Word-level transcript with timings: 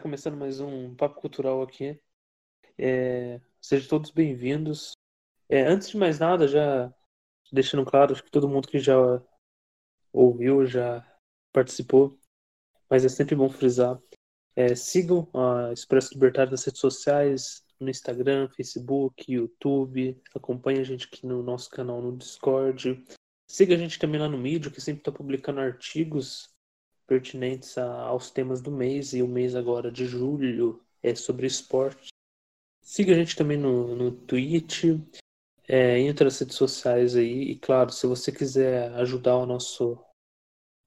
está 0.00 0.02
começando 0.02 0.36
mais 0.36 0.60
um 0.60 0.94
Papo 0.94 1.20
Cultural 1.20 1.60
aqui. 1.60 2.00
É, 2.78 3.38
sejam 3.60 3.86
todos 3.86 4.10
bem-vindos. 4.10 4.92
É, 5.46 5.60
antes 5.62 5.90
de 5.90 5.98
mais 5.98 6.18
nada, 6.18 6.48
já 6.48 6.92
deixando 7.52 7.84
claro, 7.84 8.12
acho 8.12 8.24
que 8.24 8.30
todo 8.30 8.48
mundo 8.48 8.66
que 8.66 8.78
já 8.78 8.96
ouviu, 10.10 10.64
já 10.64 11.06
participou, 11.52 12.18
mas 12.88 13.04
é 13.04 13.10
sempre 13.10 13.34
bom 13.34 13.50
frisar. 13.50 14.00
É, 14.56 14.74
sigam 14.74 15.28
a 15.34 15.70
Expresso 15.70 16.14
Libertário 16.14 16.50
nas 16.50 16.64
redes 16.64 16.80
sociais, 16.80 17.62
no 17.78 17.90
Instagram, 17.90 18.48
Facebook, 18.48 19.30
YouTube. 19.30 20.18
Acompanhe 20.34 20.80
a 20.80 20.84
gente 20.84 21.06
aqui 21.06 21.26
no 21.26 21.42
nosso 21.42 21.68
canal 21.68 22.00
no 22.00 22.16
Discord. 22.16 23.04
Siga 23.46 23.74
a 23.74 23.78
gente 23.78 23.98
também 23.98 24.18
lá 24.18 24.28
no 24.28 24.38
Medium, 24.38 24.72
que 24.72 24.80
sempre 24.80 25.02
está 25.02 25.12
publicando 25.12 25.60
artigos 25.60 26.48
pertinentes 27.10 27.76
a, 27.76 28.02
aos 28.02 28.30
temas 28.30 28.62
do 28.62 28.70
mês, 28.70 29.12
e 29.12 29.20
o 29.20 29.26
mês 29.26 29.56
agora 29.56 29.90
de 29.90 30.06
julho 30.06 30.80
é 31.02 31.12
sobre 31.12 31.44
esporte. 31.44 32.10
Siga 32.80 33.12
a 33.12 33.16
gente 33.16 33.34
também 33.34 33.58
no, 33.58 33.96
no 33.96 34.12
Twitch, 34.12 34.84
é, 35.66 35.98
entre 35.98 36.28
as 36.28 36.38
redes 36.38 36.54
sociais 36.54 37.16
aí, 37.16 37.50
e 37.50 37.58
claro, 37.58 37.90
se 37.90 38.06
você 38.06 38.30
quiser 38.30 38.92
ajudar 38.94 39.36
o 39.38 39.44
nosso, 39.44 39.98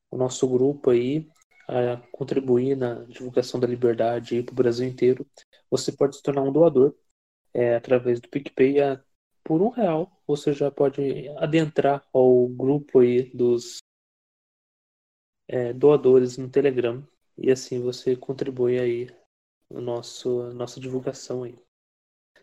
o 0.10 0.16
nosso 0.16 0.48
grupo 0.48 0.92
aí, 0.92 1.28
a 1.68 1.98
contribuir 2.14 2.78
na 2.78 3.04
divulgação 3.04 3.60
da 3.60 3.68
liberdade 3.68 4.44
para 4.44 4.54
o 4.54 4.56
Brasil 4.56 4.88
inteiro, 4.88 5.28
você 5.70 5.92
pode 5.92 6.16
se 6.16 6.24
tornar 6.24 6.44
um 6.44 6.54
doador 6.54 6.96
é, 7.54 7.76
através 7.76 8.22
do 8.22 8.30
PicPay. 8.30 8.80
A, 8.80 9.04
por 9.44 9.62
um 9.62 9.70
real, 9.70 10.10
você 10.26 10.54
já 10.54 10.72
pode 10.72 11.28
adentrar 11.38 12.06
ao 12.14 12.48
grupo 12.48 13.00
aí 13.00 13.24
dos 13.36 13.83
é, 15.54 15.72
doadores 15.72 16.36
no 16.36 16.50
Telegram 16.50 17.08
e 17.38 17.52
assim 17.52 17.80
você 17.80 18.16
contribui 18.16 18.80
aí 18.80 19.08
no 19.70 19.82
nosso 19.82 20.52
nossa 20.52 20.80
divulgação 20.80 21.44
aí. 21.44 21.56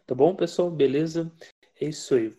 Tá 0.06 0.14
bom, 0.14 0.36
pessoal? 0.36 0.70
Beleza? 0.70 1.32
É 1.80 1.86
isso 1.86 2.14
aí. 2.14 2.32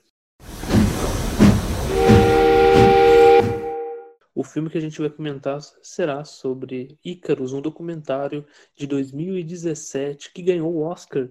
O 4.34 4.46
filme 4.46 4.70
que 4.70 4.78
a 4.78 4.82
gente 4.82 5.02
vai 5.02 5.10
comentar 5.10 5.60
será 5.84 6.24
sobre 6.24 6.98
Ícaros, 7.04 7.52
um 7.52 7.62
documentário 7.62 8.48
de 8.74 8.88
2017 8.88 10.32
que 10.32 10.42
ganhou 10.42 10.74
o 10.74 10.84
Oscar 10.84 11.30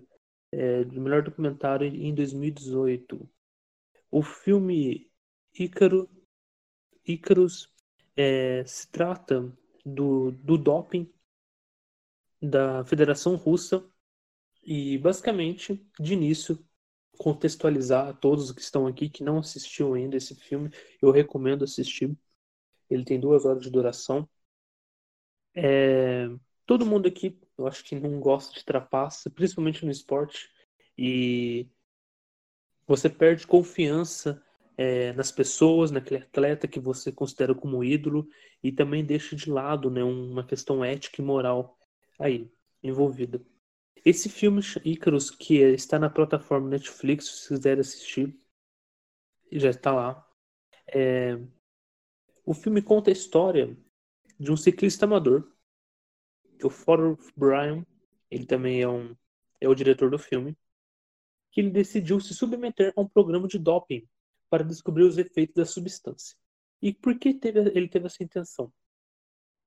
é, 0.52 0.84
de 0.84 1.00
melhor 1.00 1.22
documentário 1.22 1.86
em 1.86 2.14
2018. 2.14 3.26
O 4.10 4.22
filme 4.22 5.10
Ícaro, 5.58 6.10
Ícaros 7.06 7.74
é, 8.20 8.64
se 8.66 8.86
trata 8.90 9.50
do, 9.84 10.30
do 10.32 10.58
doping 10.58 11.10
da 12.40 12.84
Federação 12.84 13.34
Russa 13.34 13.82
e 14.62 14.98
basicamente 14.98 15.82
de 15.98 16.12
início 16.12 16.62
contextualizar 17.18 18.08
a 18.08 18.12
todos 18.12 18.52
que 18.52 18.60
estão 18.60 18.86
aqui 18.86 19.08
que 19.08 19.24
não 19.24 19.38
assistiu 19.38 19.94
ainda 19.94 20.16
esse 20.16 20.34
filme, 20.34 20.70
eu 21.02 21.10
recomendo 21.10 21.64
assistir. 21.64 22.16
Ele 22.88 23.04
tem 23.04 23.20
duas 23.20 23.44
horas 23.44 23.62
de 23.62 23.70
duração. 23.70 24.28
É, 25.54 26.28
todo 26.66 26.86
mundo 26.86 27.08
aqui, 27.08 27.38
eu 27.58 27.66
acho 27.66 27.84
que 27.84 27.94
não 27.94 28.20
gosta 28.20 28.54
de 28.54 28.64
trapaça, 28.64 29.30
principalmente 29.30 29.84
no 29.84 29.90
esporte, 29.90 30.48
e 30.96 31.68
você 32.86 33.08
perde 33.08 33.46
confiança 33.46 34.42
é, 34.80 35.12
nas 35.12 35.30
pessoas, 35.30 35.90
naquele 35.90 36.22
atleta 36.22 36.66
que 36.66 36.80
você 36.80 37.12
considera 37.12 37.54
como 37.54 37.84
ídolo 37.84 38.26
e 38.62 38.72
também 38.72 39.04
deixa 39.04 39.36
de 39.36 39.50
lado 39.50 39.90
né, 39.90 40.02
uma 40.02 40.42
questão 40.42 40.82
ética 40.82 41.20
e 41.20 41.24
moral 41.24 41.78
aí 42.18 42.50
envolvida. 42.82 43.44
Esse 44.02 44.30
filme 44.30 44.62
Icarus, 44.82 45.30
que 45.30 45.58
está 45.58 45.98
na 45.98 46.08
plataforma 46.08 46.70
Netflix, 46.70 47.26
se 47.26 47.48
quiser 47.48 47.78
assistir, 47.78 48.34
já 49.52 49.68
está 49.68 49.92
lá. 49.92 50.26
É... 50.86 51.38
O 52.46 52.54
filme 52.54 52.80
conta 52.80 53.10
a 53.10 53.12
história 53.12 53.76
de 54.38 54.50
um 54.50 54.56
ciclista 54.56 55.04
amador, 55.04 55.46
que 56.58 56.64
é 56.64 56.66
o 56.66 56.70
Fodor 56.70 57.18
Bryan, 57.36 57.84
ele 58.30 58.46
também 58.46 58.80
é, 58.80 58.88
um, 58.88 59.14
é 59.60 59.68
o 59.68 59.74
diretor 59.74 60.10
do 60.10 60.18
filme, 60.18 60.56
que 61.52 61.60
ele 61.60 61.68
decidiu 61.68 62.18
se 62.18 62.32
submeter 62.32 62.94
a 62.96 63.02
um 63.02 63.06
programa 63.06 63.46
de 63.46 63.58
doping 63.58 64.08
para 64.50 64.64
descobrir 64.64 65.04
os 65.04 65.16
efeitos 65.16 65.54
da 65.54 65.64
substância. 65.64 66.36
E 66.82 66.92
por 66.92 67.18
que 67.18 67.32
teve, 67.32 67.60
ele 67.74 67.88
teve 67.88 68.06
essa 68.06 68.22
intenção? 68.22 68.72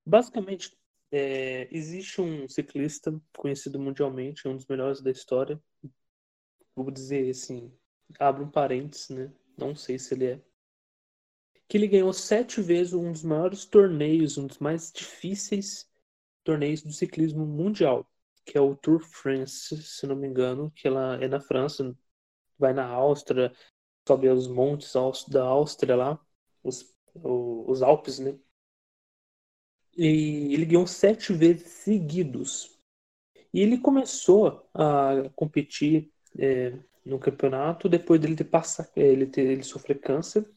Basicamente, 0.04 0.76
é, 1.10 1.68
existe 1.74 2.20
um 2.20 2.48
ciclista 2.48 3.18
conhecido 3.36 3.80
mundialmente, 3.80 4.46
um 4.46 4.56
dos 4.56 4.66
melhores 4.66 5.00
da 5.00 5.10
história. 5.10 5.60
Vou 6.76 6.90
dizer 6.90 7.30
assim, 7.30 7.72
abro 8.18 8.44
um 8.44 8.50
parênteses, 8.50 9.08
né? 9.08 9.32
Não 9.56 9.74
sei 9.74 9.98
se 9.98 10.12
ele 10.14 10.26
é. 10.26 10.42
Que 11.68 11.78
ele 11.78 11.88
ganhou 11.88 12.12
sete 12.12 12.60
vezes 12.60 12.92
um 12.92 13.10
dos 13.10 13.22
maiores 13.22 13.64
torneios, 13.64 14.36
um 14.36 14.46
dos 14.46 14.58
mais 14.58 14.92
difíceis 14.92 15.88
torneios 16.42 16.82
do 16.82 16.92
ciclismo 16.92 17.46
mundial, 17.46 18.06
que 18.44 18.58
é 18.58 18.60
o 18.60 18.76
Tour 18.76 19.00
France, 19.00 19.82
se 19.82 20.06
não 20.06 20.14
me 20.14 20.26
engano, 20.28 20.70
que 20.72 20.86
ela 20.86 21.16
é 21.22 21.26
na 21.26 21.40
França, 21.40 21.96
vai 22.58 22.74
na 22.74 22.86
Áustria, 22.86 23.52
sobe 24.06 24.28
os 24.28 24.46
montes 24.46 24.92
da 25.28 25.44
Áustria 25.44 25.96
lá, 25.96 26.20
os, 26.62 26.94
os 27.14 27.82
Alpes, 27.82 28.18
né? 28.18 28.38
E 29.96 30.52
ele 30.52 30.66
ganhou 30.66 30.86
sete 30.86 31.32
vezes 31.32 31.68
seguidos. 31.68 32.78
E 33.52 33.60
ele 33.60 33.78
começou 33.78 34.68
a 34.74 35.30
competir 35.36 36.12
é, 36.38 36.76
no 37.04 37.18
campeonato 37.18 37.88
depois 37.88 38.20
dele 38.20 38.34
ter 38.34 38.44
passado, 38.44 38.90
é, 38.96 39.02
ele 39.02 39.26
ter 39.26 39.42
ele 39.42 39.62
sofrer 39.62 40.00
câncer 40.00 40.48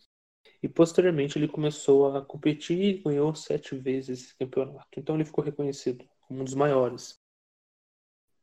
e 0.61 0.67
posteriormente 0.67 1.37
ele 1.37 1.47
começou 1.47 2.15
a 2.15 2.25
competir 2.25 2.79
e 2.81 2.97
ganhou 3.03 3.35
sete 3.35 3.75
vezes 3.75 4.23
esse 4.23 4.37
campeonato. 4.37 4.87
Então 4.97 5.15
ele 5.15 5.25
ficou 5.25 5.43
reconhecido 5.43 6.03
como 6.21 6.41
um 6.41 6.43
dos 6.43 6.55
maiores. 6.55 7.19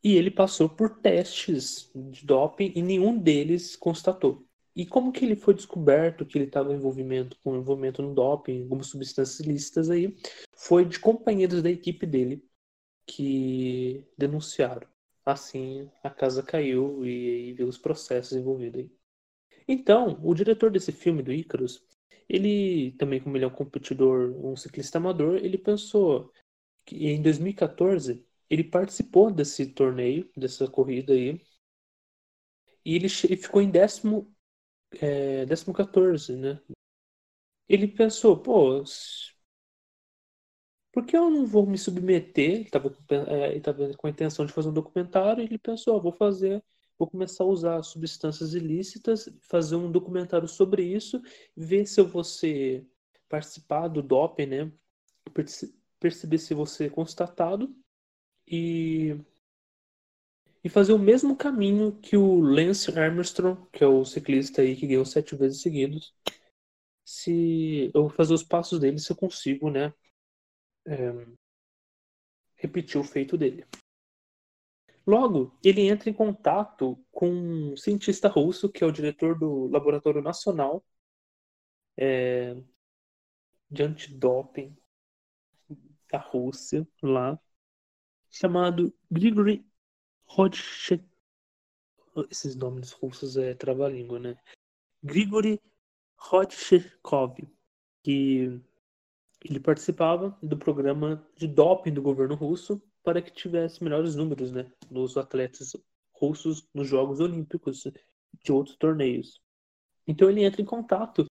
E 0.03 0.17
ele 0.17 0.31
passou 0.31 0.69
por 0.69 1.01
testes 1.01 1.91
de 1.95 2.25
doping 2.25 2.73
e 2.77 2.83
nenhum 2.83 3.19
deles 3.19 3.75
constatou. 3.75 4.47
E 4.77 4.85
como 4.85 5.13
que 5.13 5.25
ele 5.25 5.37
foi 5.37 5.55
descoberto 5.55 6.27
que 6.27 6.37
ele 6.37 6.47
estava 6.47 6.73
em 6.73 6.77
envolvimento 6.77 7.39
com 7.43 7.57
envolvimento 7.57 8.03
no 8.03 8.13
doping, 8.13 8.63
algumas 8.63 8.89
substâncias 8.89 9.39
ilícitas 9.41 9.89
aí, 9.89 10.17
foi 10.57 10.85
de 10.85 10.99
companheiros 10.99 11.63
da 11.63 11.71
equipe 11.71 12.07
dele 12.07 12.45
que 13.07 14.07
denunciaram. 14.19 14.89
Assim, 15.25 15.91
a 16.03 16.11
casa 16.11 16.43
caiu 16.43 17.05
e, 17.07 17.51
e 17.51 17.53
viu 17.53 17.69
os 17.69 17.79
processos 17.79 18.37
envolvidos 18.37 18.81
aí. 18.81 18.91
Então, 19.67 20.21
o 20.23 20.35
diretor 20.35 20.71
desse 20.71 20.93
filme, 20.93 21.23
do 21.23 21.33
Icarus, 21.33 21.83
ele 22.29 22.93
também, 22.93 23.21
como 23.21 23.37
ele 23.37 23.45
é 23.45 23.49
um 23.49 23.51
competidor, 23.51 24.31
um 24.45 24.57
ciclista 24.57 24.99
amador, 24.99 25.37
ele 25.37 25.59
pensou 25.59 26.33
que 26.85 27.07
em 27.09 27.23
2014 27.23 28.25
ele 28.51 28.65
participou 28.65 29.31
desse 29.31 29.67
torneio, 29.67 30.31
dessa 30.37 30.69
corrida 30.69 31.13
aí, 31.13 31.41
e 32.85 32.95
ele 32.95 33.09
ficou 33.09 33.63
em 33.63 33.71
décimo 33.71 34.34
é, 35.01 35.45
14, 35.73 36.37
né? 36.37 36.61
Ele 37.69 37.89
pensou, 37.89 38.37
pô, 38.41 38.83
por 40.93 41.05
que 41.05 41.17
eu 41.17 41.29
não 41.31 41.47
vou 41.47 41.67
me 41.67 41.77
submeter? 41.77 42.53
Ele 42.53 42.63
estava 43.57 43.85
é, 43.91 43.95
com 43.95 44.07
a 44.07 44.11
intenção 44.11 44.47
de 44.47 44.53
fazer 44.53 44.69
um 44.69 44.73
documentário 44.73 45.43
e 45.43 45.47
ele 45.47 45.59
pensou, 45.59 46.01
vou 46.01 46.13
fazer, 46.13 46.63
vou 46.99 47.09
começar 47.09 47.45
a 47.45 47.47
usar 47.47 47.83
substâncias 47.83 48.55
ilícitas, 48.55 49.29
fazer 49.41 49.77
um 49.77 49.91
documentário 49.91 50.47
sobre 50.47 50.85
isso, 50.85 51.21
ver 51.57 51.87
se 51.87 52.01
eu 52.01 52.07
vou 52.07 52.23
ser 52.23 52.87
participar 53.29 53.89
do 53.89 54.03
doping, 54.03 54.47
né? 54.47 54.73
Perceber 55.99 56.39
se 56.39 56.55
ser 56.67 56.91
constatado 56.91 57.75
e 58.47 59.17
e 60.65 60.71
fazer 60.71 60.95
o 60.95 60.99
mesmo 60.99 61.37
caminho 61.37 61.93
que 62.01 62.17
o 62.17 62.41
Lance 62.41 62.91
Armstrong, 62.99 63.69
que 63.71 63.85
é 63.85 63.87
o 63.87 64.03
ciclista 64.05 64.63
aí 64.63 64.75
que 64.75 64.87
ganhou 64.87 65.05
sete 65.05 65.37
vezes 65.37 65.61
seguidos. 65.61 66.15
Se 67.05 67.91
eu 67.95 68.09
fazer 68.09 68.33
os 68.33 68.43
passos 68.43 68.81
dele, 68.81 68.99
se 68.99 69.13
eu 69.13 69.17
consigo, 69.17 69.71
né, 69.71 69.93
é, 70.87 71.13
repetir 72.57 72.99
o 72.99 73.05
feito 73.05 73.37
dele. 73.37 73.67
Logo, 75.07 75.55
ele 75.63 75.83
entra 75.83 76.09
em 76.09 76.15
contato 76.15 76.99
com 77.13 77.29
um 77.29 77.77
cientista 77.77 78.27
russo, 78.27 78.71
que 78.71 78.83
é 78.83 78.87
o 78.87 78.93
diretor 78.93 79.39
do 79.39 79.67
Laboratório 79.69 80.23
Nacional 80.23 80.83
é, 81.97 82.57
de 83.71 83.83
Antidoping 83.83 84.75
da 86.11 86.19
Rússia, 86.19 86.89
lá, 87.03 87.39
chamado 88.31 88.95
Grigory 89.11 89.67
Rodchev... 90.35 91.01
Esses 92.29 92.57
nomes 92.57 92.91
russos 92.91 93.37
é 93.37 93.55
trava-língua, 93.55 94.19
né? 94.19 94.37
Grigory 95.03 95.61
Rodchekov, 96.17 97.37
que 98.03 98.61
ele 99.45 99.61
participava 99.61 100.37
do 100.43 100.57
programa 100.57 101.25
de 101.37 101.47
doping 101.47 101.93
do 101.93 102.03
governo 102.03 102.35
russo 102.35 102.83
para 103.03 103.23
que 103.23 103.31
tivesse 103.31 103.85
melhores 103.85 104.17
números, 104.17 104.51
né, 104.51 104.73
nos 104.91 105.17
atletas 105.17 105.77
russos 106.13 106.67
nos 106.73 106.89
Jogos 106.89 107.21
Olímpicos 107.21 107.85
de 108.43 108.53
outros 108.53 108.77
torneios. 108.77 109.41
Então 110.07 110.31
ele 110.31 110.43
entra 110.43 110.63
em 110.63 110.65
contato 110.65 111.27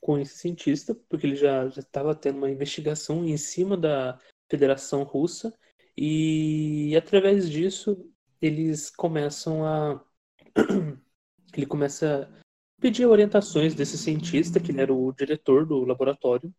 com 0.00 0.18
esse 0.18 0.36
cientista, 0.36 0.94
porque 1.08 1.26
ele 1.26 1.36
já 1.36 1.66
estava 1.68 2.14
tendo 2.14 2.38
uma 2.38 2.50
investigação 2.50 3.24
em 3.24 3.36
cima 3.36 3.76
da 3.76 4.18
Federação 4.50 5.04
Russa, 5.04 5.56
e 6.02 6.96
através 6.96 7.50
disso 7.50 8.10
eles 8.40 8.88
começam 8.88 9.66
a. 9.66 10.02
ele 11.54 11.66
começa 11.66 12.22
a 12.22 12.80
pedir 12.80 13.04
orientações 13.04 13.74
desse 13.74 13.98
cientista, 13.98 14.58
que 14.58 14.72
ele 14.72 14.80
era 14.80 14.94
o 14.94 15.12
diretor 15.12 15.66
do 15.66 15.84
laboratório, 15.84 16.50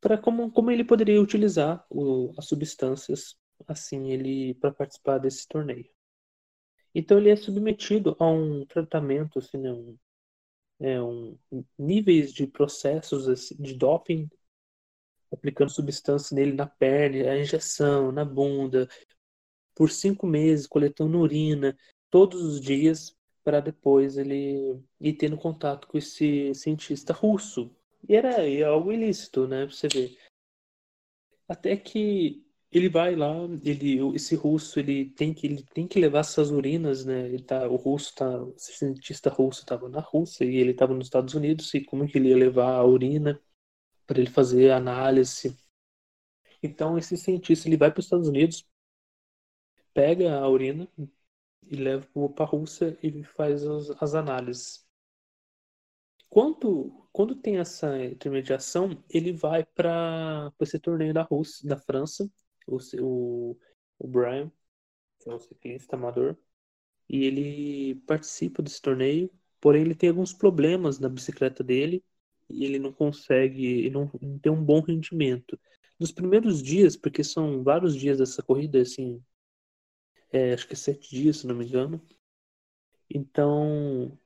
para 0.00 0.16
como, 0.16 0.52
como 0.52 0.70
ele 0.70 0.84
poderia 0.84 1.20
utilizar 1.20 1.84
o, 1.90 2.32
as 2.38 2.46
substâncias 2.46 3.36
assim 3.66 4.12
ele 4.12 4.54
para 4.54 4.70
participar 4.72 5.18
desse 5.18 5.48
torneio. 5.48 5.90
Então 6.94 7.18
ele 7.18 7.30
é 7.30 7.36
submetido 7.36 8.16
a 8.20 8.30
um 8.30 8.64
tratamento, 8.64 9.40
assim, 9.40 9.58
né, 9.58 9.72
um, 9.72 9.98
é, 10.78 11.02
um, 11.02 11.36
níveis 11.76 12.32
de 12.32 12.46
processos 12.46 13.28
assim, 13.28 13.56
de 13.60 13.74
doping, 13.74 14.30
aplicando 15.32 15.70
substância 15.70 16.34
nele 16.34 16.52
na 16.52 16.66
perna, 16.66 17.30
a 17.30 17.38
injeção, 17.38 18.10
na 18.12 18.24
bunda, 18.24 18.88
por 19.74 19.90
cinco 19.90 20.26
meses, 20.26 20.66
coletando 20.66 21.18
urina, 21.18 21.76
todos 22.10 22.42
os 22.42 22.60
dias, 22.60 23.16
para 23.44 23.60
depois 23.60 24.18
ele 24.18 24.78
ir 25.00 25.12
tendo 25.14 25.36
contato 25.36 25.86
com 25.86 25.96
esse 25.96 26.54
cientista 26.54 27.12
russo. 27.12 27.70
E 28.08 28.14
era 28.16 28.36
algo 28.68 28.92
ilícito, 28.92 29.46
né? 29.46 29.66
Pra 29.66 29.74
você 29.74 29.88
ver. 29.88 30.18
Até 31.48 31.76
que 31.76 32.44
ele 32.70 32.88
vai 32.88 33.16
lá, 33.16 33.34
ele, 33.64 33.98
esse 34.14 34.34
russo, 34.34 34.78
ele 34.78 35.06
tem 35.10 35.32
que, 35.32 35.46
ele 35.46 35.62
tem 35.72 35.86
que 35.86 35.98
levar 35.98 36.20
essas 36.20 36.50
urinas, 36.50 37.04
né? 37.04 37.26
Ele 37.26 37.42
tá, 37.42 37.66
o 37.68 37.76
russo 37.76 38.14
tá, 38.14 38.42
o 38.42 38.54
cientista 38.58 39.30
russo 39.30 39.60
estava 39.60 39.88
na 39.88 40.00
Rússia 40.00 40.44
e 40.44 40.56
ele 40.56 40.72
estava 40.72 40.92
nos 40.92 41.06
Estados 41.06 41.34
Unidos 41.34 41.72
e 41.72 41.80
como 41.82 42.06
que 42.06 42.18
ele 42.18 42.28
ia 42.28 42.36
levar 42.36 42.74
a 42.74 42.84
urina 42.84 43.40
para 44.08 44.20
ele 44.20 44.30
fazer 44.30 44.72
análise? 44.72 45.56
Então 46.62 46.98
esse 46.98 47.16
cientista 47.16 47.68
ele 47.68 47.76
vai 47.76 47.92
para 47.92 48.00
os 48.00 48.06
Estados 48.06 48.28
Unidos, 48.28 48.66
pega 49.94 50.38
a 50.38 50.48
urina 50.48 50.88
e 51.62 51.76
leva 51.76 52.06
para 52.34 52.44
a 52.44 52.48
Rússia 52.48 52.98
e 53.02 53.22
faz 53.22 53.64
as, 53.66 53.90
as 54.02 54.14
análises. 54.14 54.88
Quando, 56.30 57.06
quando 57.12 57.36
tem 57.36 57.58
essa 57.58 58.02
intermediação, 58.04 59.02
ele 59.10 59.32
vai 59.32 59.64
para 59.64 60.52
esse 60.60 60.78
torneio 60.78 61.12
da 61.14 61.22
Rússia, 61.22 61.68
da 61.68 61.76
França, 61.76 62.30
o, 62.66 62.78
o, 63.00 63.58
o 63.98 64.08
Brian, 64.08 64.50
que 65.18 65.28
é 65.28 65.34
um 65.34 65.38
ciclista 65.38 65.96
amador, 65.96 66.36
e 67.08 67.24
ele 67.24 67.96
participa 68.06 68.62
desse 68.62 68.80
torneio, 68.80 69.30
porém 69.60 69.82
ele 69.82 69.94
tem 69.94 70.10
alguns 70.10 70.32
problemas 70.32 70.98
na 70.98 71.08
bicicleta 71.08 71.64
dele 71.64 72.04
e 72.50 72.64
ele 72.64 72.78
não 72.78 72.92
consegue, 72.92 73.64
ele 73.64 73.90
não, 73.90 74.08
tem 74.40 74.52
um 74.52 74.64
bom 74.64 74.80
rendimento. 74.80 75.58
Nos 75.98 76.12
primeiros 76.12 76.62
dias, 76.62 76.96
porque 76.96 77.24
são 77.24 77.62
vários 77.62 77.96
dias 77.96 78.18
dessa 78.18 78.42
corrida, 78.42 78.80
assim, 78.80 79.22
é, 80.32 80.54
acho 80.54 80.66
que 80.66 80.74
é 80.74 80.76
sete 80.76 81.10
dias, 81.10 81.38
se 81.38 81.46
não 81.46 81.54
me 81.56 81.66
engano. 81.66 82.00
Então, 83.10 84.18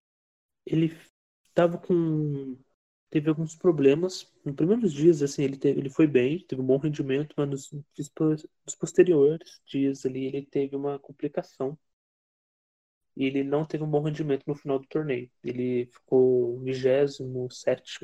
ele 0.66 0.96
estava 1.48 1.78
com 1.78 2.56
teve 3.12 3.28
alguns 3.28 3.54
problemas. 3.54 4.32
Nos 4.44 4.56
primeiros 4.56 4.92
dias, 4.92 5.22
assim, 5.22 5.42
ele, 5.44 5.58
teve, 5.58 5.78
ele 5.78 5.90
foi 5.90 6.06
bem, 6.06 6.38
teve 6.46 6.62
um 6.62 6.66
bom 6.66 6.78
rendimento, 6.78 7.34
mas 7.36 7.48
nos, 7.48 7.70
nos 7.70 8.74
posteriores 8.74 9.60
dias 9.66 10.06
ali 10.06 10.26
ele 10.26 10.46
teve 10.46 10.74
uma 10.74 10.98
complicação. 10.98 11.78
E 13.16 13.24
ele 13.24 13.44
não 13.44 13.64
teve 13.64 13.84
um 13.84 13.90
bom 13.90 14.02
rendimento 14.02 14.44
no 14.46 14.54
final 14.54 14.78
do 14.78 14.86
torneio. 14.86 15.30
Ele 15.44 15.86
ficou 15.86 16.58
27 16.60 18.00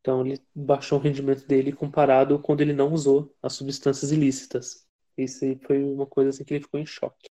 Então 0.00 0.26
ele 0.26 0.40
baixou 0.54 0.98
o 0.98 1.02
rendimento 1.02 1.46
dele 1.46 1.72
comparado 1.72 2.40
quando 2.40 2.60
ele 2.60 2.72
não 2.72 2.92
usou 2.92 3.34
as 3.40 3.52
substâncias 3.52 4.10
ilícitas. 4.10 4.86
Isso 5.16 5.44
aí 5.44 5.58
foi 5.64 5.82
uma 5.82 6.06
coisa 6.06 6.30
assim 6.30 6.44
que 6.44 6.54
ele 6.54 6.64
ficou 6.64 6.80
em 6.80 6.86
choque. 6.86 7.28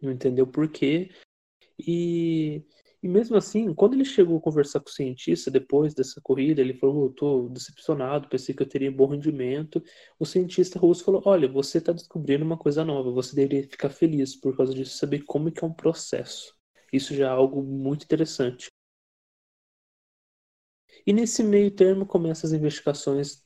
Não 0.00 0.12
entendeu 0.12 0.46
por 0.46 0.68
quê. 0.68 1.10
E 1.78 2.64
e 3.02 3.08
mesmo 3.08 3.36
assim, 3.36 3.72
quando 3.74 3.94
ele 3.94 4.04
chegou 4.04 4.38
a 4.38 4.40
conversar 4.40 4.80
com 4.80 4.88
o 4.88 4.92
cientista 4.92 5.50
depois 5.50 5.94
dessa 5.94 6.20
corrida, 6.20 6.60
ele 6.60 6.74
falou: 6.74 7.06
"Eu 7.06 7.10
tô 7.12 7.48
decepcionado, 7.48 8.28
pensei 8.28 8.54
que 8.54 8.62
eu 8.62 8.68
teria 8.68 8.90
bom 8.92 9.06
rendimento". 9.06 9.82
O 10.18 10.26
cientista 10.26 10.78
russo 10.78 11.04
falou: 11.04 11.22
"Olha, 11.24 11.48
você 11.48 11.78
está 11.78 11.92
descobrindo 11.92 12.44
uma 12.44 12.58
coisa 12.58 12.84
nova, 12.84 13.10
você 13.10 13.34
deveria 13.36 13.68
ficar 13.68 13.90
feliz 13.90 14.36
por 14.36 14.56
causa 14.56 14.74
disso, 14.74 14.96
saber 14.98 15.20
como 15.24 15.50
que 15.52 15.64
é 15.64 15.66
um 15.66 15.72
processo. 15.72 16.54
Isso 16.92 17.14
já 17.14 17.26
é 17.26 17.30
algo 17.30 17.62
muito 17.62 18.04
interessante". 18.04 18.68
E 21.06 21.12
nesse 21.12 21.42
meio 21.42 21.70
termo 21.70 22.06
começam 22.06 22.48
as 22.48 22.52
investigações 22.54 23.42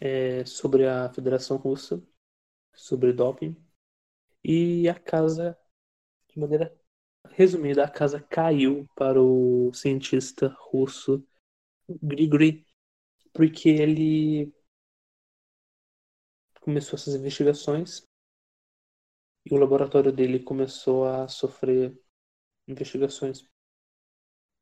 é, 0.00 0.44
sobre 0.46 0.86
a 0.88 1.10
Federação 1.12 1.56
Russa, 1.56 2.02
sobre 2.74 3.12
doping, 3.12 3.56
e 4.44 4.88
a 4.88 4.94
casa, 4.94 5.58
de 6.32 6.38
maneira 6.40 6.74
Resumida, 7.30 7.84
a 7.84 7.88
casa 7.90 8.20
caiu 8.20 8.88
para 8.94 9.20
o 9.20 9.72
cientista 9.72 10.54
russo 10.58 11.24
Grigory 11.88 12.66
porque 13.32 13.68
ele 13.70 14.52
começou 16.60 16.96
essas 16.96 17.14
investigações 17.14 18.06
e 19.44 19.54
o 19.54 19.58
laboratório 19.58 20.12
dele 20.12 20.40
começou 20.40 21.04
a 21.04 21.28
sofrer 21.28 21.98
investigações 22.68 23.48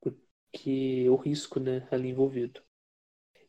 porque 0.01 1.09
o 1.09 1.17
risco 1.17 1.61
né, 1.61 1.87
ali 1.91 2.09
envolvido. 2.09 2.63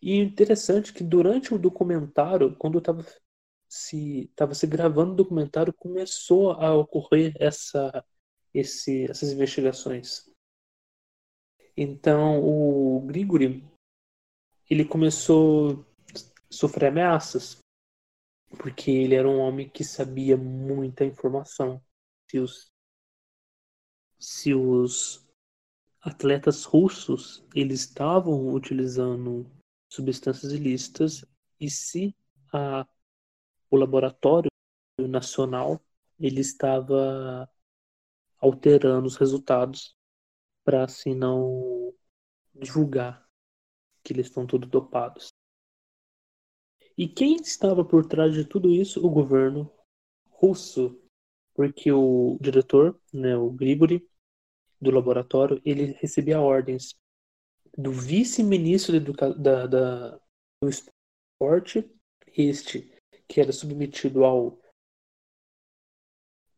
E 0.01 0.17
interessante 0.17 0.93
que 0.93 1.03
durante 1.03 1.53
o 1.53 1.59
documentário, 1.59 2.55
quando 2.57 2.79
estava 2.79 3.05
se, 3.67 4.31
tava 4.35 4.53
se 4.53 4.67
gravando 4.67 5.13
o 5.13 5.15
documentário, 5.15 5.73
começou 5.73 6.51
a 6.53 6.73
ocorrer 6.75 7.33
essa 7.39 8.03
esse, 8.53 9.05
essas 9.09 9.31
investigações. 9.31 10.29
Então, 11.75 12.39
o 12.43 13.01
Grigori 13.01 13.63
ele 14.69 14.85
começou 14.85 15.85
a 16.13 16.17
sofrer 16.49 16.87
ameaças, 16.87 17.57
porque 18.57 18.89
ele 18.89 19.15
era 19.15 19.27
um 19.27 19.39
homem 19.39 19.69
que 19.69 19.83
sabia 19.83 20.37
muita 20.37 21.03
informação. 21.03 21.83
Se 22.29 22.39
os, 22.39 22.71
se 24.19 24.53
os 24.53 25.27
atletas 26.01 26.63
russos 26.63 27.45
eles 27.53 27.81
estavam 27.81 28.53
utilizando 28.53 29.45
substâncias 29.89 30.51
ilícitas 30.51 31.25
e 31.59 31.69
se 31.69 32.15
a, 32.53 32.87
o 33.69 33.75
laboratório 33.75 34.49
nacional 34.99 35.81
ele 36.19 36.39
estava 36.41 37.49
alterando 38.41 39.07
os 39.07 39.15
resultados 39.15 39.95
para 40.63 40.83
assim 40.83 41.15
não 41.15 41.93
divulgar 42.53 43.25
que 44.03 44.13
eles 44.13 44.27
estão 44.27 44.45
todos 44.45 44.69
dopados. 44.69 45.31
E 46.97 47.07
quem 47.07 47.35
estava 47.35 47.85
por 47.85 48.05
trás 48.05 48.33
de 48.33 48.45
tudo 48.45 48.69
isso? 48.69 49.05
O 49.05 49.09
governo 49.09 49.71
russo, 50.29 50.99
porque 51.53 51.91
o 51.91 52.37
diretor, 52.41 52.99
né, 53.13 53.35
o 53.37 53.49
Grigori, 53.51 54.05
do 54.79 54.91
laboratório, 54.91 55.61
ele 55.63 55.91
recebia 55.99 56.41
ordens 56.41 56.95
do 57.77 57.91
vice-ministro 57.91 58.99
da, 59.39 59.67
da, 59.67 60.19
do 60.61 60.69
esporte, 60.69 61.89
este 62.35 62.91
que 63.27 63.39
era 63.39 63.53
submetido 63.53 64.25
ao 64.25 64.60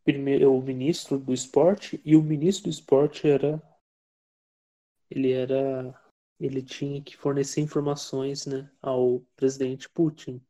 primeiro, 0.03 0.53
o 0.53 0.61
ministro 0.61 1.17
do 1.17 1.33
esporte 1.33 2.01
e 2.03 2.15
o 2.15 2.21
ministro 2.21 2.65
do 2.65 2.69
esporte 2.73 3.27
era 3.27 3.61
ele 5.09 5.31
era 5.31 5.99
ele 6.39 6.61
tinha 6.61 7.01
que 7.01 7.15
fornecer 7.15 7.61
informações 7.61 8.45
né, 8.45 8.69
ao 8.81 9.21
presidente 9.35 9.87
Putin. 9.89 10.41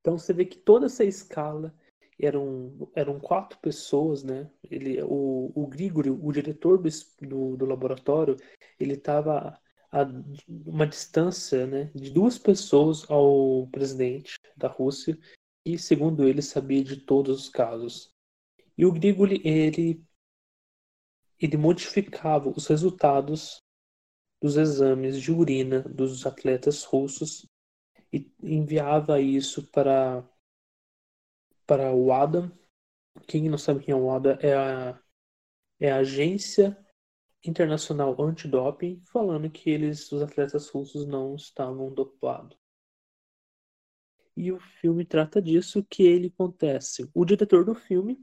Então 0.00 0.18
você 0.18 0.32
vê 0.32 0.44
que 0.44 0.58
toda 0.58 0.86
essa 0.86 1.02
escala 1.02 1.74
eram, 2.20 2.90
eram 2.94 3.18
quatro 3.18 3.58
pessoas, 3.58 4.22
né? 4.22 4.50
Ele, 4.70 5.02
o, 5.02 5.50
o 5.54 5.66
Grigori, 5.66 6.10
o 6.10 6.30
diretor 6.30 6.78
do, 6.78 6.88
do, 7.26 7.56
do 7.56 7.66
laboratório, 7.66 8.36
ele 8.78 8.94
estava 8.94 9.58
a 9.90 10.02
uma 10.48 10.86
distância 10.86 11.66
né, 11.66 11.90
de 11.94 12.10
duas 12.10 12.36
pessoas 12.36 13.08
ao 13.08 13.68
presidente 13.68 14.38
da 14.56 14.68
Rússia 14.68 15.18
e, 15.64 15.78
segundo 15.78 16.28
ele, 16.28 16.42
sabia 16.42 16.82
de 16.84 16.96
todos 16.96 17.42
os 17.42 17.48
casos. 17.48 18.12
E 18.76 18.84
o 18.84 18.92
Grigoli, 18.92 19.40
ele, 19.44 20.04
ele 21.40 21.56
modificava 21.56 22.50
os 22.50 22.66
resultados 22.66 23.62
dos 24.40 24.56
exames 24.56 25.20
de 25.20 25.32
urina 25.32 25.80
dos 25.82 26.26
atletas 26.26 26.84
russos 26.84 27.46
e 28.12 28.30
enviava 28.42 29.20
isso 29.20 29.66
para 29.70 30.28
para 31.66 31.92
o 31.94 32.12
ADA. 32.12 32.52
Quem 33.26 33.48
não 33.48 33.56
sabe 33.56 33.82
quem 33.82 33.92
é 33.92 33.96
o 33.96 34.10
ADA 34.10 34.38
é 34.42 34.54
a, 34.54 35.02
é 35.80 35.90
a 35.90 35.98
agência 35.98 36.76
internacional 37.42 38.20
antidoping, 38.20 39.00
falando 39.06 39.50
que 39.50 39.70
eles, 39.70 40.10
os 40.12 40.22
atletas 40.22 40.68
russos, 40.68 41.06
não 41.06 41.34
estavam 41.36 41.92
dopados. 41.92 42.58
E 44.36 44.50
o 44.50 44.58
filme 44.58 45.04
trata 45.04 45.40
disso 45.40 45.84
que 45.84 46.02
ele 46.02 46.28
acontece. 46.28 47.08
O 47.14 47.24
diretor 47.24 47.64
do 47.64 47.74
filme 47.74 48.18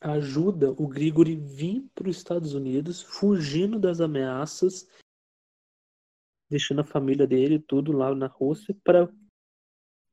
ajuda 0.00 0.70
o 0.72 0.86
Grigori 0.86 1.34
vir 1.36 1.88
para 1.94 2.08
os 2.08 2.16
Estados 2.16 2.52
Unidos, 2.52 3.00
fugindo 3.00 3.78
das 3.78 4.00
ameaças, 4.00 4.86
deixando 6.50 6.82
a 6.82 6.84
família 6.84 7.26
dele 7.26 7.58
tudo 7.58 7.92
lá 7.92 8.14
na 8.14 8.26
Rússia 8.26 8.76
para 8.84 9.08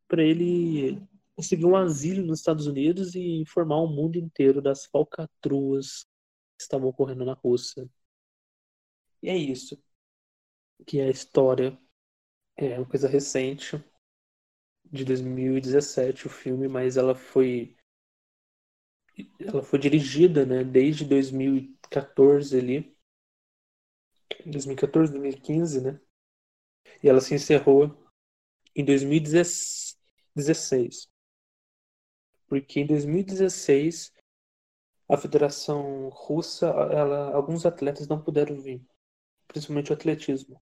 para 0.07 0.23
ele 0.23 1.01
conseguir 1.33 1.65
um 1.65 1.75
asilo 1.75 2.25
nos 2.25 2.39
Estados 2.39 2.67
Unidos 2.67 3.15
e 3.15 3.37
informar 3.39 3.77
o 3.77 3.87
mundo 3.87 4.17
inteiro 4.17 4.61
das 4.61 4.85
falcatruas 4.85 6.03
que 6.57 6.63
estavam 6.63 6.89
ocorrendo 6.89 7.23
na 7.23 7.33
Rússia. 7.33 7.89
E 9.23 9.29
é 9.29 9.37
isso 9.37 9.81
que 10.85 10.99
é 10.99 11.05
a 11.05 11.09
história. 11.09 11.79
É 12.57 12.77
uma 12.77 12.85
coisa 12.85 13.07
recente 13.07 13.81
de 14.91 15.05
2017 15.05 16.27
o 16.27 16.29
filme, 16.29 16.67
mas 16.67 16.97
ela 16.97 17.15
foi 17.15 17.75
ela 19.39 19.61
foi 19.61 19.77
dirigida, 19.79 20.45
né, 20.45 20.63
desde 20.63 21.05
2014 21.05 22.57
ali. 22.57 22.95
2014, 24.45 25.11
2015, 25.11 25.81
né? 25.81 25.99
E 27.03 27.09
ela 27.09 27.21
se 27.21 27.35
encerrou 27.35 27.95
em 28.75 28.83
2016. 28.83 31.07
Porque 32.47 32.79
em 32.79 32.87
2016 32.87 34.11
a 35.07 35.17
Federação 35.17 36.09
Russa, 36.09 36.67
ela, 36.67 37.35
alguns 37.35 37.65
atletas 37.65 38.07
não 38.07 38.23
puderam 38.23 38.59
vir, 38.59 38.81
principalmente 39.47 39.91
o 39.91 39.93
atletismo. 39.93 40.59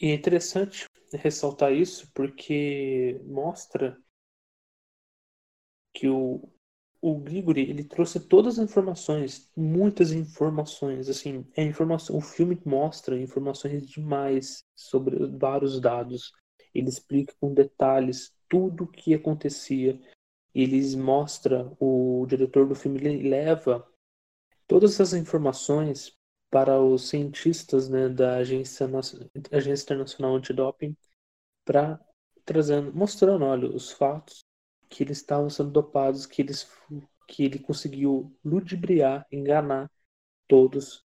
E 0.00 0.10
é 0.10 0.14
interessante 0.14 0.86
ressaltar 1.12 1.72
isso 1.72 2.10
porque 2.12 3.20
mostra 3.24 3.96
que 5.92 6.08
o, 6.08 6.48
o 7.00 7.18
Grigori 7.18 7.62
ele 7.70 7.84
trouxe 7.84 8.18
todas 8.18 8.58
as 8.58 8.64
informações, 8.64 9.50
muitas 9.56 10.10
informações, 10.10 11.08
assim, 11.08 11.46
é 11.56 11.62
informação, 11.62 12.16
o 12.16 12.20
filme 12.20 12.60
mostra 12.64 13.18
informações 13.18 13.86
demais 13.86 14.64
sobre 14.74 15.26
vários 15.38 15.80
dados. 15.80 16.32
Ele 16.74 16.88
explica 16.88 17.32
com 17.40 17.54
detalhes 17.54 18.34
tudo 18.48 18.84
o 18.84 18.88
que 18.88 19.14
acontecia. 19.14 20.00
Ele 20.52 20.96
mostra, 20.96 21.70
o 21.78 22.26
diretor 22.26 22.66
do 22.66 22.74
filme 22.74 22.98
leva 22.98 23.86
todas 24.66 24.94
essas 24.94 25.14
informações 25.14 26.16
para 26.54 26.80
os 26.80 27.08
cientistas 27.08 27.88
né, 27.88 28.08
da 28.08 28.36
Agência, 28.36 28.86
Agência 29.50 29.82
Internacional 29.82 30.36
Antidoping 30.36 30.96
para 31.64 32.00
trazendo, 32.44 32.94
mostrando, 32.94 33.44
olha, 33.44 33.68
os 33.68 33.90
fatos 33.90 34.44
que 34.88 35.02
eles 35.02 35.18
estavam 35.18 35.50
sendo 35.50 35.72
dopados, 35.72 36.26
que 36.26 36.40
eles 36.40 36.70
que 37.26 37.42
ele 37.42 37.58
conseguiu 37.58 38.32
ludibriar, 38.44 39.26
enganar 39.32 39.90
todos, 40.46 41.04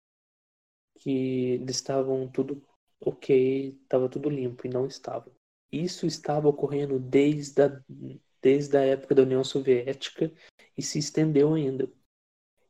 que 1.00 1.54
eles 1.54 1.74
estavam 1.74 2.28
tudo 2.30 2.62
ok, 3.00 3.80
estava 3.82 4.08
tudo 4.08 4.30
limpo 4.30 4.64
e 4.64 4.70
não 4.70 4.86
estava. 4.86 5.28
Isso 5.72 6.06
estava 6.06 6.48
ocorrendo 6.48 7.00
desde 7.00 7.62
a, 7.62 7.82
desde 8.40 8.76
a 8.76 8.82
época 8.82 9.12
da 9.12 9.22
União 9.22 9.42
Soviética 9.42 10.32
e 10.78 10.82
se 10.82 11.00
estendeu 11.00 11.52
ainda. 11.54 11.90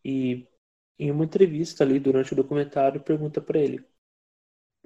E 0.02 0.49
em 0.99 1.11
uma 1.11 1.25
entrevista 1.25 1.85
ali 1.85 1.99
durante 1.99 2.33
o 2.33 2.37
documentário 2.37 3.03
pergunta 3.03 3.41
para 3.41 3.59
ele. 3.59 3.85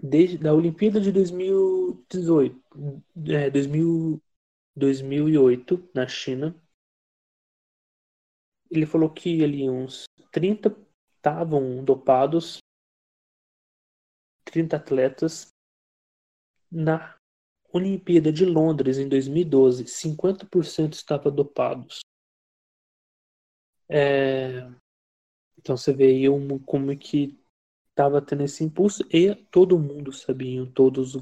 Desde 0.00 0.38
da 0.38 0.52
Olimpíada 0.54 1.00
de 1.00 1.10
2018 1.10 2.62
é, 3.28 3.50
2000, 3.50 4.22
2008 4.74 5.90
na 5.94 6.06
China 6.06 6.54
ele 8.70 8.84
falou 8.84 9.10
que 9.10 9.42
ali 9.42 9.68
uns 9.68 10.04
30 10.32 10.76
estavam 11.16 11.84
dopados 11.84 12.58
30 14.44 14.76
atletas 14.76 15.48
na 16.70 17.16
Olimpíada 17.72 18.32
de 18.32 18.44
Londres 18.44 18.98
em 18.98 19.08
2012 19.08 19.84
50% 19.84 20.92
estavam 20.94 21.34
dopados 21.34 22.00
é, 23.88 24.68
então 25.66 25.76
você 25.76 25.92
vê 25.92 26.04
aí 26.04 26.28
um, 26.28 26.60
como 26.60 26.96
que 26.96 27.36
estava 27.90 28.22
tendo 28.22 28.44
esse 28.44 28.62
impulso 28.62 29.04
e 29.12 29.34
todo 29.50 29.76
mundo 29.80 30.12
sabia, 30.12 30.64
todos, 30.72 31.14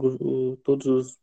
todos 0.63 0.87
os 0.87 1.19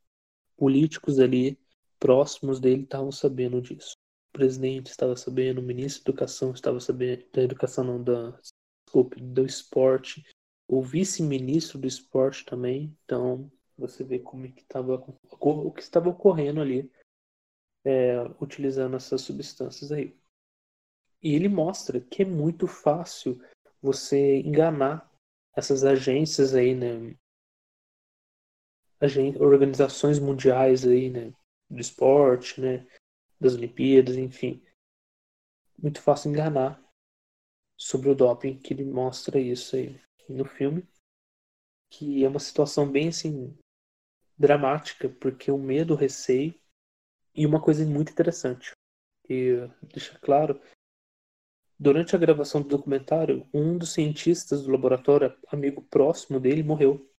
políticos 0.57 1.19
ali 1.19 1.55
próximos 1.99 2.59
dele 2.59 2.81
estavam 2.81 3.11
sabendo 3.11 3.61
disso. 3.61 3.93
O 4.29 4.31
presidente 4.33 4.89
estava 4.89 5.15
sabendo, 5.15 5.61
o 5.61 5.63
ministro 5.63 6.03
da 6.03 6.09
educação 6.09 6.51
estava 6.51 6.79
sabendo, 6.79 7.23
da 7.31 7.43
educação 7.43 7.83
não, 7.83 8.03
da, 8.03 8.31
desculpe, 8.85 9.21
do 9.21 9.45
esporte, 9.45 10.25
o 10.67 10.81
vice-ministro 10.81 11.77
do 11.77 11.87
esporte 11.87 12.43
também, 12.43 12.97
então 13.05 13.51
você 13.77 14.03
vê 14.03 14.17
como 14.17 14.47
é 14.47 14.49
que 14.49 14.63
estava 14.63 14.95
o 15.29 15.71
que 15.71 15.83
estava 15.83 16.09
ocorrendo 16.09 16.59
ali 16.59 16.89
é, 17.85 18.19
utilizando 18.39 18.95
essas 18.95 19.21
substâncias 19.21 19.91
aí. 19.91 20.19
E 21.21 21.35
ele 21.35 21.47
mostra 21.47 22.01
que 22.01 22.23
é 22.23 22.25
muito 22.25 22.67
fácil 22.67 23.39
você 23.81 24.39
enganar 24.39 25.09
essas 25.55 25.83
agências 25.83 26.53
aí, 26.55 26.73
né? 26.73 27.15
organizações 29.39 30.19
mundiais 30.19 30.85
aí, 30.85 31.09
né? 31.09 31.33
Do 31.69 31.79
esporte, 31.79 32.61
né? 32.61 32.87
Das 33.39 33.55
Olimpíadas, 33.55 34.15
enfim. 34.15 34.63
Muito 35.77 36.01
fácil 36.01 36.29
enganar 36.29 36.81
sobre 37.77 38.09
o 38.09 38.15
doping, 38.15 38.59
que 38.59 38.73
ele 38.73 38.85
mostra 38.85 39.39
isso 39.39 39.75
aí 39.75 39.99
no 40.29 40.45
filme. 40.45 40.87
Que 41.91 42.23
é 42.23 42.27
uma 42.27 42.39
situação 42.39 42.89
bem 42.89 43.09
assim 43.09 43.57
dramática, 44.37 45.09
porque 45.09 45.51
o 45.51 45.57
medo, 45.57 45.93
o 45.93 45.97
receio 45.97 46.53
e 47.33 47.45
uma 47.45 47.61
coisa 47.61 47.85
muito 47.85 48.11
interessante. 48.11 48.71
E 49.29 49.67
deixa 49.83 50.17
claro 50.19 50.59
Durante 51.81 52.15
a 52.15 52.19
gravação 52.19 52.61
do 52.61 52.67
documentário, 52.67 53.49
um 53.51 53.75
dos 53.75 53.93
cientistas 53.93 54.61
do 54.61 54.71
laboratório, 54.71 55.35
amigo 55.51 55.81
próximo 55.81 56.39
dele, 56.39 56.61
morreu. 56.61 57.11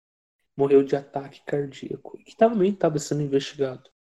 Morreu 0.55 0.81
de 0.83 0.95
ataque 0.95 1.43
cardíaco. 1.45 2.17
Que 2.19 2.33
também 2.33 2.71
estava 2.71 2.97
sendo 2.97 3.23
investigado. 3.23 3.91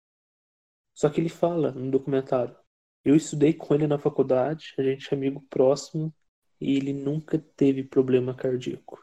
Só 0.94 1.10
que 1.10 1.20
ele 1.20 1.28
fala 1.28 1.72
no 1.72 1.90
documentário: 1.90 2.56
Eu 3.04 3.16
estudei 3.16 3.52
com 3.52 3.74
ele 3.74 3.88
na 3.88 3.98
faculdade, 3.98 4.72
a 4.78 4.82
gente 4.84 5.12
é 5.12 5.16
amigo 5.16 5.44
próximo, 5.50 6.14
e 6.60 6.76
ele 6.76 6.92
nunca 6.92 7.40
teve 7.56 7.82
problema 7.82 8.32
cardíaco. 8.32 9.02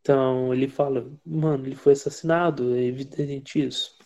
Então 0.00 0.54
ele 0.54 0.66
fala: 0.66 1.12
Mano, 1.26 1.66
ele 1.66 1.76
foi 1.76 1.92
assassinado, 1.92 2.74
é 2.74 2.84
evidente 2.84 3.62
isso. 3.62 4.01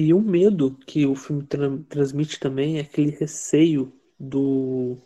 E 0.00 0.14
o 0.14 0.20
medo 0.20 0.78
que 0.86 1.04
o 1.04 1.16
filme 1.16 1.44
tra 1.44 1.76
transmite 1.88 2.38
também 2.38 2.78
é 2.78 2.82
aquele 2.82 3.10
receio 3.10 3.92
do, 4.16 4.96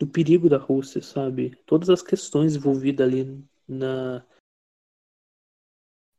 do 0.00 0.04
perigo 0.04 0.48
da 0.48 0.58
Rússia, 0.58 1.00
sabe? 1.00 1.56
Todas 1.64 1.88
as 1.88 2.02
questões 2.02 2.56
envolvidas 2.56 3.06
ali 3.06 3.40
na. 3.68 4.26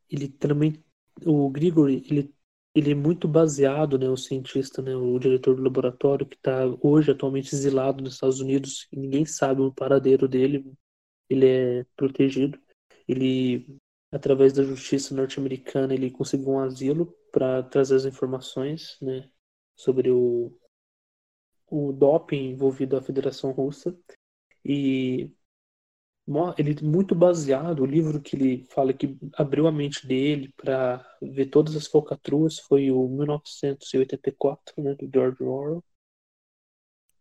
Ele 0.09 0.29
também. 0.29 0.81
O 1.25 1.49
Grigori, 1.49 2.01
ele, 2.09 2.33
ele 2.73 2.91
é 2.91 2.95
muito 2.95 3.27
baseado, 3.27 3.99
né? 3.99 4.07
O 4.07 4.15
cientista, 4.15 4.81
né? 4.81 4.95
O 4.95 5.19
diretor 5.19 5.57
do 5.57 5.61
laboratório, 5.61 6.25
que 6.25 6.37
está 6.37 6.61
hoje 6.81 7.11
atualmente 7.11 7.53
exilado 7.53 8.01
nos 8.01 8.13
Estados 8.13 8.39
Unidos 8.39 8.87
e 8.89 8.95
ninguém 8.97 9.25
sabe 9.25 9.59
o 9.59 9.73
paradeiro 9.73 10.29
dele. 10.29 10.65
Ele 11.29 11.45
é 11.45 11.85
protegido. 11.97 12.57
Ele 13.05 13.77
através 14.13 14.53
da 14.53 14.63
justiça 14.63 15.13
norte-americana, 15.13 15.93
ele 15.93 16.09
conseguiu 16.09 16.51
um 16.51 16.59
asilo 16.59 17.13
para 17.31 17.63
trazer 17.63 17.95
as 17.95 18.05
informações 18.05 18.97
né, 19.01 19.29
sobre 19.75 20.11
o, 20.11 20.57
o 21.67 21.91
doping 21.91 22.51
envolvido 22.51 22.97
à 22.97 23.01
Federação 23.01 23.51
Russa. 23.51 23.97
E 24.63 25.31
ele 26.57 26.81
muito 26.83 27.15
baseado, 27.15 27.81
o 27.81 27.85
livro 27.85 28.21
que 28.21 28.35
ele 28.35 28.65
fala 28.65 28.93
que 28.93 29.17
abriu 29.33 29.67
a 29.67 29.71
mente 29.71 30.05
dele 30.07 30.53
para 30.55 31.03
ver 31.21 31.47
todas 31.47 31.75
as 31.75 31.87
falcatruas 31.87 32.59
foi 32.59 32.91
o 32.91 33.07
1984, 33.07 34.83
né, 34.83 34.95
do 34.95 35.09
George 35.11 35.43
Orwell. 35.43 35.83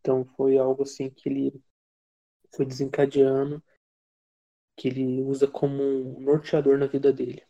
Então 0.00 0.24
foi 0.36 0.58
algo 0.58 0.82
assim 0.82 1.10
que 1.10 1.28
ele 1.28 1.62
foi 2.54 2.66
desencadeando 2.66 3.62
que 4.76 4.88
ele 4.88 5.22
usa 5.22 5.46
como 5.46 5.82
um 5.82 6.20
norteador 6.20 6.78
na 6.78 6.86
vida 6.86 7.12
dele. 7.12 7.44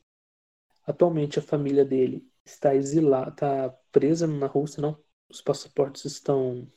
Atualmente 0.85 1.38
a 1.38 1.43
família 1.43 1.85
dele 1.85 2.30
está 2.45 2.75
exilada, 2.75 3.31
está 3.31 3.71
presa 3.93 4.27
na 4.27 4.47
Rússia, 4.47 4.83
não. 4.83 5.03
Os 5.29 5.41
passaportes 5.43 6.05
estão 6.05 6.71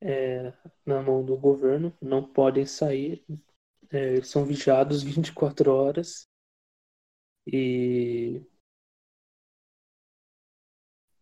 é, 0.00 0.52
na 0.86 1.02
mão 1.02 1.24
do 1.24 1.36
governo, 1.36 1.96
não 2.00 2.22
podem 2.24 2.66
sair, 2.66 3.24
é, 3.90 4.22
são 4.22 4.44
vigiados 4.44 5.02
24 5.04 5.72
horas 5.72 6.28
e 7.46 8.42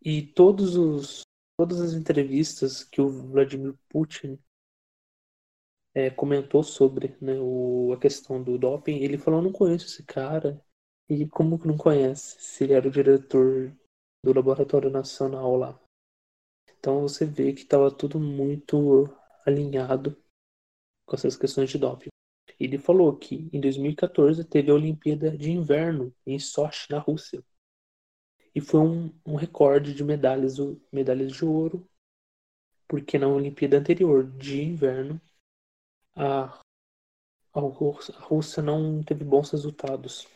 e 0.01 0.23
todos 0.23 0.75
os 0.75 1.21
todas 1.57 1.79
as 1.81 1.93
entrevistas 1.93 2.83
que 2.83 2.99
o 3.01 3.09
Vladimir 3.09 3.75
Putin 3.89 4.39
é, 5.93 6.09
comentou 6.11 6.63
sobre 6.63 7.17
né, 7.21 7.33
o, 7.39 7.91
a 7.93 7.99
questão 7.99 8.41
do 8.43 8.57
doping, 8.57 8.97
ele 8.97 9.17
falou: 9.17 9.41
não 9.41 9.51
conheço 9.51 9.87
esse 9.87 10.03
cara. 10.03 10.61
E 11.09 11.27
como 11.27 11.59
que 11.59 11.67
não 11.67 11.77
conhece? 11.77 12.35
Se 12.39 12.63
ele 12.65 12.73
era 12.73 12.87
o 12.87 12.91
diretor 12.91 13.71
do 14.23 14.33
Laboratório 14.33 14.89
Nacional 14.89 15.55
lá. 15.55 15.79
Então 16.77 17.01
você 17.01 17.25
vê 17.25 17.53
que 17.53 17.61
estava 17.61 17.89
tudo 17.89 18.19
muito 18.19 19.09
alinhado 19.45 20.17
com 21.05 21.15
essas 21.15 21.37
questões 21.37 21.69
de 21.69 21.77
doping. 21.77 22.09
Ele 22.59 22.77
falou 22.77 23.15
que 23.15 23.49
em 23.53 23.61
2014 23.61 24.43
teve 24.43 24.71
a 24.71 24.73
Olimpíada 24.73 25.35
de 25.35 25.51
Inverno 25.51 26.13
em 26.25 26.39
Sochi, 26.39 26.91
na 26.91 26.99
Rússia. 26.99 27.43
E 28.53 28.59
foi 28.59 28.79
um, 28.79 29.13
um 29.25 29.35
recorde 29.35 29.93
de 29.93 30.03
medalhas, 30.03 30.55
medalhas 30.91 31.31
de 31.31 31.45
ouro, 31.45 31.87
porque 32.87 33.19
na 33.19 33.27
Olimpíada 33.27 33.77
anterior 33.77 34.25
de 34.25 34.61
inverno 34.63 35.21
a, 36.15 36.59
a 37.53 37.59
Rússia 37.59 38.63
não 38.63 39.03
teve 39.03 39.23
bons 39.23 39.51
resultados. 39.51 40.27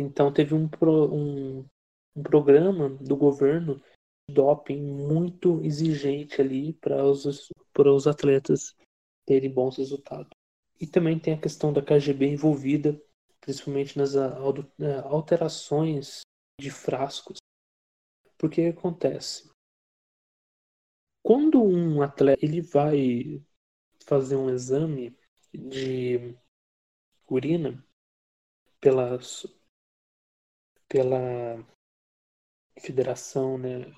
Então 0.00 0.32
teve 0.32 0.54
um, 0.54 0.68
um, 1.12 1.66
um 2.14 2.22
programa 2.22 2.88
do 2.88 3.16
governo 3.16 3.82
doping 4.30 4.80
muito 4.80 5.60
exigente 5.64 6.40
ali 6.40 6.74
para 6.74 7.04
os, 7.04 7.50
para 7.72 7.92
os 7.92 8.06
atletas 8.06 8.76
terem 9.26 9.52
bons 9.52 9.76
resultados. 9.76 10.30
E 10.80 10.86
também 10.86 11.18
tem 11.18 11.34
a 11.34 11.40
questão 11.40 11.72
da 11.72 11.82
KGB 11.82 12.26
envolvida, 12.26 13.00
principalmente 13.40 13.98
nas 13.98 14.14
eh, 14.14 15.00
alterações 15.04 16.20
de 16.60 16.70
frascos. 16.70 17.38
Porque 18.38 18.62
acontece? 18.62 19.50
Quando 21.24 21.60
um 21.60 22.00
atleta 22.02 22.44
ele 22.44 22.60
vai 22.60 23.42
fazer 24.04 24.36
um 24.36 24.48
exame 24.48 25.18
de 25.52 26.36
urina 27.28 27.84
pela, 28.80 29.18
pela 30.88 31.64
federação 32.80 33.58
né, 33.58 33.92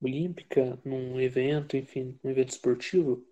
olímpica, 0.00 0.80
num 0.84 1.20
evento, 1.20 1.76
enfim, 1.76 2.18
num 2.22 2.30
evento 2.30 2.50
esportivo, 2.50 3.26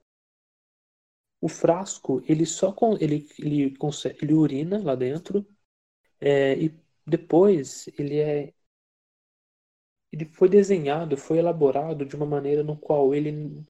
o 1.41 1.49
frasco 1.49 2.23
ele 2.27 2.45
só 2.45 2.75
ele, 3.01 3.29
ele, 3.39 3.77
consegue, 3.77 4.19
ele 4.23 4.35
urina 4.35 4.83
lá 4.83 4.95
dentro 4.95 5.47
é, 6.21 6.59
e 6.59 6.75
depois 7.07 7.89
ele 7.99 8.19
é 8.19 8.53
ele 10.11 10.25
foi 10.25 10.49
desenhado, 10.49 11.17
foi 11.17 11.39
elaborado 11.39 12.05
de 12.05 12.17
uma 12.17 12.27
maneira 12.27 12.63
no 12.65 12.77
qual 12.77 13.15
ele 13.15 13.65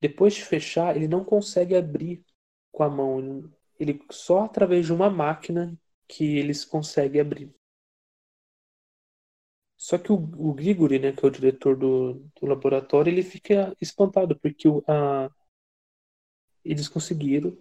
depois 0.00 0.34
de 0.34 0.44
fechar, 0.44 0.96
ele 0.96 1.06
não 1.06 1.22
consegue 1.24 1.76
abrir 1.76 2.24
com 2.72 2.82
a 2.82 2.88
mão. 2.88 3.50
Ele 3.78 4.00
só 4.10 4.44
através 4.44 4.86
de 4.86 4.92
uma 4.92 5.10
máquina 5.10 5.78
que 6.08 6.38
eles 6.38 6.64
conseguem 6.64 7.20
abrir. 7.20 7.54
Só 9.80 9.96
que 9.96 10.12
o, 10.12 10.16
o 10.16 10.52
Grigori, 10.52 10.98
né, 10.98 11.10
que 11.10 11.24
é 11.24 11.28
o 11.28 11.30
diretor 11.30 11.74
do, 11.74 12.12
do 12.38 12.46
laboratório, 12.46 13.10
ele 13.10 13.22
fica 13.22 13.74
espantado 13.80 14.38
porque 14.38 14.68
o, 14.68 14.84
a, 14.86 15.30
eles 16.62 16.86
conseguiram 16.86 17.56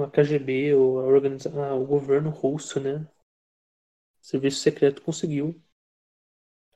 a 0.00 0.08
KGB 0.08 0.74
ou 0.74 1.00
a 1.00 1.02
organiza, 1.02 1.50
a, 1.60 1.74
o 1.74 1.84
governo 1.84 2.30
russo, 2.30 2.78
né, 2.78 3.04
serviço 4.20 4.60
secreto 4.60 5.02
conseguiu 5.02 5.60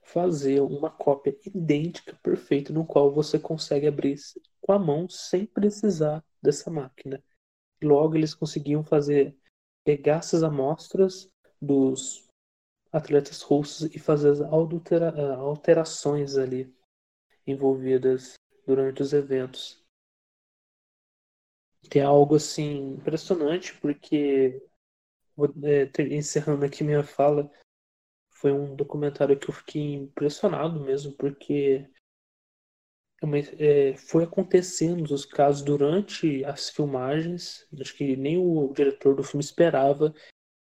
fazer 0.02 0.60
uma 0.60 0.90
cópia 0.90 1.38
idêntica, 1.46 2.18
perfeita, 2.20 2.72
no 2.72 2.84
qual 2.84 3.12
você 3.12 3.38
consegue 3.38 3.86
abrir 3.86 4.16
com 4.60 4.72
a 4.72 4.78
mão 4.78 5.08
sem 5.08 5.46
precisar 5.46 6.24
dessa 6.42 6.68
máquina. 6.68 7.22
Logo, 7.80 8.16
eles 8.16 8.34
conseguiam 8.34 8.82
fazer 8.82 9.36
pegar 9.84 10.16
essas 10.16 10.42
amostras 10.42 11.30
dos 11.62 12.25
atletas 12.92 13.42
russos 13.42 13.94
e 13.94 13.98
fazer 13.98 14.30
as 14.30 14.40
altera 14.40 15.34
alterações 15.36 16.36
ali 16.36 16.74
envolvidas 17.46 18.34
durante 18.66 19.02
os 19.02 19.12
eventos. 19.12 19.84
É 21.94 22.00
algo 22.00 22.34
assim 22.34 22.94
impressionante, 22.94 23.78
porque 23.80 24.60
vou, 25.36 25.54
é, 25.62 25.90
encerrando 26.12 26.64
aqui 26.64 26.82
minha 26.82 27.04
fala, 27.04 27.50
foi 28.30 28.52
um 28.52 28.74
documentário 28.74 29.38
que 29.38 29.48
eu 29.48 29.54
fiquei 29.54 29.94
impressionado 29.94 30.80
mesmo, 30.80 31.12
porque 31.16 31.88
é, 33.22 33.90
é, 33.92 33.96
foi 33.96 34.24
acontecendo 34.24 35.10
os 35.12 35.24
casos 35.24 35.62
durante 35.62 36.44
as 36.44 36.70
filmagens. 36.70 37.66
Acho 37.80 37.94
que 37.96 38.16
nem 38.16 38.36
o 38.36 38.72
diretor 38.72 39.14
do 39.14 39.22
filme 39.22 39.42
esperava 39.42 40.12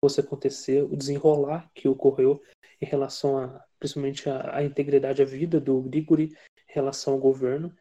fosse 0.03 0.19
acontecer, 0.19 0.83
o 0.83 0.97
desenrolar 0.97 1.71
que 1.73 1.87
ocorreu 1.87 2.43
em 2.81 2.85
relação 2.85 3.37
a, 3.37 3.63
principalmente 3.79 4.29
a, 4.29 4.61
integridade, 4.61 5.21
a 5.21 5.25
vida 5.25 5.61
do 5.61 5.81
Grigori 5.81 6.25
em 6.69 6.73
relação 6.73 7.13
ao 7.13 7.19
governo. 7.19 7.73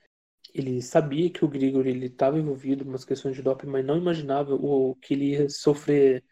Ele 0.55 0.81
sabia 0.81 1.29
que 1.31 1.45
o 1.45 1.49
Grigori 1.49 2.05
estava 2.05 2.39
envolvido 2.39 2.85
em 2.85 2.87
umas 2.87 3.05
questões 3.05 3.35
de 3.35 3.43
doping, 3.43 3.67
mas 3.67 3.85
não 3.85 3.99
imaginava 3.99 4.55
o 4.55 4.95
que 5.03 5.15
ele 5.15 5.31
ia 5.33 5.49
sofrer 5.49 6.23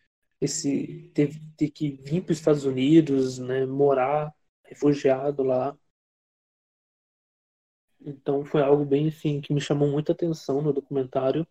esse 0.40 1.10
ter, 1.12 1.36
ter 1.56 1.70
que 1.70 1.90
vir 1.90 2.22
para 2.22 2.32
os 2.32 2.38
Estados 2.38 2.64
Unidos, 2.64 3.40
né, 3.40 3.66
morar 3.66 4.32
refugiado 4.62 5.42
lá. 5.42 5.76
Então 8.00 8.44
foi 8.44 8.62
algo 8.62 8.84
bem 8.84 9.08
assim 9.08 9.40
que 9.40 9.52
me 9.52 9.60
chamou 9.60 9.90
muita 9.90 10.12
atenção 10.12 10.62
no 10.62 10.72
documentário. 10.72 11.44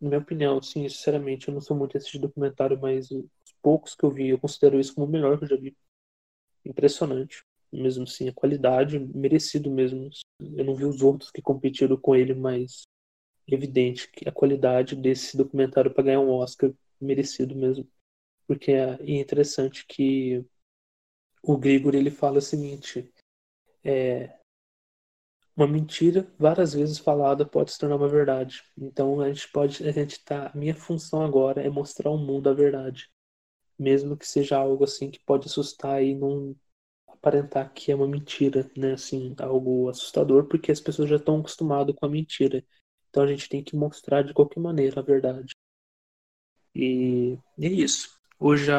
Na 0.00 0.08
minha 0.08 0.20
opinião, 0.20 0.58
assim, 0.58 0.88
sinceramente, 0.88 1.48
eu 1.48 1.54
não 1.54 1.60
sou 1.60 1.76
muito 1.76 1.96
assistir 1.96 2.18
documentário, 2.18 2.78
mas 2.80 3.10
os 3.10 3.26
poucos 3.62 3.94
que 3.94 4.04
eu 4.04 4.10
vi, 4.10 4.28
eu 4.28 4.38
considero 4.38 4.78
isso 4.78 4.94
como 4.94 5.06
o 5.06 5.10
melhor 5.10 5.38
que 5.38 5.44
eu 5.44 5.48
já 5.48 5.56
vi. 5.56 5.76
Impressionante, 6.64 7.44
mesmo 7.72 8.04
assim, 8.04 8.28
a 8.28 8.32
qualidade, 8.32 8.98
merecido 8.98 9.70
mesmo. 9.70 10.08
Eu 10.40 10.64
não 10.64 10.74
vi 10.74 10.84
os 10.84 11.02
outros 11.02 11.30
que 11.30 11.42
competiram 11.42 11.96
com 11.96 12.14
ele, 12.14 12.34
mas 12.34 12.82
é 13.50 13.54
evidente 13.54 14.10
que 14.10 14.28
a 14.28 14.32
qualidade 14.32 14.96
desse 14.96 15.36
documentário 15.36 15.92
para 15.92 16.04
ganhar 16.04 16.20
um 16.20 16.30
Oscar 16.30 16.72
merecido 17.00 17.54
mesmo. 17.54 17.86
Porque 18.46 18.72
é 18.72 18.98
interessante 19.02 19.84
que 19.86 20.44
o 21.42 21.56
Grigor 21.56 21.94
ele 21.94 22.10
fala 22.10 22.38
o 22.38 22.42
seguinte: 22.42 23.12
é, 23.82 24.38
uma 25.56 25.66
mentira 25.66 26.26
várias 26.38 26.74
vezes 26.74 26.98
falada 26.98 27.46
pode 27.46 27.72
se 27.72 27.78
tornar 27.78 27.96
uma 27.96 28.08
verdade. 28.08 28.62
Então 28.76 29.20
a 29.20 29.28
gente 29.32 29.50
pode, 29.52 29.86
a 29.86 29.92
gente 29.92 30.22
tá, 30.24 30.50
minha 30.54 30.74
função 30.74 31.22
agora 31.22 31.62
é 31.62 31.70
mostrar 31.70 32.10
ao 32.10 32.18
mundo 32.18 32.48
a 32.48 32.54
verdade, 32.54 33.08
mesmo 33.78 34.16
que 34.16 34.26
seja 34.26 34.58
algo 34.58 34.84
assim 34.84 35.10
que 35.10 35.24
pode 35.24 35.46
assustar 35.46 36.02
e 36.02 36.14
não 36.14 36.56
aparentar 37.08 37.72
que 37.72 37.90
é 37.92 37.94
uma 37.94 38.08
mentira, 38.08 38.70
né? 38.76 38.92
Assim, 38.94 39.34
algo 39.38 39.88
assustador, 39.88 40.46
porque 40.46 40.72
as 40.72 40.80
pessoas 40.80 41.08
já 41.08 41.16
estão 41.16 41.40
acostumadas 41.40 41.94
com 41.96 42.06
a 42.06 42.08
mentira. 42.08 42.64
Então 43.08 43.22
a 43.22 43.26
gente 43.26 43.48
tem 43.48 43.62
que 43.62 43.76
mostrar 43.76 44.22
de 44.22 44.34
qualquer 44.34 44.60
maneira 44.60 45.00
a 45.00 45.04
verdade. 45.04 45.54
E, 46.74 47.38
é 47.60 47.68
isso. 47.68 48.18
Hoje, 48.38 48.70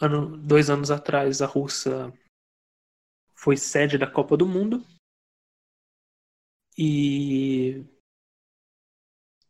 ano, 0.00 0.36
dois 0.36 0.68
anos 0.68 0.90
atrás, 0.90 1.40
a 1.40 1.46
Rússia 1.46 2.12
foi 3.40 3.56
sede 3.56 3.96
da 3.96 4.06
Copa 4.06 4.36
do 4.36 4.46
Mundo 4.46 4.84
e 6.76 7.86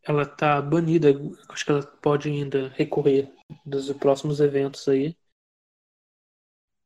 ela 0.02 0.22
está 0.22 0.62
banida. 0.62 1.08
Acho 1.48 1.64
que 1.64 1.72
ela 1.72 1.84
pode 1.84 2.28
ainda 2.28 2.68
recorrer 2.68 3.34
dos 3.66 3.92
próximos 3.94 4.38
eventos 4.38 4.86
aí, 4.86 5.16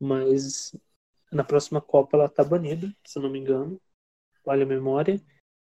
mas 0.01 0.75
na 1.31 1.45
próxima 1.45 1.81
Copa 1.81 2.17
ela 2.17 2.27
está 2.27 2.43
banida, 2.43 2.91
se 3.05 3.19
não 3.19 3.29
me 3.29 3.39
engano, 3.39 3.79
vale 4.43 4.63
a 4.63 4.67
memória 4.67 5.21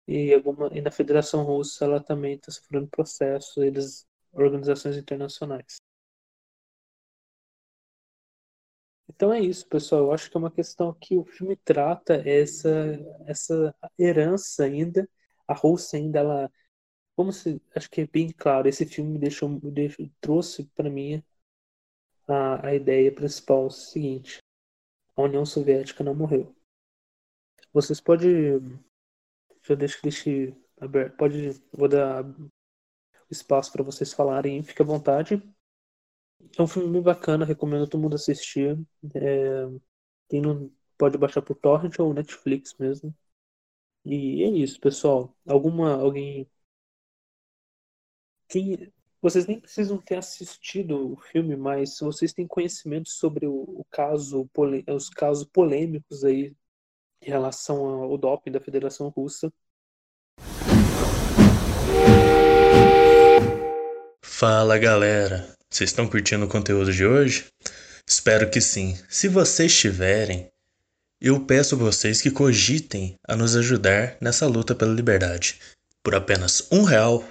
e, 0.06 0.34
alguma, 0.34 0.68
e 0.76 0.82
na 0.82 0.90
Federação 0.90 1.44
Russa 1.44 1.86
ela 1.86 2.02
também 2.02 2.34
está 2.34 2.52
sofrendo 2.52 2.88
processo, 2.88 3.62
eles 3.62 4.06
organizações 4.32 4.98
internacionais. 4.98 5.76
Então 9.14 9.32
é 9.32 9.40
isso, 9.40 9.66
pessoal. 9.68 10.02
Eu 10.02 10.12
acho 10.12 10.30
que 10.30 10.36
é 10.36 10.40
uma 10.40 10.50
questão 10.50 10.92
que 10.94 11.16
o 11.16 11.24
filme 11.24 11.56
trata 11.56 12.14
essa 12.28 12.70
essa 13.26 13.74
herança 13.98 14.64
ainda, 14.64 15.08
a 15.46 15.54
Rússia 15.54 15.98
ainda 15.98 16.18
ela 16.20 16.52
como 17.16 17.32
se 17.32 17.60
acho 17.76 17.90
que 17.90 18.02
é 18.02 18.06
bem 18.06 18.30
claro 18.32 18.68
esse 18.68 18.86
filme 18.86 19.12
me 19.12 19.18
deixou, 19.18 19.48
deixou 19.60 20.08
trouxe 20.20 20.64
para 20.74 20.90
mim 20.90 21.22
a, 22.26 22.68
a 22.68 22.74
ideia 22.74 23.12
principal 23.14 23.66
é 23.66 23.70
seguinte. 23.70 24.38
A 25.16 25.22
União 25.22 25.44
Soviética 25.44 26.02
não 26.04 26.14
morreu. 26.14 26.54
Vocês 27.72 28.00
podem 28.00 28.60
já 29.62 29.74
deixo 29.74 30.02
deixe 30.02 30.56
aberto 30.80 31.16
pode 31.16 31.50
vou 31.72 31.88
dar 31.88 32.24
espaço 33.30 33.72
para 33.72 33.82
vocês 33.84 34.12
falarem 34.12 34.62
fique 34.62 34.82
à 34.82 34.84
vontade 34.84 35.42
é 36.58 36.62
um 36.62 36.66
filme 36.66 36.92
bem 36.92 37.02
bacana 37.02 37.44
recomendo 37.44 37.88
todo 37.88 38.00
mundo 38.00 38.14
assistir 38.16 38.78
é, 39.14 39.66
quem 40.28 40.40
não 40.40 40.70
pode 40.98 41.18
baixar 41.18 41.42
por 41.42 41.56
torrent 41.56 41.98
ou 41.98 42.14
Netflix 42.14 42.74
mesmo 42.78 43.14
e 44.04 44.42
é 44.42 44.48
isso, 44.48 44.80
pessoal. 44.80 45.34
Alguma, 45.46 45.94
alguém. 45.94 46.48
Quem... 48.48 48.92
Vocês 49.20 49.46
nem 49.46 49.60
precisam 49.60 49.98
ter 49.98 50.16
assistido 50.16 51.12
o 51.12 51.16
filme, 51.16 51.56
mas 51.56 51.96
se 51.96 52.04
vocês 52.04 52.32
têm 52.32 52.46
conhecimento 52.46 53.08
sobre 53.08 53.46
o, 53.46 53.54
o 53.54 53.84
caso, 53.88 54.48
os 54.88 55.08
casos 55.08 55.44
polêmicos 55.44 56.24
aí 56.24 56.54
em 57.20 57.26
relação 57.26 58.02
ao 58.02 58.18
doping 58.18 58.50
da 58.50 58.60
Federação 58.60 59.08
Russa. 59.10 59.52
Fala 64.24 64.76
galera, 64.76 65.56
vocês 65.72 65.88
estão 65.88 66.06
curtindo 66.06 66.44
o 66.44 66.48
conteúdo 66.48 66.92
de 66.92 67.06
hoje? 67.06 67.46
Espero 68.06 68.50
que 68.50 68.60
sim. 68.60 68.94
Se 69.08 69.26
vocês 69.26 69.74
tiverem, 69.74 70.46
eu 71.18 71.46
peço 71.46 71.74
a 71.74 71.78
vocês 71.78 72.20
que 72.20 72.30
cogitem 72.30 73.14
a 73.26 73.34
nos 73.34 73.56
ajudar 73.56 74.18
nessa 74.20 74.46
luta 74.46 74.74
pela 74.74 74.92
liberdade. 74.92 75.58
Por 76.04 76.14
apenas 76.14 76.68
um 76.70 76.82
real, 76.82 77.24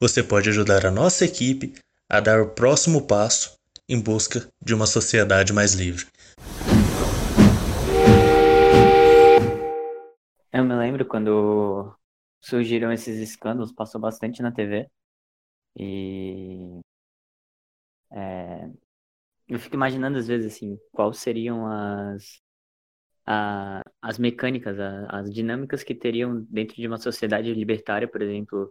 você 0.00 0.20
pode 0.20 0.48
ajudar 0.48 0.84
a 0.84 0.90
nossa 0.90 1.24
equipe 1.24 1.74
a 2.10 2.18
dar 2.18 2.42
o 2.42 2.50
próximo 2.50 3.06
passo 3.06 3.56
em 3.88 4.00
busca 4.00 4.48
de 4.60 4.74
uma 4.74 4.88
sociedade 4.88 5.52
mais 5.52 5.74
livre. 5.74 6.06
Eu 10.52 10.64
me 10.64 10.74
lembro 10.74 11.06
quando 11.06 11.96
surgiram 12.40 12.90
esses 12.90 13.16
escândalos, 13.20 13.70
passou 13.70 14.00
bastante 14.00 14.42
na 14.42 14.50
TV. 14.50 14.88
E 15.78 16.80
é, 18.16 18.70
eu 19.48 19.58
fico 19.58 19.76
imaginando 19.76 20.18
às 20.18 20.28
vezes 20.28 20.54
assim, 20.54 20.78
quais 20.92 21.18
seriam 21.18 21.66
as 21.66 22.42
a, 23.26 23.82
as 24.00 24.18
mecânicas, 24.18 24.78
a, 24.80 25.06
as 25.20 25.32
dinâmicas 25.32 25.82
que 25.82 25.94
teriam 25.94 26.42
dentro 26.50 26.76
de 26.76 26.86
uma 26.86 26.98
sociedade 26.98 27.52
libertária, 27.54 28.08
por 28.08 28.22
exemplo, 28.22 28.70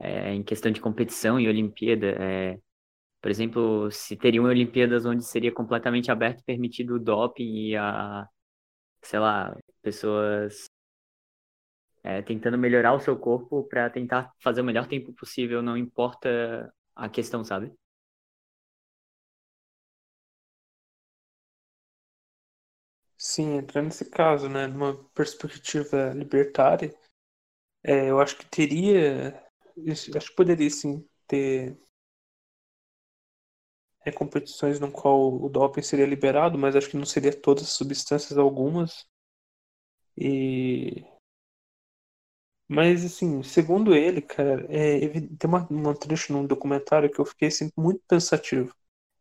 é, 0.00 0.32
em 0.34 0.42
questão 0.44 0.70
de 0.72 0.80
competição 0.80 1.40
e 1.40 1.48
Olimpíada. 1.48 2.06
É, 2.08 2.58
por 3.22 3.30
exemplo, 3.30 3.90
se 3.92 4.16
teriam 4.16 4.44
Olimpíadas 4.46 5.06
onde 5.06 5.24
seria 5.24 5.52
completamente 5.52 6.10
aberto 6.10 6.44
permitido 6.44 6.96
o 6.96 7.00
doping 7.00 7.70
e 7.70 7.76
a, 7.76 8.28
sei 9.02 9.18
lá, 9.20 9.56
pessoas 9.82 10.66
é, 12.02 12.22
tentando 12.22 12.56
melhorar 12.58 12.94
o 12.94 13.00
seu 13.00 13.18
corpo 13.18 13.64
para 13.64 13.90
tentar 13.90 14.32
fazer 14.40 14.60
o 14.60 14.64
melhor 14.64 14.86
tempo 14.86 15.12
possível, 15.12 15.62
não 15.62 15.76
importa 15.76 16.72
a 16.94 17.08
questão, 17.08 17.44
sabe? 17.44 17.72
Sim, 23.28 23.56
entrando 23.56 23.86
nesse 23.86 24.04
caso, 24.08 24.48
né, 24.48 24.66
numa 24.68 24.94
perspectiva 25.12 26.12
libertária, 26.14 26.94
é, 27.84 28.10
eu 28.10 28.20
acho 28.20 28.36
que 28.38 28.46
teria, 28.46 29.42
acho 30.16 30.30
que 30.30 30.36
poderia 30.36 30.70
sim 30.70 31.06
ter 31.28 31.78
é, 34.06 34.10
competições 34.10 34.80
no 34.80 34.90
qual 34.90 35.34
o 35.42 35.50
doping 35.50 35.82
seria 35.82 36.06
liberado, 36.06 36.56
mas 36.56 36.74
acho 36.74 36.88
que 36.88 36.96
não 36.96 37.04
seria 37.04 37.30
todas 37.38 37.64
as 37.64 37.70
substâncias, 37.74 38.38
algumas. 38.38 39.06
E 40.16 41.04
mas 42.68 43.04
assim, 43.04 43.42
segundo 43.42 43.94
ele, 43.94 44.20
cara, 44.22 44.66
é, 44.68 45.08
tem 45.38 45.48
uma, 45.48 45.66
uma 45.70 45.94
trecho 45.94 46.32
num 46.32 46.46
documentário 46.46 47.10
que 47.10 47.18
eu 47.20 47.24
fiquei 47.26 47.48
assim, 47.48 47.70
muito 47.76 48.00
pensativo. 48.08 48.74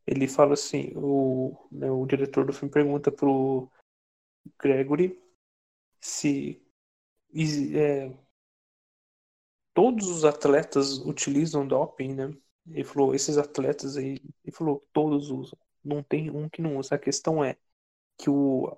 Ele 0.07 0.27
fala 0.27 0.53
assim, 0.55 0.93
o, 0.95 1.57
né, 1.71 1.91
o 1.91 2.05
diretor 2.07 2.45
do 2.45 2.53
filme 2.53 2.71
pergunta 2.73 3.11
pro 3.11 3.69
Gregory 4.59 5.19
se 5.99 6.61
é, 7.75 8.11
todos 9.73 10.07
os 10.07 10.25
atletas 10.25 10.99
utilizam 10.99 11.67
doping, 11.67 12.13
né? 12.13 12.33
Ele 12.67 12.83
falou, 12.83 13.13
esses 13.13 13.37
atletas 13.37 13.97
aí, 13.97 14.19
ele 14.43 14.55
falou, 14.55 14.87
todos 14.93 15.29
usam. 15.29 15.57
Não 15.83 16.01
tem 16.01 16.31
um 16.31 16.49
que 16.49 16.61
não 16.61 16.77
usa. 16.77 16.95
A 16.95 16.99
questão 16.99 17.43
é 17.43 17.57
que 18.17 18.29
o, 18.29 18.75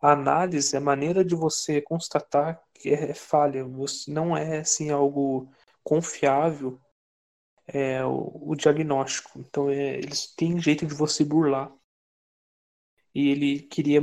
a 0.00 0.12
análise, 0.12 0.76
a 0.76 0.80
maneira 0.80 1.24
de 1.24 1.34
você 1.34 1.82
constatar 1.82 2.62
que 2.74 2.90
é, 2.90 3.10
é 3.10 3.14
falha, 3.14 3.64
você 3.64 4.10
não 4.12 4.36
é 4.36 4.60
assim 4.60 4.90
algo 4.90 5.52
confiável 5.84 6.80
é 7.66 8.04
o, 8.04 8.50
o 8.50 8.56
diagnóstico. 8.56 9.38
Então 9.38 9.70
é, 9.70 9.96
eles 9.98 10.34
têm 10.34 10.60
jeito 10.60 10.86
de 10.86 10.94
você 10.94 11.24
burlar. 11.24 11.72
E 13.14 13.28
ele 13.28 13.60
queria 13.62 14.00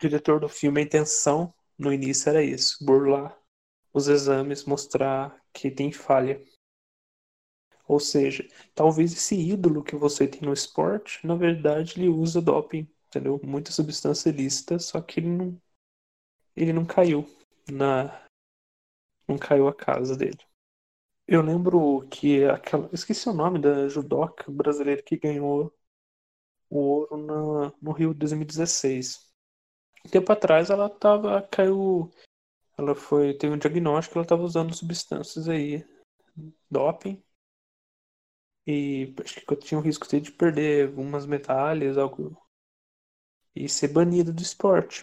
diretor 0.00 0.40
do 0.40 0.48
filme, 0.48 0.80
a 0.80 0.84
intenção 0.84 1.52
no 1.78 1.92
início 1.92 2.28
era 2.30 2.42
isso, 2.42 2.84
burlar 2.84 3.36
os 3.92 4.08
exames, 4.08 4.64
mostrar 4.64 5.42
que 5.52 5.70
tem 5.70 5.90
falha. 5.90 6.42
Ou 7.88 7.98
seja, 7.98 8.46
talvez 8.74 9.12
esse 9.12 9.34
ídolo 9.34 9.82
que 9.82 9.96
você 9.96 10.28
tem 10.28 10.42
no 10.42 10.52
esporte, 10.52 11.24
na 11.26 11.34
verdade, 11.34 11.94
ele 11.96 12.08
usa 12.08 12.42
doping, 12.42 12.86
entendeu? 13.06 13.40
Muita 13.42 13.72
substância 13.72 14.28
ilícita, 14.28 14.78
só 14.78 15.00
que 15.00 15.20
ele 15.20 15.28
não, 15.28 15.60
ele 16.54 16.72
não 16.72 16.84
caiu 16.84 17.26
na, 17.70 18.26
não 19.26 19.38
caiu 19.38 19.66
a 19.68 19.74
casa 19.74 20.16
dele. 20.16 20.38
Eu 21.26 21.42
lembro 21.42 22.06
que 22.08 22.44
aquela, 22.44 22.88
esqueci 22.92 23.28
o 23.28 23.32
nome 23.32 23.58
da 23.58 23.88
judoca 23.88 24.50
brasileira 24.50 25.02
que 25.02 25.16
ganhou 25.16 25.72
o 26.70 26.78
ouro 26.78 27.16
na, 27.16 27.72
no 27.80 27.92
Rio 27.92 28.12
2016 28.12 29.25
tempo 30.06 30.32
atrás 30.32 30.70
ela 30.70 30.88
tava. 30.90 31.42
caiu. 31.42 32.10
Ela 32.78 32.94
foi. 32.94 33.34
teve 33.34 33.54
um 33.54 33.58
diagnóstico, 33.58 34.18
ela 34.18 34.24
estava 34.24 34.42
usando 34.42 34.74
substâncias 34.74 35.48
aí. 35.48 35.84
Doping. 36.70 37.22
E 38.66 39.14
acho 39.24 39.40
que 39.44 39.52
eu 39.52 39.58
tinha 39.58 39.78
um 39.78 39.82
risco 39.82 40.06
de 40.08 40.30
perder 40.32 40.88
algumas 40.88 41.24
medalhas, 41.26 41.96
algo. 41.98 42.36
E 43.54 43.68
ser 43.68 43.88
banida 43.88 44.32
do 44.32 44.42
esporte. 44.42 45.02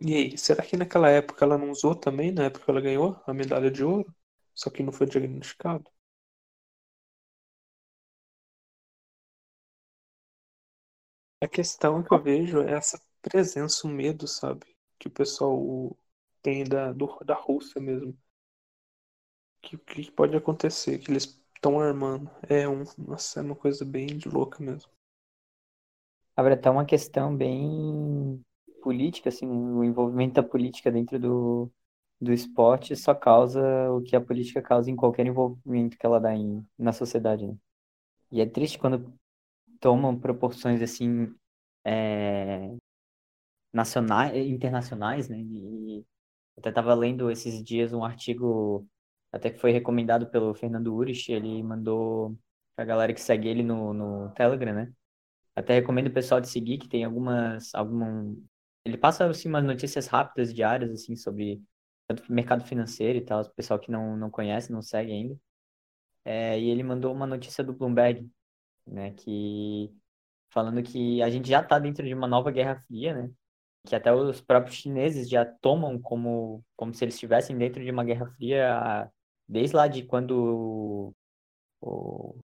E 0.00 0.14
aí, 0.14 0.38
será 0.38 0.64
que 0.64 0.76
naquela 0.76 1.08
época 1.08 1.44
ela 1.44 1.58
não 1.58 1.70
usou 1.70 1.94
também, 1.96 2.30
na 2.32 2.44
época 2.44 2.70
ela 2.70 2.80
ganhou 2.80 3.20
a 3.26 3.34
medalha 3.34 3.70
de 3.70 3.82
ouro? 3.84 4.14
Só 4.54 4.70
que 4.70 4.82
não 4.82 4.92
foi 4.92 5.06
diagnosticado? 5.06 5.90
A 11.40 11.46
questão 11.46 12.02
que 12.02 12.12
eu 12.12 12.20
vejo 12.20 12.60
é 12.62 12.72
essa 12.72 12.98
presença, 13.24 13.86
o 13.86 13.90
medo, 13.90 14.28
sabe? 14.28 14.66
Que 14.98 15.08
o 15.08 15.10
pessoal 15.10 15.96
tem 16.42 16.62
da, 16.64 16.92
do, 16.92 17.06
da 17.24 17.34
Rússia 17.34 17.80
mesmo. 17.80 18.16
Que 19.62 19.78
que 19.78 20.10
pode 20.12 20.36
acontecer? 20.36 20.98
Que 20.98 21.10
eles 21.10 21.40
estão 21.54 21.80
armando. 21.80 22.30
É, 22.48 22.68
um, 22.68 22.84
nossa, 22.98 23.40
é 23.40 23.42
uma 23.42 23.56
coisa 23.56 23.84
bem 23.84 24.06
louca 24.26 24.62
mesmo. 24.62 24.90
Abre 26.36 26.54
até 26.54 26.68
uma 26.68 26.84
questão 26.84 27.34
bem 27.34 28.44
política, 28.82 29.28
assim, 29.30 29.46
o 29.48 29.82
envolvimento 29.82 30.34
da 30.34 30.42
política 30.42 30.90
dentro 30.92 31.18
do, 31.18 31.72
do 32.20 32.32
esporte 32.32 32.94
só 32.96 33.14
causa 33.14 33.62
o 33.92 34.02
que 34.02 34.14
a 34.16 34.20
política 34.20 34.60
causa 34.60 34.90
em 34.90 34.96
qualquer 34.96 35.26
envolvimento 35.26 35.96
que 35.96 36.04
ela 36.04 36.20
dá 36.20 36.34
em, 36.34 36.66
na 36.78 36.92
sociedade, 36.92 37.46
né? 37.46 37.56
E 38.30 38.40
é 38.40 38.46
triste 38.46 38.78
quando 38.78 39.14
tomam 39.80 40.18
proporções 40.18 40.82
assim 40.82 41.34
é, 41.84 42.74
nacionais, 43.74 44.34
internacionais, 44.48 45.28
né? 45.28 45.38
E 45.38 46.04
até 46.56 46.70
estava 46.70 46.94
lendo 46.94 47.30
esses 47.30 47.62
dias 47.62 47.92
um 47.92 48.04
artigo 48.04 48.86
até 49.34 49.50
que 49.50 49.58
foi 49.58 49.72
recomendado 49.72 50.28
pelo 50.30 50.54
Fernando 50.54 50.94
Urich, 50.94 51.32
ele 51.32 51.60
mandou 51.62 52.38
pra 52.76 52.84
galera 52.84 53.12
que 53.12 53.20
segue 53.20 53.48
ele 53.48 53.64
no, 53.64 53.92
no 53.92 54.30
Telegram, 54.30 54.72
né? 54.72 54.92
Até 55.56 55.74
recomendo 55.74 56.08
o 56.08 56.12
pessoal 56.12 56.40
de 56.40 56.48
seguir, 56.48 56.78
que 56.78 56.88
tem 56.88 57.04
algumas. 57.04 57.74
Algum... 57.74 58.36
Ele 58.84 58.96
passa 58.98 59.26
assim, 59.26 59.48
umas 59.48 59.64
notícias 59.64 60.06
rápidas, 60.06 60.54
diárias, 60.54 60.90
assim, 60.90 61.16
sobre 61.16 61.62
tanto 62.06 62.32
mercado 62.32 62.64
financeiro 62.64 63.18
e 63.18 63.22
tal, 63.22 63.42
o 63.42 63.54
pessoal 63.54 63.78
que 63.80 63.90
não, 63.90 64.16
não 64.16 64.30
conhece, 64.30 64.72
não 64.72 64.82
segue 64.82 65.12
ainda. 65.12 65.36
É, 66.24 66.58
e 66.60 66.70
ele 66.70 66.82
mandou 66.82 67.12
uma 67.12 67.26
notícia 67.26 67.64
do 67.64 67.72
Bloomberg, 67.74 68.30
né? 68.86 69.12
Que 69.14 69.92
falando 70.50 70.82
que 70.82 71.22
a 71.22 71.30
gente 71.30 71.48
já 71.48 71.60
está 71.60 71.78
dentro 71.78 72.06
de 72.06 72.14
uma 72.14 72.28
nova 72.28 72.50
Guerra 72.50 72.82
Fria, 72.86 73.14
né? 73.14 73.30
Que 73.86 73.94
até 73.94 74.12
os 74.12 74.40
próprios 74.40 74.76
chineses 74.76 75.28
já 75.28 75.44
tomam 75.44 76.00
como, 76.00 76.64
como 76.76 76.94
se 76.94 77.04
eles 77.04 77.14
estivessem 77.14 77.56
dentro 77.56 77.82
de 77.84 77.90
uma 77.90 78.04
guerra 78.04 78.26
fria 78.36 79.10
desde 79.48 79.76
lá 79.76 79.86
de 79.86 80.04
quando 80.04 81.14
o, 81.80 82.38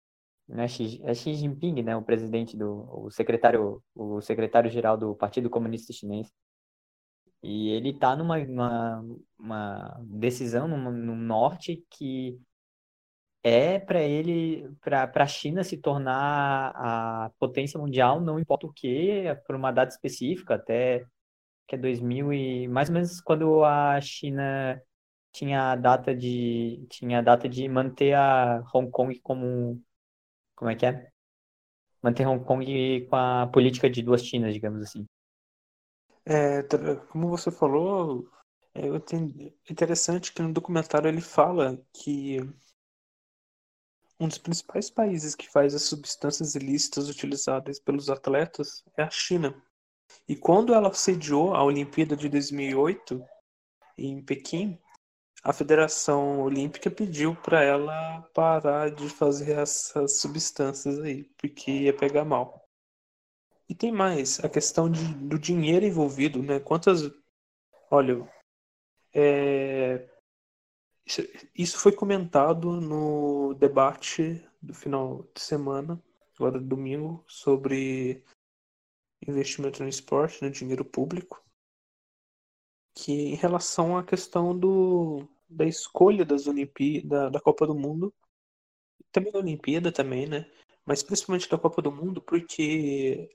né, 0.48 0.68
Xi, 0.68 1.02
é 1.04 1.14
Xi 1.14 1.34
Jinping, 1.36 1.84
né, 1.84 1.96
o 1.96 2.04
presidente 2.04 2.58
do 2.58 3.06
o 3.06 3.12
secretário 3.12 3.82
o 3.96 4.22
secretário 4.22 4.70
geral 4.70 4.98
do 4.98 5.16
Partido 5.16 5.50
Comunista 5.50 5.94
Chinês. 5.94 6.32
E 7.42 7.70
ele 7.70 7.92
está 7.92 8.16
numa 8.16 8.38
uma, 8.38 9.06
uma 9.38 10.02
decisão 10.04 10.68
no, 10.68 10.92
no 10.92 11.16
norte 11.16 11.86
que 11.90 12.38
é 13.44 13.80
para 13.80 14.02
ele, 14.02 14.70
para 14.82 15.10
a 15.16 15.28
China 15.28 15.64
se 15.64 15.78
tornar 15.78 16.74
a 16.76 17.32
potência 17.40 17.80
mundial, 17.80 18.20
não 18.20 18.38
importa 18.40 18.68
o 18.68 18.74
que, 18.74 19.24
por 19.48 19.56
uma 19.56 19.72
data 19.72 19.94
específica, 19.94 20.56
até 20.56 21.06
que 21.70 21.76
é 21.76 21.78
2000 21.78 22.34
e 22.34 22.68
mais 22.68 22.90
ou 22.90 22.96
menos 22.96 23.22
quando 23.22 23.64
a 23.64 24.02
China 24.02 24.82
tinha 25.32 25.72
a 25.72 25.76
data 25.76 26.16
de 26.16 26.86
tinha 26.90 27.20
a 27.20 27.22
data 27.22 27.48
de 27.48 27.68
manter 27.70 28.14
a 28.16 28.64
Hong 28.74 28.90
Kong 28.90 29.20
como 29.22 29.82
como 30.56 30.72
é 30.72 30.76
que 30.76 30.86
é? 30.86 31.12
Manter 32.02 32.28
Hong 32.28 32.44
Kong 32.44 33.08
com 33.08 33.16
a 33.16 33.48
política 33.48 33.90
de 33.90 34.02
duas 34.02 34.24
Chinas, 34.24 34.54
digamos 34.54 34.82
assim. 34.82 35.06
É, 36.26 36.64
como 37.12 37.30
você 37.30 37.52
falou, 37.52 38.30
é 38.74 38.88
interessante 39.70 40.34
que 40.34 40.42
no 40.42 40.54
documentário 40.54 41.08
ele 41.08 41.22
fala 41.22 41.82
que 41.94 42.40
um 44.20 44.28
dos 44.28 44.38
principais 44.38 44.90
países 44.90 45.36
que 45.36 45.50
faz 45.50 45.74
as 45.74 45.84
substâncias 45.84 46.56
ilícitas 46.56 47.10
utilizadas 47.10 47.80
pelos 47.80 48.10
atletas 48.10 48.84
é 48.98 49.04
a 49.04 49.10
China. 49.10 49.56
E 50.28 50.36
quando 50.36 50.74
ela 50.74 50.94
sediou 50.94 51.56
a 51.56 51.64
Olimpíada 51.64 52.16
de 52.16 52.30
2008 52.30 53.24
em 53.98 54.22
Pequim, 54.22 54.80
a 55.44 55.54
Federação 55.54 56.42
Olímpica 56.42 56.92
pediu 56.92 57.36
para 57.36 57.64
ela 57.64 58.22
parar 58.34 58.92
de 58.92 59.10
fazer 59.10 59.58
essas 59.58 60.20
substâncias 60.20 61.00
aí, 61.00 61.24
porque 61.38 61.72
ia 61.72 61.96
pegar 61.96 62.26
mal. 62.26 62.64
E 63.68 63.76
tem 63.76 63.92
mais, 63.92 64.44
a 64.44 64.50
questão 64.50 64.90
de, 64.90 65.14
do 65.16 65.38
dinheiro 65.38 65.86
envolvido, 65.86 66.42
né? 66.42 66.60
Quantas. 66.60 67.10
Olha, 67.90 68.28
é, 69.14 70.10
isso 71.56 71.78
foi 71.80 71.92
comentado 71.92 72.80
no 72.80 73.54
debate 73.56 74.46
do 74.62 74.74
final 74.74 75.28
de 75.34 75.42
semana, 75.42 76.02
agora 76.38 76.60
domingo, 76.60 77.24
sobre 77.28 78.24
investimento 79.28 79.82
no 79.84 79.90
esporte, 79.90 80.44
no 80.44 80.52
dinheiro 80.52 80.86
público, 80.86 81.44
que 82.94 83.12
em 83.12 83.36
relação 83.36 83.98
à 83.98 84.04
questão 84.04 84.58
do, 84.58 85.28
da 85.50 85.66
escolha 85.66 86.26
das 86.26 86.48
Olimpíadas, 86.48 87.10
da, 87.10 87.30
da 87.30 87.42
Copa 87.42 87.66
do 87.66 87.76
Mundo, 87.76 88.14
também 89.12 89.32
da 89.32 89.40
Olimpíada 89.40 89.92
também, 89.92 90.28
né? 90.28 90.50
Mas 90.86 91.04
principalmente 91.04 91.50
da 91.50 91.58
Copa 91.58 91.82
do 91.82 91.92
Mundo, 91.92 92.22
porque 92.22 93.30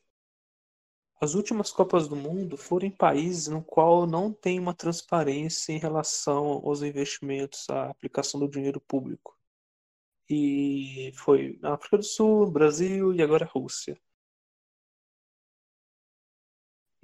as 1.21 1.35
últimas 1.35 1.71
Copas 1.71 2.09
do 2.09 2.17
Mundo 2.17 2.57
foram 2.57 2.87
em 2.87 2.91
países 2.91 3.49
no 3.49 3.63
qual 3.63 4.07
não 4.07 4.33
tem 4.33 4.59
uma 4.59 4.75
transparência 4.75 5.73
em 5.73 5.79
relação 5.79 6.61
aos 6.65 6.83
investimentos, 6.83 7.69
à 7.71 7.91
aplicação 7.91 8.39
do 8.41 8.49
dinheiro 8.49 8.81
público. 8.81 9.35
E 10.29 11.13
foi 11.17 11.59
na 11.61 11.75
África 11.75 11.99
do 11.99 12.05
Sul, 12.05 12.51
Brasil 12.51 13.15
e 13.15 13.23
agora 13.23 13.45
a 13.45 13.49
Rússia. 13.49 13.99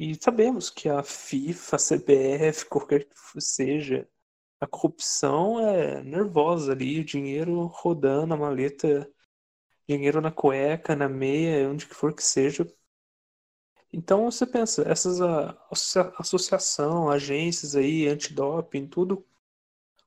E 0.00 0.14
sabemos 0.18 0.70
que 0.70 0.88
a 0.88 1.02
FIFA, 1.02 1.76
a 1.76 1.78
CBF, 1.78 2.64
qualquer 2.70 3.04
que 3.04 3.14
seja, 3.38 4.08
a 4.58 4.66
corrupção 4.66 5.60
é 5.60 6.02
nervosa 6.02 6.72
ali, 6.72 7.00
o 7.00 7.04
dinheiro 7.04 7.66
rodando, 7.66 8.32
a 8.32 8.36
maleta, 8.36 9.06
dinheiro 9.86 10.22
na 10.22 10.32
cueca, 10.32 10.96
na 10.96 11.06
meia, 11.06 11.68
onde 11.68 11.86
que 11.86 11.94
for 11.94 12.14
que 12.14 12.22
seja, 12.24 12.66
então 13.92 14.30
você 14.30 14.46
pensa, 14.46 14.82
essas 14.88 15.20
associação, 16.18 17.10
agências 17.10 17.76
aí, 17.76 18.08
antidoping, 18.08 18.86
tudo, 18.86 19.26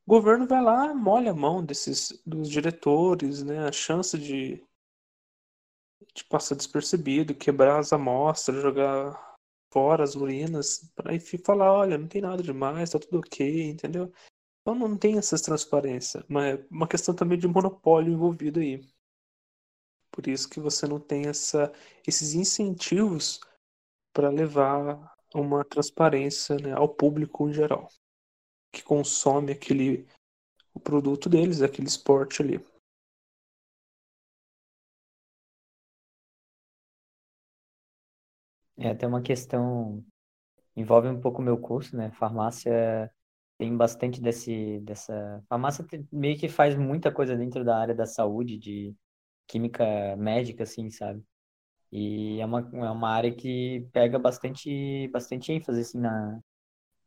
o 0.07 0.09
governo 0.09 0.47
vai 0.47 0.61
lá, 0.63 0.91
molha 0.91 1.29
a 1.31 1.35
mão 1.35 1.63
desses 1.63 2.19
dos 2.25 2.49
diretores, 2.49 3.43
né? 3.43 3.67
A 3.67 3.71
chance 3.71 4.17
de, 4.17 4.65
de 6.15 6.23
passar 6.25 6.55
despercebido, 6.55 7.35
quebrar 7.35 7.77
as 7.79 7.93
amostras, 7.93 8.61
jogar 8.61 9.32
fora 9.73 10.03
as 10.03 10.15
urinas, 10.15 10.87
para 10.95 11.11
falar, 11.43 11.73
olha, 11.73 11.97
não 11.97 12.07
tem 12.07 12.21
nada 12.21 12.43
demais, 12.43 12.91
tá 12.91 12.99
tudo 12.99 13.17
ok, 13.17 13.69
entendeu? 13.69 14.13
Então 14.61 14.75
não 14.75 14.95
tem 14.95 15.17
essa 15.17 15.41
transparência, 15.41 16.23
mas 16.29 16.59
é 16.59 16.67
uma 16.69 16.87
questão 16.87 17.15
também 17.15 17.37
de 17.39 17.47
monopólio 17.47 18.13
envolvido 18.13 18.59
aí. 18.59 18.87
Por 20.11 20.27
isso 20.27 20.47
que 20.47 20.59
você 20.59 20.85
não 20.85 20.99
tem 20.99 21.25
essa, 21.27 21.73
esses 22.07 22.35
incentivos 22.35 23.41
para 24.13 24.29
levar 24.29 25.11
uma 25.33 25.65
transparência 25.65 26.55
né, 26.57 26.71
ao 26.71 26.87
público 26.87 27.49
em 27.49 27.53
geral, 27.53 27.89
que 28.71 28.83
consome 28.83 29.51
aquele 29.51 30.07
o 30.71 30.79
produto 30.79 31.29
deles, 31.29 31.61
aquele 31.61 31.87
esporte 31.87 32.41
ali. 32.41 32.63
É 38.77 38.89
até 38.89 39.07
uma 39.07 39.21
questão 39.21 40.03
envolve 40.75 41.07
um 41.09 41.19
pouco 41.21 41.41
o 41.41 41.45
meu 41.45 41.57
curso, 41.57 41.95
né? 41.97 42.11
Farmácia 42.13 43.11
tem 43.57 43.75
bastante 43.77 44.21
desse 44.21 44.79
dessa 44.81 45.43
farmácia 45.49 45.85
meio 46.11 46.37
que 46.39 46.49
faz 46.49 46.75
muita 46.77 47.11
coisa 47.11 47.35
dentro 47.37 47.63
da 47.65 47.77
área 47.79 47.95
da 47.95 48.05
saúde, 48.05 48.57
de 48.57 48.95
química 49.47 50.15
médica, 50.17 50.63
assim, 50.63 50.89
sabe? 50.91 51.23
E 51.91 52.39
é 52.41 52.45
uma, 52.45 52.61
é 52.73 52.91
uma 52.91 53.09
área 53.11 53.33
que 53.33 53.87
pega 53.93 54.19
bastante, 54.19 55.07
bastante 55.09 55.51
ênfase, 55.53 55.81
assim, 55.81 55.99
na, 55.99 56.39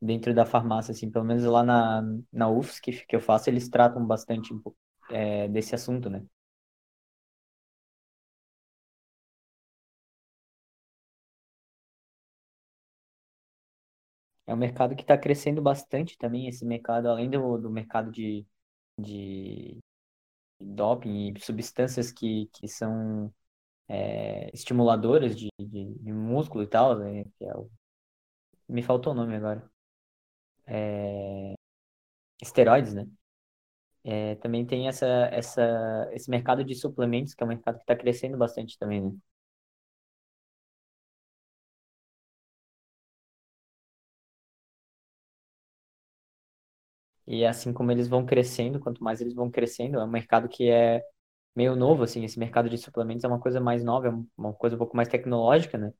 dentro 0.00 0.34
da 0.34 0.46
farmácia, 0.46 0.92
assim, 0.92 1.10
pelo 1.10 1.24
menos 1.24 1.44
lá 1.44 1.62
na, 1.64 2.02
na 2.32 2.48
UFS 2.50 2.80
que, 2.80 2.92
que 3.06 3.16
eu 3.16 3.20
faço, 3.20 3.50
eles 3.50 3.68
tratam 3.68 4.06
bastante 4.06 4.54
é, 5.10 5.48
desse 5.48 5.74
assunto, 5.74 6.10
né? 6.10 6.24
É 14.46 14.54
um 14.54 14.56
mercado 14.56 14.94
que 14.96 15.02
está 15.02 15.18
crescendo 15.18 15.60
bastante 15.62 16.16
também, 16.18 16.48
esse 16.48 16.64
mercado, 16.64 17.08
além 17.08 17.28
do, 17.30 17.58
do 17.58 17.70
mercado 17.70 18.10
de, 18.12 18.46
de 18.98 19.78
doping 20.60 21.32
e 21.34 21.40
substâncias 21.40 22.12
que, 22.12 22.46
que 22.52 22.68
são 22.68 23.32
é, 23.88 24.50
estimuladoras 24.54 25.36
de, 25.36 25.48
de, 25.58 25.94
de, 25.94 26.12
músculo 26.12 26.64
e 26.64 26.66
tal, 26.68 26.98
né, 26.98 27.24
é 27.40 27.56
o... 27.56 27.70
me 28.68 28.82
faltou 28.82 29.12
o 29.12 29.16
nome 29.16 29.36
agora. 29.36 29.68
É... 30.66 31.54
Esteroides, 32.42 32.94
né? 32.94 33.06
É, 34.04 34.36
também 34.36 34.64
tem 34.64 34.88
essa, 34.88 35.06
essa, 35.32 36.08
esse 36.12 36.30
mercado 36.30 36.64
de 36.64 36.74
suplementos, 36.76 37.34
que 37.34 37.42
é 37.42 37.46
um 37.46 37.48
mercado 37.48 37.76
que 37.76 37.82
está 37.82 37.96
crescendo 37.96 38.38
bastante 38.38 38.78
também, 38.78 39.02
né? 39.02 39.12
E 47.26 47.44
assim 47.44 47.72
como 47.72 47.90
eles 47.92 48.08
vão 48.08 48.24
crescendo, 48.26 48.80
quanto 48.80 49.02
mais 49.02 49.20
eles 49.20 49.34
vão 49.34 49.50
crescendo, 49.50 49.98
é 49.98 50.04
um 50.04 50.08
mercado 50.10 50.48
que 50.48 50.70
é 50.70 51.02
meio 51.56 51.76
novo, 51.76 52.02
assim, 52.04 52.24
esse 52.24 52.38
mercado 52.38 52.70
de 52.70 52.78
suplementos 52.78 53.24
é 53.24 53.28
uma 53.28 53.40
coisa 53.40 53.60
mais 53.60 53.84
nova, 53.84 54.08
é 54.08 54.12
uma 54.38 54.54
coisa 54.54 54.76
um 54.76 54.78
pouco 54.78 54.96
mais 54.96 55.08
tecnológica, 55.08 55.78
né? 55.78 55.92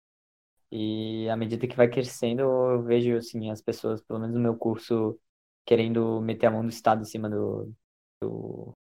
E 0.71 1.29
à 1.31 1.37
medida 1.37 1.67
que 1.69 1.77
vai 1.77 1.89
crescendo, 1.89 2.43
eu 2.43 2.83
vejo, 2.85 3.17
assim, 3.17 3.51
as 3.51 3.63
pessoas, 3.63 4.03
pelo 4.03 4.19
menos 4.21 4.35
no 4.37 4.43
meu 4.43 4.57
curso, 4.57 5.19
querendo 5.67 6.21
meter 6.21 6.47
a 6.47 6.51
mão 6.51 6.63
do 6.65 6.71
Estado 6.71 7.03
em 7.03 7.05
cima 7.05 7.31
do, 7.31 7.73
do, 8.21 8.77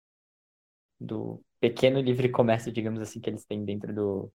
do 1.00 1.42
pequeno 1.60 2.00
livre 2.02 2.30
comércio, 2.32 2.72
digamos 2.72 3.02
assim, 3.02 3.20
que 3.22 3.30
eles 3.30 3.46
têm 3.46 3.64
dentro 3.66 3.94
do 3.94 4.32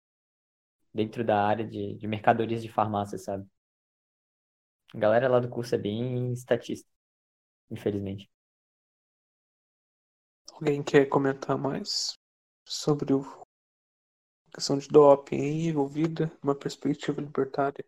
dentro 0.94 1.24
da 1.24 1.44
área 1.46 1.64
de, 1.66 1.94
de 1.96 2.06
mercadorias 2.06 2.62
de 2.62 2.68
farmácia, 2.68 3.18
sabe? 3.18 3.44
A 4.94 4.98
galera 4.98 5.28
lá 5.28 5.40
do 5.40 5.48
curso 5.48 5.74
é 5.74 5.78
bem 5.78 6.32
estatista, 6.32 6.88
infelizmente. 7.70 8.28
Alguém 10.52 10.82
quer 10.82 11.06
comentar 11.06 11.56
mais? 11.56 12.20
sobre 12.70 13.12
o, 13.12 13.22
a 14.48 14.54
questão 14.54 14.78
de 14.78 14.88
doping 14.88 15.66
envolvida 15.68 16.30
numa 16.40 16.54
perspectiva 16.54 17.20
libertária, 17.20 17.84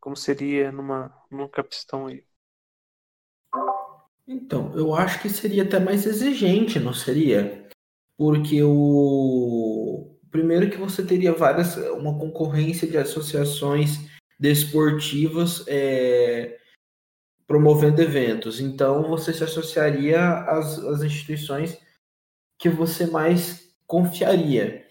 como 0.00 0.16
seria 0.16 0.72
numa, 0.72 1.14
numa 1.30 1.48
capistão 1.48 2.06
aí. 2.06 2.24
Então, 4.26 4.76
eu 4.76 4.94
acho 4.94 5.20
que 5.20 5.28
seria 5.28 5.62
até 5.62 5.78
mais 5.78 6.06
exigente, 6.06 6.80
não 6.80 6.94
seria? 6.94 7.68
Porque 8.16 8.62
o 8.62 10.18
primeiro 10.30 10.70
que 10.70 10.78
você 10.78 11.04
teria 11.06 11.32
várias 11.32 11.76
uma 11.76 12.18
concorrência 12.18 12.88
de 12.88 12.96
associações 12.96 13.98
desportivas 14.40 15.62
é, 15.68 16.58
promovendo 17.46 18.02
eventos. 18.02 18.60
Então, 18.60 19.04
você 19.04 19.32
se 19.32 19.44
associaria 19.44 20.20
às, 20.20 20.78
às 20.78 21.02
instituições 21.02 21.80
que 22.58 22.68
você 22.68 23.06
mais 23.06 23.74
confiaria. 23.86 24.84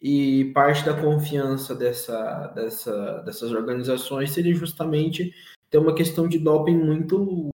E 0.00 0.46
parte 0.52 0.84
da 0.84 1.00
confiança 1.00 1.74
dessa, 1.74 2.48
dessa, 2.48 3.22
dessas 3.22 3.52
organizações 3.52 4.32
seria 4.32 4.54
justamente 4.54 5.32
ter 5.70 5.78
uma 5.78 5.94
questão 5.94 6.26
de 6.26 6.38
doping 6.38 6.76
muito 6.76 7.50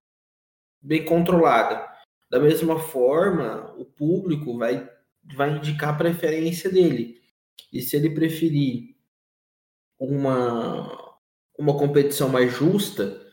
bem 0.81 1.05
controlada. 1.05 1.87
Da 2.29 2.39
mesma 2.39 2.79
forma, 2.79 3.73
o 3.77 3.85
público 3.85 4.57
vai, 4.57 4.89
vai 5.35 5.57
indicar 5.57 5.93
a 5.93 5.97
preferência 5.97 6.71
dele. 6.71 7.21
E 7.71 7.81
se 7.81 7.95
ele 7.95 8.09
preferir 8.09 8.95
uma, 9.99 11.17
uma 11.57 11.77
competição 11.77 12.29
mais 12.29 12.51
justa, 12.51 13.28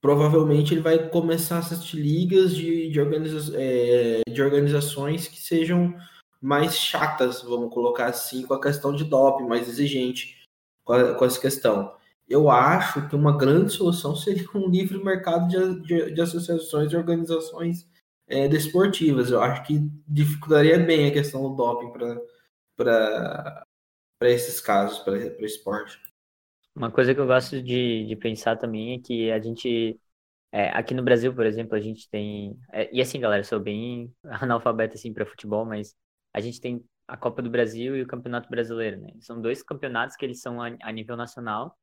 provavelmente 0.00 0.74
ele 0.74 0.80
vai 0.80 1.08
começar 1.08 1.56
a 1.56 1.58
assistir 1.58 1.96
ligas 1.96 2.54
de, 2.54 2.88
de, 2.90 3.00
organiza 3.00 3.52
é, 3.56 4.22
de 4.28 4.42
organizações 4.42 5.28
que 5.28 5.40
sejam 5.40 5.94
mais 6.40 6.76
chatas, 6.76 7.42
vamos 7.42 7.72
colocar 7.72 8.06
assim, 8.06 8.46
com 8.46 8.54
a 8.54 8.60
questão 8.60 8.94
de 8.94 9.04
doping, 9.04 9.48
mais 9.48 9.68
exigente 9.68 10.36
com, 10.84 10.92
a, 10.92 11.14
com 11.14 11.24
essa 11.24 11.40
questão. 11.40 11.94
Eu 12.28 12.50
acho 12.50 13.08
que 13.08 13.16
uma 13.16 13.36
grande 13.36 13.72
solução 13.72 14.14
seria 14.16 14.46
um 14.54 14.68
livre 14.68 15.02
mercado 15.02 15.48
de, 15.48 15.80
de, 15.82 16.12
de 16.12 16.20
associações 16.20 16.92
e 16.92 16.96
organizações 16.96 17.88
é, 18.28 18.48
desportivas. 18.48 19.30
Eu 19.30 19.40
acho 19.40 19.64
que 19.64 19.90
dificultaria 20.06 20.78
bem 20.78 21.08
a 21.08 21.12
questão 21.12 21.42
do 21.42 21.56
doping 21.56 21.92
para 22.76 23.64
esses 24.22 24.60
casos, 24.60 24.98
para 25.00 25.16
esporte. 25.40 25.98
Uma 26.76 26.90
coisa 26.92 27.14
que 27.14 27.20
eu 27.20 27.26
gosto 27.26 27.62
de, 27.62 28.06
de 28.06 28.16
pensar 28.16 28.56
também 28.58 28.94
é 28.94 29.00
que 29.02 29.30
a 29.32 29.40
gente, 29.40 30.00
é, 30.52 30.70
aqui 30.70 30.94
no 30.94 31.02
Brasil, 31.02 31.34
por 31.34 31.46
exemplo, 31.46 31.76
a 31.76 31.80
gente 31.80 32.08
tem. 32.10 32.58
É, 32.72 32.90
e 32.94 33.00
assim, 33.02 33.20
galera, 33.20 33.44
sou 33.44 33.60
bem 33.60 34.14
analfabeto 34.24 34.94
assim, 34.96 35.12
para 35.14 35.26
futebol, 35.26 35.64
mas 35.66 35.94
a 36.34 36.40
gente 36.40 36.60
tem 36.60 36.84
a 37.08 37.16
Copa 37.16 37.42
do 37.42 37.50
Brasil 37.50 37.96
e 37.96 38.02
o 38.02 38.06
Campeonato 38.06 38.48
Brasileiro, 38.50 39.00
né? 39.00 39.12
São 39.20 39.40
dois 39.42 39.62
campeonatos 39.62 40.16
que 40.16 40.24
eles 40.26 40.40
são 40.42 40.62
a, 40.62 40.70
a 40.82 40.92
nível 40.92 41.16
nacional. 41.16 41.76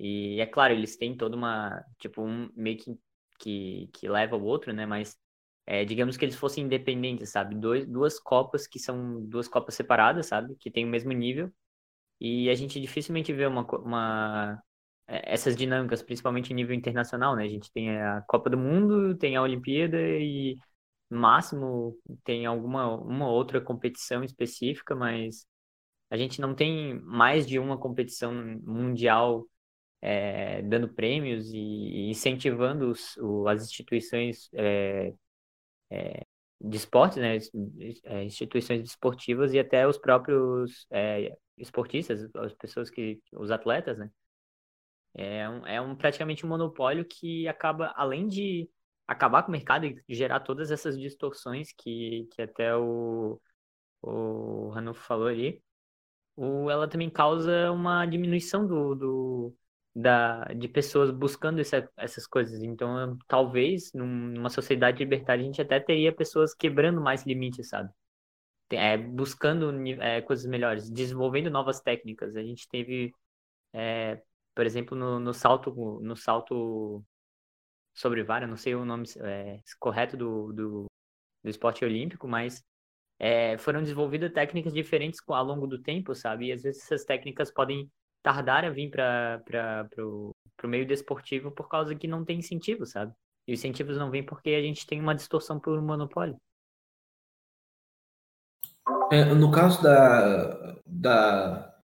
E 0.00 0.40
é 0.40 0.46
claro, 0.46 0.74
eles 0.74 0.96
têm 0.96 1.16
toda 1.16 1.36
uma. 1.36 1.84
Tipo, 1.98 2.22
um 2.24 2.50
meio 2.56 2.78
que, 2.78 2.98
que, 3.40 3.90
que 3.94 4.08
leva 4.08 4.36
o 4.36 4.44
outro, 4.44 4.72
né? 4.72 4.86
Mas 4.86 5.16
é, 5.66 5.84
digamos 5.84 6.16
que 6.16 6.24
eles 6.24 6.36
fossem 6.36 6.64
independentes, 6.64 7.30
sabe? 7.30 7.54
Dois, 7.56 7.86
duas 7.86 8.20
Copas 8.20 8.66
que 8.68 8.78
são 8.78 9.22
duas 9.26 9.48
Copas 9.48 9.74
separadas, 9.74 10.26
sabe? 10.26 10.56
Que 10.56 10.70
tem 10.70 10.84
o 10.84 10.88
mesmo 10.88 11.12
nível 11.12 11.52
e 12.20 12.48
a 12.50 12.54
gente 12.54 12.80
dificilmente 12.80 13.32
vê 13.32 13.46
uma, 13.46 13.62
uma 13.78 14.62
é, 15.08 15.34
essas 15.34 15.56
dinâmicas, 15.56 16.02
principalmente 16.02 16.52
em 16.52 16.56
nível 16.56 16.74
internacional, 16.74 17.36
né? 17.36 17.44
A 17.44 17.48
gente 17.48 17.70
tem 17.72 17.98
a 18.00 18.22
Copa 18.22 18.50
do 18.50 18.58
Mundo, 18.58 19.16
tem 19.16 19.36
a 19.36 19.42
Olimpíada 19.42 19.98
e 20.00 20.56
máximo 21.10 21.96
tem 22.24 22.46
alguma 22.46 22.88
uma 22.96 23.28
outra 23.30 23.60
competição 23.60 24.24
específica, 24.24 24.94
mas 24.94 25.46
a 26.10 26.16
gente 26.16 26.40
não 26.40 26.54
tem 26.54 27.00
mais 27.02 27.46
de 27.46 27.58
uma 27.58 27.78
competição 27.78 28.32
mundial 28.64 29.46
é, 30.02 30.62
dando 30.62 30.88
prêmios 30.88 31.52
e 31.52 32.08
incentivando 32.10 32.90
os, 32.90 33.16
o, 33.18 33.48
as 33.48 33.64
instituições 33.64 34.48
é, 34.54 35.14
é, 35.90 36.26
de 36.60 36.76
esporte, 36.76 37.20
né, 37.20 37.38
é, 38.04 38.24
instituições 38.24 38.82
esportivas 38.88 39.52
e 39.52 39.58
até 39.58 39.86
os 39.86 39.98
próprios 39.98 40.86
é, 40.90 41.36
esportistas, 41.56 42.28
as 42.34 42.54
pessoas 42.54 42.90
que, 42.90 43.20
os 43.32 43.50
atletas, 43.50 43.98
né? 43.98 44.10
É 45.14 45.48
um, 45.48 45.66
é 45.66 45.80
um 45.80 45.96
praticamente 45.96 46.44
um 46.44 46.48
monopólio 46.48 47.04
que 47.04 47.48
acaba, 47.48 47.92
além 47.96 48.28
de 48.28 48.68
acabar 49.06 49.42
com 49.42 49.48
o 49.48 49.52
mercado 49.52 49.86
e 49.86 50.02
gerar 50.10 50.40
todas 50.40 50.70
essas 50.70 50.98
distorções 50.98 51.72
que, 51.72 52.28
que 52.32 52.42
até 52.42 52.76
o, 52.76 53.40
o 54.02 54.68
Ranulfo 54.70 55.02
falou 55.02 55.28
ali, 55.28 55.62
o, 56.36 56.70
ela 56.70 56.88
também 56.88 57.08
causa 57.08 57.70
uma 57.72 58.04
diminuição 58.04 58.66
do, 58.66 58.94
do 58.94 59.56
da, 59.96 60.44
de 60.54 60.68
pessoas 60.68 61.10
buscando 61.10 61.60
essa, 61.60 61.88
essas 61.96 62.26
coisas. 62.26 62.62
Então, 62.62 63.18
talvez, 63.26 63.92
numa 63.94 64.50
sociedade 64.50 64.98
libertária, 64.98 65.42
a 65.42 65.46
gente 65.46 65.62
até 65.62 65.80
teria 65.80 66.12
pessoas 66.14 66.54
quebrando 66.54 67.00
mais 67.00 67.24
limites, 67.24 67.68
sabe? 67.70 67.90
é, 68.70 68.96
buscando 68.96 69.70
é, 70.02 70.20
coisas 70.22 70.46
melhores, 70.46 70.90
desenvolvendo 70.90 71.50
novas 71.50 71.80
técnicas. 71.80 72.36
A 72.36 72.42
gente 72.42 72.68
teve, 72.68 73.12
é, 73.72 74.22
por 74.54 74.66
exemplo, 74.66 74.96
no, 74.96 75.20
no, 75.20 75.34
salto 75.34 75.72
no 76.02 76.16
salto 76.16 77.04
sobre 77.94 78.22
vara, 78.22 78.46
não 78.46 78.56
sei 78.56 78.74
o 78.74 78.84
nome 78.84 79.06
é, 79.18 79.60
correto 79.78 80.16
do, 80.16 80.52
do, 80.52 80.86
do, 81.44 81.50
esporte 81.50 81.84
olímpico, 81.84 82.28
mas 82.28 82.62
é, 83.18 83.58
foram 83.58 83.82
desenvolvidas 83.82 84.32
técnicas 84.32 84.72
diferentes 84.72 85.20
ao 85.28 85.44
longo 85.44 85.66
do 85.66 85.80
tempo, 85.82 86.14
sabe? 86.14 86.46
E 86.48 86.52
às 86.52 86.62
vezes 86.62 86.82
essas 86.84 87.04
técnicas 87.04 87.52
podem 87.52 87.90
tardar 88.26 88.64
a 88.64 88.70
vir 88.70 88.90
para 88.90 89.88
o 89.94 90.34
meio 90.64 90.84
desportivo 90.84 91.52
por 91.52 91.68
causa 91.68 91.94
que 91.94 92.08
não 92.08 92.24
tem 92.24 92.40
incentivo, 92.40 92.84
sabe? 92.84 93.12
E 93.46 93.52
os 93.52 93.60
incentivos 93.60 93.96
não 93.96 94.10
vêm 94.10 94.26
porque 94.26 94.50
a 94.50 94.60
gente 94.60 94.84
tem 94.84 95.00
uma 95.00 95.14
distorção 95.14 95.60
por 95.60 95.78
um 95.78 95.82
monopólio. 95.82 96.36
É, 99.12 99.24
no 99.26 99.52
caso 99.52 99.80
da, 99.80 100.76
da, 100.84 101.78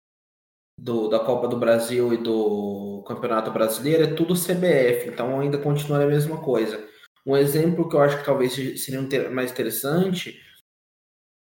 do, 0.79 1.09
da 1.09 1.19
Copa 1.19 1.49
do 1.49 1.59
Brasil 1.59 2.13
e 2.13 2.17
do 2.23 3.03
Campeonato 3.05 3.51
Brasileiro, 3.51 4.03
é 4.03 4.15
tudo 4.15 4.33
CBF, 4.33 5.09
então 5.09 5.41
ainda 5.41 5.57
continua 5.57 6.01
a 6.01 6.07
mesma 6.07 6.41
coisa. 6.41 6.87
Um 7.25 7.35
exemplo 7.35 7.89
que 7.89 7.97
eu 7.97 8.01
acho 8.01 8.17
que 8.17 8.25
talvez 8.25 8.53
seria 8.81 9.29
mais 9.29 9.51
interessante 9.51 10.39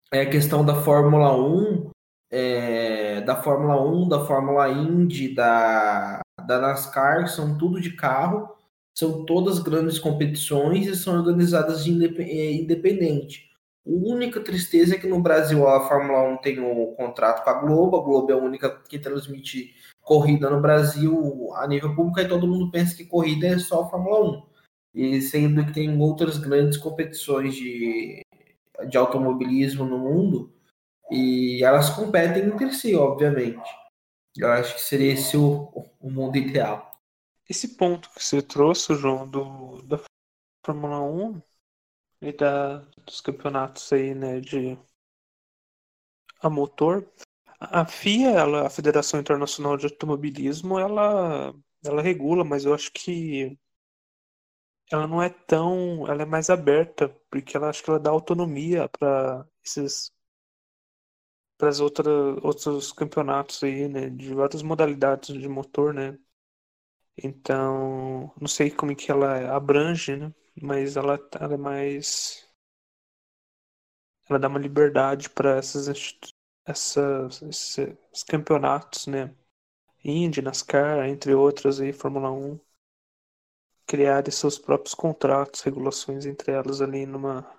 é 0.10 0.22
a 0.22 0.30
questão 0.30 0.64
da 0.64 0.82
Fórmula 0.82 1.36
1, 1.36 1.85
é, 2.32 3.22
da 3.22 3.42
Fórmula 3.42 3.82
1, 3.82 4.10
da 4.10 4.26
Fórmula 4.26 4.70
Indy, 4.70 5.34
da, 5.34 6.22
da 6.46 6.60
NASCAR, 6.60 7.28
são 7.28 7.58
tudo 7.58 7.80
de 7.80 7.96
carro, 7.96 8.56
são 8.98 9.26
todas 9.26 9.60
grandes 9.60 10.00
competições 10.00 10.88
e 10.88 10.96
são 10.96 11.16
organizadas 11.16 11.84
de 11.84 11.92
é, 12.22 12.54
independente. 12.54 13.50
A 13.86 13.92
única 13.92 14.40
tristeza 14.42 14.96
é 14.96 14.98
que 14.98 15.08
no 15.08 15.22
Brasil 15.22 15.68
a 15.68 15.88
Fórmula 15.88 16.24
1 16.34 16.38
tem 16.38 16.60
o 16.60 16.92
um 16.92 16.96
contrato 16.96 17.44
com 17.44 17.50
a 17.50 17.54
Globo, 17.54 17.98
a 17.98 18.04
Globo 18.04 18.32
é 18.32 18.34
a 18.34 18.38
única 18.38 18.70
que 18.90 18.98
transmite 18.98 19.76
corrida 20.02 20.50
no 20.50 20.62
Brasil 20.62 21.52
a 21.56 21.68
nível 21.68 21.96
público, 21.96 22.20
e 22.20 22.28
todo 22.28 22.48
mundo 22.48 22.72
pensa 22.72 22.96
que 22.96 23.06
corrida 23.06 23.48
é 23.48 23.60
só 23.60 23.82
a 23.82 23.90
Fórmula 23.90 24.38
1. 24.38 24.44
E 24.96 25.22
sendo 25.22 25.66
que 25.66 25.74
tem 25.74 26.00
outras 26.00 26.38
grandes 26.38 26.78
competições 26.78 27.54
de, 27.54 28.22
de 28.90 28.98
automobilismo 28.98 29.86
no 29.86 30.00
mundo, 30.00 30.55
e 31.12 31.63
elas 31.63 31.89
competem 31.89 32.46
entre 32.46 32.72
si, 32.74 32.96
obviamente. 32.96 33.70
Eu 34.36 34.52
acho 34.52 34.76
que 34.76 34.82
seria 34.82 35.13
esse 35.13 35.38
o, 35.38 35.72
o 36.00 36.10
mundo 36.10 36.38
ideal. 36.38 36.91
Esse 37.50 37.78
ponto 37.78 38.10
que 38.10 38.24
você 38.24 38.41
trouxe, 38.41 38.96
João, 38.96 39.28
do, 39.28 39.82
da 39.84 40.00
Fórmula 40.65 41.00
1, 41.02 41.41
e 42.22 42.32
da, 42.34 42.78
dos 43.06 43.22
campeonatos 43.22 43.91
aí, 43.94 44.13
né, 44.15 44.39
de 44.39 44.78
a 46.41 46.50
motor. 46.50 47.08
A 47.60 47.86
FIA, 47.86 48.32
ela, 48.32 48.68
a 48.68 48.70
Federação 48.70 49.20
Internacional 49.20 49.78
de 49.78 49.86
Automobilismo, 49.86 50.80
ela, 50.80 51.54
ela 51.84 52.02
regula, 52.02 52.44
mas 52.44 52.65
eu 52.65 52.74
acho 52.74 52.91
que 52.91 53.58
ela 54.91 55.08
não 55.08 55.22
é 55.22 55.30
tão, 55.30 56.08
ela 56.08 56.24
é 56.24 56.26
mais 56.26 56.50
aberta, 56.50 57.10
porque 57.30 57.58
ela 57.58 57.70
acho 57.70 57.84
que 57.84 57.89
ela 57.89 58.00
dá 58.00 58.10
autonomia 58.12 58.88
para 58.89 59.47
esses 59.64 60.12
para 61.58 61.70
as 61.70 61.80
outros 61.80 62.91
campeonatos 62.93 63.64
aí, 63.64 63.88
né, 63.88 64.10
de 64.10 64.34
várias 64.34 64.62
modalidades 64.62 65.36
de 65.36 65.47
motor, 65.47 65.93
né? 65.93 66.18
Então, 67.18 68.34
não 68.39 68.47
sei 68.47 68.70
como 68.72 68.95
que 68.95 69.12
ela 69.12 69.56
abrange, 69.56 70.16
né? 70.18 70.34
mas 70.62 70.95
ela, 70.97 71.20
ela 71.39 71.53
é 71.53 71.58
mais. 71.58 72.47
Ela 74.30 74.39
dá 74.39 74.47
uma 74.47 74.60
liberdade 74.60 75.30
para 75.30 75.58
essas, 75.58 75.88
essas, 76.66 77.41
esses 77.41 78.24
campeonatos, 78.28 79.08
né? 79.08 79.36
Indy, 80.03 80.41
NASCAR, 80.41 81.08
entre 81.08 81.34
outras 81.34 81.80
aí, 81.80 81.93
Fórmula 81.93 82.32
1, 82.32 82.60
criarem 83.88 84.32
seus 84.32 84.58
próprios 84.58 84.95
contratos, 84.95 85.62
regulações 85.62 86.26
entre 86.26 86.51
elas 86.51 86.82
ali 86.82 87.06
numa, 87.06 87.49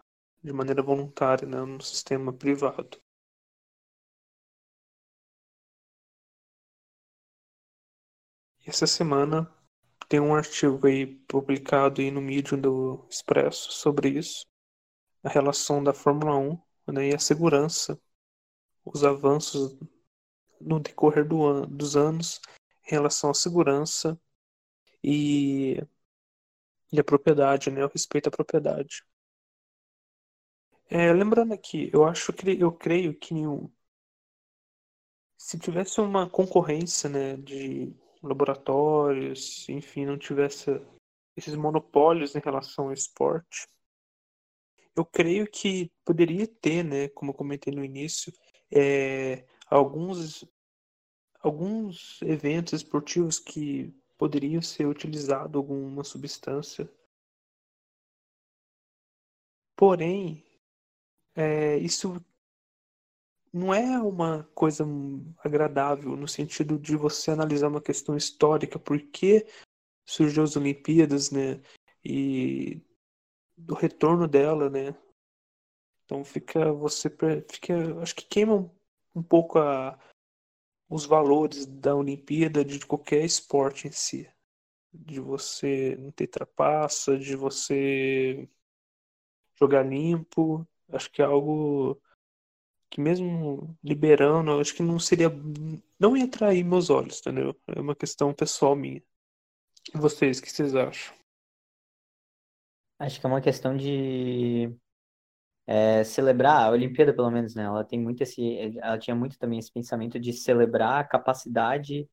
de 0.43 0.53
maneira 0.53 0.83
voluntária, 0.83 1.47
né? 1.47 1.59
sistema 1.81 2.33
privado. 2.33 3.01
Essa 8.67 8.87
semana 8.87 9.53
tem 10.09 10.21
um 10.21 10.35
artigo 10.35 10.87
aí 10.87 11.07
publicado 11.07 12.01
aí 12.01 12.11
no 12.11 12.21
Medium 12.21 12.61
do 12.61 13.07
Expresso 13.11 13.73
sobre 13.73 14.11
isso, 14.11 14.45
a 15.23 15.29
relação 15.29 15.83
da 15.83 15.93
Fórmula 15.93 16.37
1 16.37 16.93
né, 16.93 17.09
e 17.11 17.15
a 17.15 17.19
segurança, 17.19 18.01
os 18.85 19.05
avanços 19.05 19.77
no 20.61 20.81
decorrer 20.81 21.27
do 21.27 21.45
an 21.47 21.63
dos 21.69 21.97
anos 21.97 22.41
em 22.87 22.91
relação 22.91 23.31
à 23.31 23.35
segurança 23.35 24.19
e, 25.03 25.77
e 26.93 27.01
a 27.01 27.05
propriedade, 27.05 27.71
né? 27.71 27.85
O 27.85 27.89
respeito 27.89 28.29
à 28.29 28.31
propriedade. 28.33 29.05
É, 30.89 31.13
lembrando 31.13 31.53
aqui, 31.53 31.91
eu 31.93 32.05
acho 32.05 32.33
que 32.33 32.61
eu 32.61 32.73
creio 32.73 33.13
que 33.19 33.35
se 35.37 35.59
tivesse 35.59 36.01
uma 36.01 36.29
concorrência, 36.29 37.09
né, 37.09 37.37
de 37.37 37.95
laboratórios, 38.27 39.69
enfim, 39.69 40.05
não 40.05 40.19
tivesse 40.19 40.71
esses 41.37 41.55
monopólios 41.55 42.35
em 42.35 42.41
relação 42.41 42.87
ao 42.87 42.93
esporte, 42.93 43.67
eu 44.97 45.05
creio 45.05 45.47
que 45.47 45.93
poderia 46.05 46.47
ter, 46.47 46.83
né, 46.83 47.09
como 47.11 47.31
eu 47.31 47.35
comentei 47.35 47.73
no 47.75 47.85
início, 47.85 48.33
é, 48.75 49.47
alguns, 49.67 50.45
alguns 51.41 52.21
eventos 52.23 52.73
esportivos 52.73 53.39
que 53.39 53.95
poderiam 54.17 54.63
ser 54.63 54.87
utilizado 54.87 55.59
alguma 55.59 56.03
substância. 56.03 56.91
Porém, 59.77 60.43
é, 61.35 61.77
isso 61.77 62.25
não 63.57 63.73
é 63.73 63.99
uma 63.99 64.45
coisa 64.55 64.85
agradável 65.39 66.15
no 66.15 66.29
sentido 66.29 66.79
de 66.79 66.95
você 66.95 67.31
analisar 67.31 67.69
uma 67.69 67.81
questão 67.81 68.15
histórica, 68.15 68.79
por 68.79 69.01
que 69.01 69.47
surgiu 70.05 70.43
as 70.43 70.57
Olimpíadas, 70.57 71.31
né? 71.31 71.63
E 72.05 72.83
do 73.57 73.75
retorno 73.75 74.29
dela, 74.29 74.69
né? 74.69 74.95
Então 76.05 76.23
fica 76.23 76.71
você 76.71 77.09
fica, 77.51 78.01
acho 78.03 78.15
que 78.15 78.27
queima 78.27 78.55
um, 78.55 78.71
um 79.15 79.23
pouco 79.23 79.59
a, 79.59 79.99
os 80.89 81.07
valores 81.07 81.65
da 81.65 81.95
Olimpíada 81.95 82.63
de 82.63 82.85
qualquer 82.85 83.25
esporte 83.25 83.89
em 83.89 83.93
si, 83.93 84.31
de 84.93 85.19
você 85.19 85.97
não 85.97 86.11
ter 86.13 86.27
trapaça, 86.27 87.19
de 87.19 87.35
você 87.35 88.47
jogar 89.59 89.83
limpo, 89.83 90.69
acho 90.91 91.11
que 91.11 91.23
é 91.23 91.25
algo 91.25 91.99
que 92.91 93.01
mesmo 93.01 93.77
liberando, 93.83 94.61
acho 94.61 94.75
que 94.75 94.83
não 94.83 94.99
seria 94.99 95.29
não 95.99 96.17
ia 96.17 96.25
atrair 96.25 96.65
meus 96.65 96.91
olhos, 96.91 97.21
entendeu? 97.21 97.55
É 97.69 97.81
uma 97.81 97.95
questão 97.97 98.33
pessoal 98.35 98.77
minha. 98.77 99.03
E 99.95 99.99
vocês, 99.99 100.39
o 100.39 100.43
que 100.43 100.51
vocês 100.51 100.75
acham? 100.75 101.15
Acho 102.99 103.21
que 103.21 103.27
é 103.27 103.29
uma 103.29 103.41
questão 103.41 103.77
de 103.77 104.75
é, 105.67 106.05
celebrar 106.05 106.67
a 106.67 106.71
Olimpíada, 106.71 107.13
pelo 107.13 107.31
menos, 107.31 107.55
né? 107.55 107.65
Ela 107.65 107.85
tem 107.85 108.01
muito 108.01 108.23
esse, 108.23 108.79
ela 108.79 108.99
tinha 108.99 109.15
muito 109.15 109.39
também 109.39 109.59
esse 109.59 109.73
pensamento 109.73 110.19
de 110.19 110.33
celebrar 110.33 111.01
a 111.01 111.05
capacidade 111.05 112.09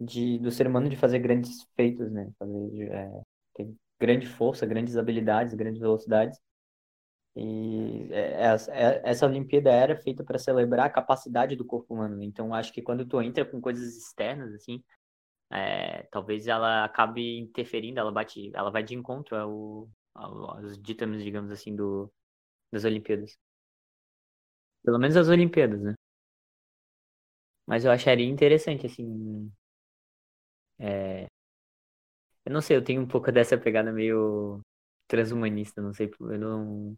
de, 0.00 0.38
do 0.38 0.50
ser 0.50 0.66
humano 0.66 0.88
de 0.88 0.96
fazer 0.96 1.18
grandes 1.18 1.66
feitos, 1.76 2.10
né? 2.10 2.30
Fazer, 2.38 2.92
é, 2.92 3.22
ter 3.54 3.74
grande 4.00 4.26
força, 4.26 4.66
grandes 4.66 4.96
habilidades, 4.96 5.54
grandes 5.54 5.80
velocidades. 5.80 6.38
E 7.36 8.08
essa, 8.12 8.72
é, 8.72 8.96
é, 8.98 9.02
essa 9.04 9.26
Olimpíada 9.26 9.70
era 9.70 9.96
feita 9.96 10.22
para 10.24 10.38
celebrar 10.38 10.86
a 10.86 10.90
capacidade 10.90 11.56
do 11.56 11.64
corpo 11.64 11.94
humano. 11.94 12.22
Então, 12.22 12.54
acho 12.54 12.72
que 12.72 12.82
quando 12.82 13.06
tu 13.06 13.20
entra 13.20 13.44
com 13.44 13.60
coisas 13.60 13.96
externas, 13.96 14.54
assim, 14.54 14.82
é, 15.50 16.04
talvez 16.12 16.46
ela 16.48 16.84
acabe 16.84 17.38
interferindo, 17.40 18.00
ela 18.00 18.12
bate, 18.12 18.50
ela 18.54 18.70
vai 18.70 18.82
de 18.82 18.94
encontro 18.94 19.36
ao, 19.36 19.90
os 20.62 20.80
ditames, 20.82 21.22
digamos 21.24 21.50
assim, 21.52 21.74
do, 21.76 22.12
das 22.72 22.84
Olimpíadas. 22.84 23.38
Pelo 24.82 24.98
menos 24.98 25.16
as 25.16 25.28
Olimpíadas, 25.28 25.80
né? 25.82 25.94
Mas 27.66 27.84
eu 27.84 27.90
acharia 27.92 28.26
interessante, 28.26 28.86
assim. 28.86 29.52
É... 30.78 31.28
Eu 32.44 32.52
não 32.52 32.60
sei, 32.60 32.76
eu 32.76 32.84
tenho 32.84 33.02
um 33.02 33.06
pouco 33.08 33.30
dessa 33.32 33.56
pegada 33.58 33.92
meio 33.92 34.60
transhumanista, 35.08 35.82
não 35.82 35.92
sei, 35.92 36.10
eu 36.20 36.38
não. 36.38 36.96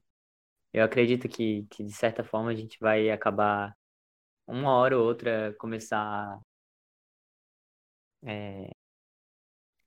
Eu 0.73 0.85
acredito 0.85 1.29
que, 1.29 1.67
que 1.71 1.85
de 1.85 1.93
certa 1.93 2.23
forma 2.25 2.51
a 2.51 2.55
gente 2.55 2.79
vai 2.81 3.11
acabar 3.11 3.75
uma 4.47 4.73
hora 4.75 4.99
ou 4.99 5.07
outra 5.07 5.55
começar 5.59 6.41
é, 8.25 8.71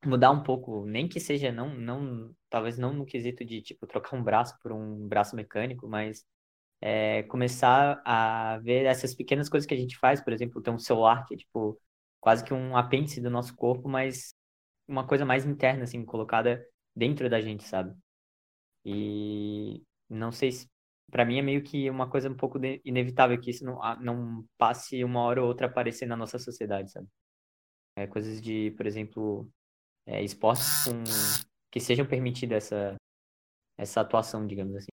mudar 0.06 0.32
um 0.32 0.44
pouco, 0.44 0.86
nem 0.86 1.08
que 1.08 1.20
seja 1.20 1.52
não, 1.52 1.74
não, 1.76 2.34
talvez 2.50 2.78
não 2.78 2.94
no 2.94 3.06
quesito 3.06 3.44
de 3.46 3.62
tipo 3.62 3.86
trocar 3.88 4.16
um 4.16 4.24
braço 4.24 4.58
por 4.62 4.72
um 4.72 5.08
braço 5.08 5.36
mecânico, 5.36 5.88
mas 5.88 6.26
é, 6.82 7.24
começar 7.24 8.02
a 8.06 8.60
ver 8.60 8.86
essas 8.86 9.16
pequenas 9.16 9.50
coisas 9.50 9.68
que 9.68 9.74
a 9.74 9.78
gente 9.78 9.98
faz, 9.98 10.22
por 10.22 10.34
exemplo, 10.34 10.62
ter 10.62 10.72
um 10.72 10.80
celular 10.80 11.26
que 11.28 11.36
é 11.36 11.38
tipo 11.38 11.80
quase 12.22 12.44
que 12.44 12.54
um 12.54 12.78
apêndice 12.78 13.22
do 13.22 13.30
nosso 13.30 13.56
corpo, 13.56 13.90
mas 13.90 14.36
uma 14.88 15.08
coisa 15.08 15.26
mais 15.26 15.46
interna 15.46 15.84
assim, 15.86 16.06
colocada 16.06 16.66
dentro 16.96 17.30
da 17.30 17.42
gente, 17.42 17.64
sabe? 17.66 17.96
E 18.86 19.84
não 20.10 20.32
sei 20.32 20.52
se 20.52 20.70
para 21.12 21.26
mim 21.26 21.40
é 21.40 21.42
meio 21.42 21.64
que 21.64 21.90
uma 21.90 22.10
coisa 22.10 22.30
um 22.30 22.36
pouco 22.36 22.60
inevitável 22.86 23.40
que 23.40 23.50
isso 23.52 23.66
não, 23.66 23.80
não 24.00 24.46
passe 24.58 25.04
uma 25.04 25.22
hora 25.22 25.42
ou 25.42 25.48
outra 25.48 25.68
aparecer 25.68 26.06
na 26.06 26.16
nossa 26.16 26.38
sociedade, 26.38 26.92
sabe? 26.92 27.08
É, 27.96 28.08
coisas 28.08 28.42
de, 28.42 28.72
por 28.72 28.86
exemplo, 28.86 29.50
é, 30.06 30.24
esportes 30.24 30.86
com, 30.86 31.04
que 31.72 31.80
sejam 31.80 32.06
permitidas 32.06 32.66
essa, 32.66 32.96
essa 33.78 34.02
atuação, 34.02 34.46
digamos 34.46 34.76
assim. 34.76 34.88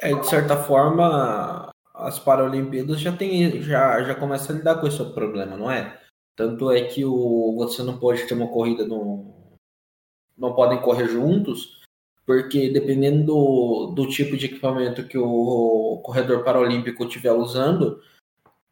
É, 0.00 0.14
de 0.14 0.28
certa 0.28 0.56
forma, 0.56 1.70
as 1.92 2.18
Paralimpíadas 2.18 3.00
já 3.00 3.16
tem, 3.16 3.60
já, 3.60 4.02
já 4.04 4.14
começam 4.14 4.54
a 4.54 4.58
lidar 4.58 4.80
com 4.80 4.86
esse 4.86 5.04
problema, 5.12 5.56
não 5.56 5.70
é? 5.70 6.00
Tanto 6.36 6.70
é 6.70 6.84
que 6.86 7.04
o, 7.04 7.56
você 7.56 7.82
não 7.82 7.98
pode 7.98 8.26
ter 8.28 8.34
uma 8.34 8.48
corrida 8.48 8.86
no. 8.86 9.37
Não 10.38 10.54
podem 10.54 10.80
correr 10.80 11.08
juntos, 11.08 11.82
porque 12.24 12.70
dependendo 12.70 13.24
do, 13.24 13.86
do 13.94 14.08
tipo 14.08 14.36
de 14.36 14.46
equipamento 14.46 15.06
que 15.06 15.18
o 15.18 16.00
corredor 16.04 16.44
paralímpico 16.44 17.04
estiver 17.04 17.32
usando, 17.32 18.00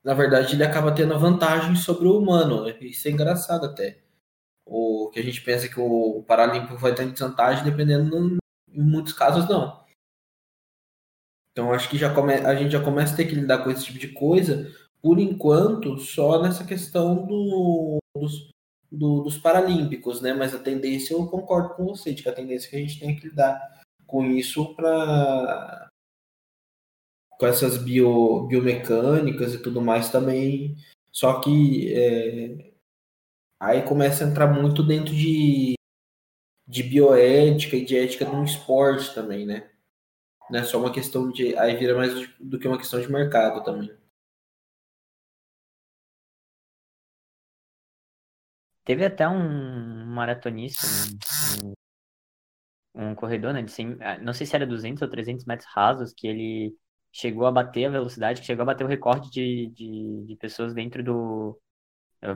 na 0.06 0.14
verdade, 0.14 0.54
ele 0.54 0.62
acaba 0.62 0.92
tendo 0.92 1.18
vantagem 1.18 1.74
sobre 1.74 2.06
o 2.06 2.16
humano. 2.16 2.68
Isso 2.80 3.08
é 3.08 3.10
engraçado 3.10 3.66
até. 3.66 3.98
O 4.64 5.10
que 5.10 5.18
a 5.18 5.22
gente 5.22 5.40
pensa 5.42 5.68
que 5.68 5.80
o 5.80 6.22
Paralímpico 6.22 6.76
vai 6.76 6.94
ter 6.94 7.10
desvantagem, 7.10 7.64
dependendo, 7.64 8.36
em 8.68 8.82
muitos 8.82 9.12
casos, 9.12 9.48
não. 9.48 9.84
Então, 11.50 11.72
acho 11.72 11.88
que 11.88 11.98
já 11.98 12.14
come, 12.14 12.34
a 12.34 12.54
gente 12.54 12.70
já 12.70 12.80
começa 12.80 13.14
a 13.14 13.16
ter 13.16 13.24
que 13.24 13.34
lidar 13.34 13.64
com 13.64 13.70
esse 13.70 13.84
tipo 13.84 13.98
de 13.98 14.08
coisa, 14.08 14.72
por 15.02 15.18
enquanto, 15.18 15.98
só 15.98 16.40
nessa 16.40 16.64
questão 16.64 17.26
do, 17.26 17.98
dos, 18.14 18.50
do, 18.96 19.22
dos 19.22 19.38
Paralímpicos, 19.38 20.20
né? 20.20 20.32
Mas 20.32 20.54
a 20.54 20.58
tendência, 20.58 21.14
eu 21.14 21.26
concordo 21.26 21.74
com 21.74 21.86
você, 21.86 22.12
de 22.12 22.22
que 22.22 22.28
a 22.28 22.34
tendência 22.34 22.68
é 22.68 22.70
que 22.70 22.76
a 22.76 22.80
gente 22.80 23.00
tem 23.00 23.16
que 23.16 23.28
lidar 23.28 23.60
com 24.06 24.24
isso 24.26 24.74
para 24.74 25.88
com 27.38 27.46
essas 27.46 27.76
bio, 27.76 28.46
biomecânicas 28.46 29.54
e 29.54 29.62
tudo 29.62 29.80
mais 29.80 30.10
também. 30.10 30.76
Só 31.12 31.40
que 31.40 31.92
é, 31.94 32.72
aí 33.60 33.82
começa 33.82 34.24
a 34.24 34.28
entrar 34.28 34.46
muito 34.46 34.82
dentro 34.82 35.14
de, 35.14 35.74
de 36.66 36.82
bioética 36.82 37.76
e 37.76 37.84
de 37.84 37.96
ética 37.96 38.30
um 38.30 38.44
esporte 38.44 39.14
também, 39.14 39.44
né? 39.44 39.70
Não 40.50 40.60
é 40.60 40.64
só 40.64 40.78
uma 40.78 40.92
questão 40.92 41.30
de. 41.30 41.56
Aí 41.56 41.76
vira 41.76 41.94
mais 41.96 42.12
do 42.38 42.58
que 42.58 42.68
uma 42.68 42.78
questão 42.78 43.00
de 43.00 43.10
mercado 43.10 43.64
também. 43.64 43.90
Teve 48.86 49.04
até 49.04 49.28
um 49.28 50.06
maratonista, 50.06 50.86
um, 52.94 53.10
um, 53.10 53.14
corredor, 53.16 53.52
né, 53.52 53.60
de 53.60 53.72
100, 53.72 53.96
ah, 54.00 54.18
não 54.18 54.32
sei 54.32 54.46
se 54.46 54.54
era 54.54 54.64
200 54.64 55.02
ou 55.02 55.08
300 55.08 55.44
metros 55.44 55.68
rasos, 55.74 56.14
que 56.16 56.28
ele 56.28 56.72
chegou 57.12 57.46
a 57.46 57.52
bater 57.52 57.86
a 57.86 57.90
velocidade, 57.90 58.44
chegou 58.44 58.62
a 58.62 58.66
bater 58.66 58.84
o 58.84 58.86
recorde 58.86 59.28
de, 59.30 59.66
de, 59.74 60.26
de 60.28 60.36
pessoas 60.36 60.72
dentro 60.72 61.02
do. 61.02 61.60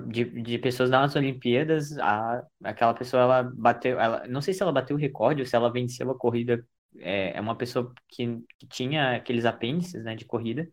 De, 0.09 0.25
de 0.43 0.59
pessoas 0.59 0.91
nas 0.91 1.17
Olimpíadas, 1.17 1.97
a, 1.99 2.45
aquela 2.65 2.95
pessoa 2.95 3.23
ela 3.23 3.43
bateu, 3.43 3.99
ela, 4.01 4.27
não 4.29 4.43
sei 4.43 4.53
se 4.55 4.63
ela 4.63 4.73
bateu 4.73 4.97
o 4.97 4.99
recorde 4.99 5.43
ou 5.43 5.47
se 5.47 5.57
ela 5.57 5.73
venceu 5.73 6.11
a 6.11 6.19
corrida. 6.19 6.67
É, 6.99 7.37
é 7.37 7.41
uma 7.41 7.57
pessoa 7.57 7.93
que, 8.09 8.27
que 8.59 8.67
tinha 8.69 9.17
aqueles 9.17 9.45
apêndices 9.45 10.03
né, 10.05 10.17
de 10.17 10.25
corrida 10.25 10.69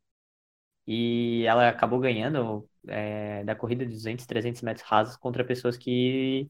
e 0.88 1.44
ela 1.46 1.70
acabou 1.70 2.00
ganhando 2.00 2.70
é, 2.88 3.44
da 3.44 3.56
corrida 3.56 3.86
de 3.86 3.92
200, 3.94 4.26
300 4.26 4.62
metros 4.62 4.86
rasos 4.88 5.18
contra 5.18 5.46
pessoas 5.46 5.78
que 5.78 6.50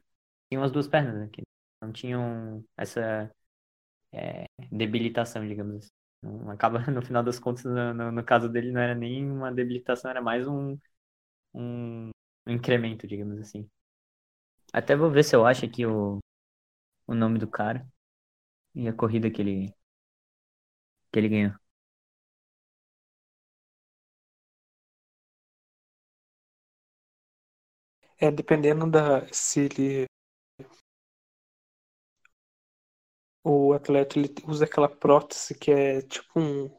tinham 0.49 0.63
as 0.63 0.71
duas 0.71 0.87
pernas, 0.87 1.15
né, 1.15 1.29
que 1.31 1.43
não 1.81 1.91
tinham 1.91 2.63
essa 2.77 3.31
é, 4.13 4.45
debilitação, 4.71 5.47
digamos 5.47 5.77
assim. 5.77 5.89
Acaba, 6.49 6.79
no 6.91 7.01
final 7.01 7.23
das 7.23 7.39
contas, 7.39 7.63
no, 7.65 7.93
no, 7.93 8.11
no, 8.11 8.23
caso 8.23 8.49
dele, 8.49 8.71
não 8.71 8.81
era 8.81 8.95
nem 8.95 9.29
uma 9.29 9.51
debilitação, 9.51 10.11
era 10.11 10.21
mais 10.21 10.47
um, 10.47 10.77
um 11.53 12.11
incremento, 12.47 13.07
digamos 13.07 13.39
assim. 13.39 13.69
Até 14.73 14.95
vou 14.95 15.11
ver 15.11 15.23
se 15.23 15.35
eu 15.35 15.45
acho 15.45 15.65
aqui 15.65 15.85
o, 15.85 16.19
o 17.07 17.15
nome 17.15 17.39
do 17.39 17.47
cara 17.47 17.87
e 18.75 18.87
a 18.87 18.93
corrida 18.93 19.31
que 19.31 19.41
ele, 19.41 19.73
que 21.11 21.19
ele 21.19 21.29
ganhou. 21.29 21.66
É, 28.19 28.31
dependendo 28.31 28.89
da. 28.89 29.31
Se 29.31 29.61
ele. 29.61 30.05
O 33.43 33.73
atleta 33.73 34.19
ele 34.19 34.33
usa 34.45 34.65
aquela 34.65 34.89
prótese 34.89 35.57
que 35.57 35.71
é 35.71 36.01
tipo 36.01 36.39
um. 36.39 36.69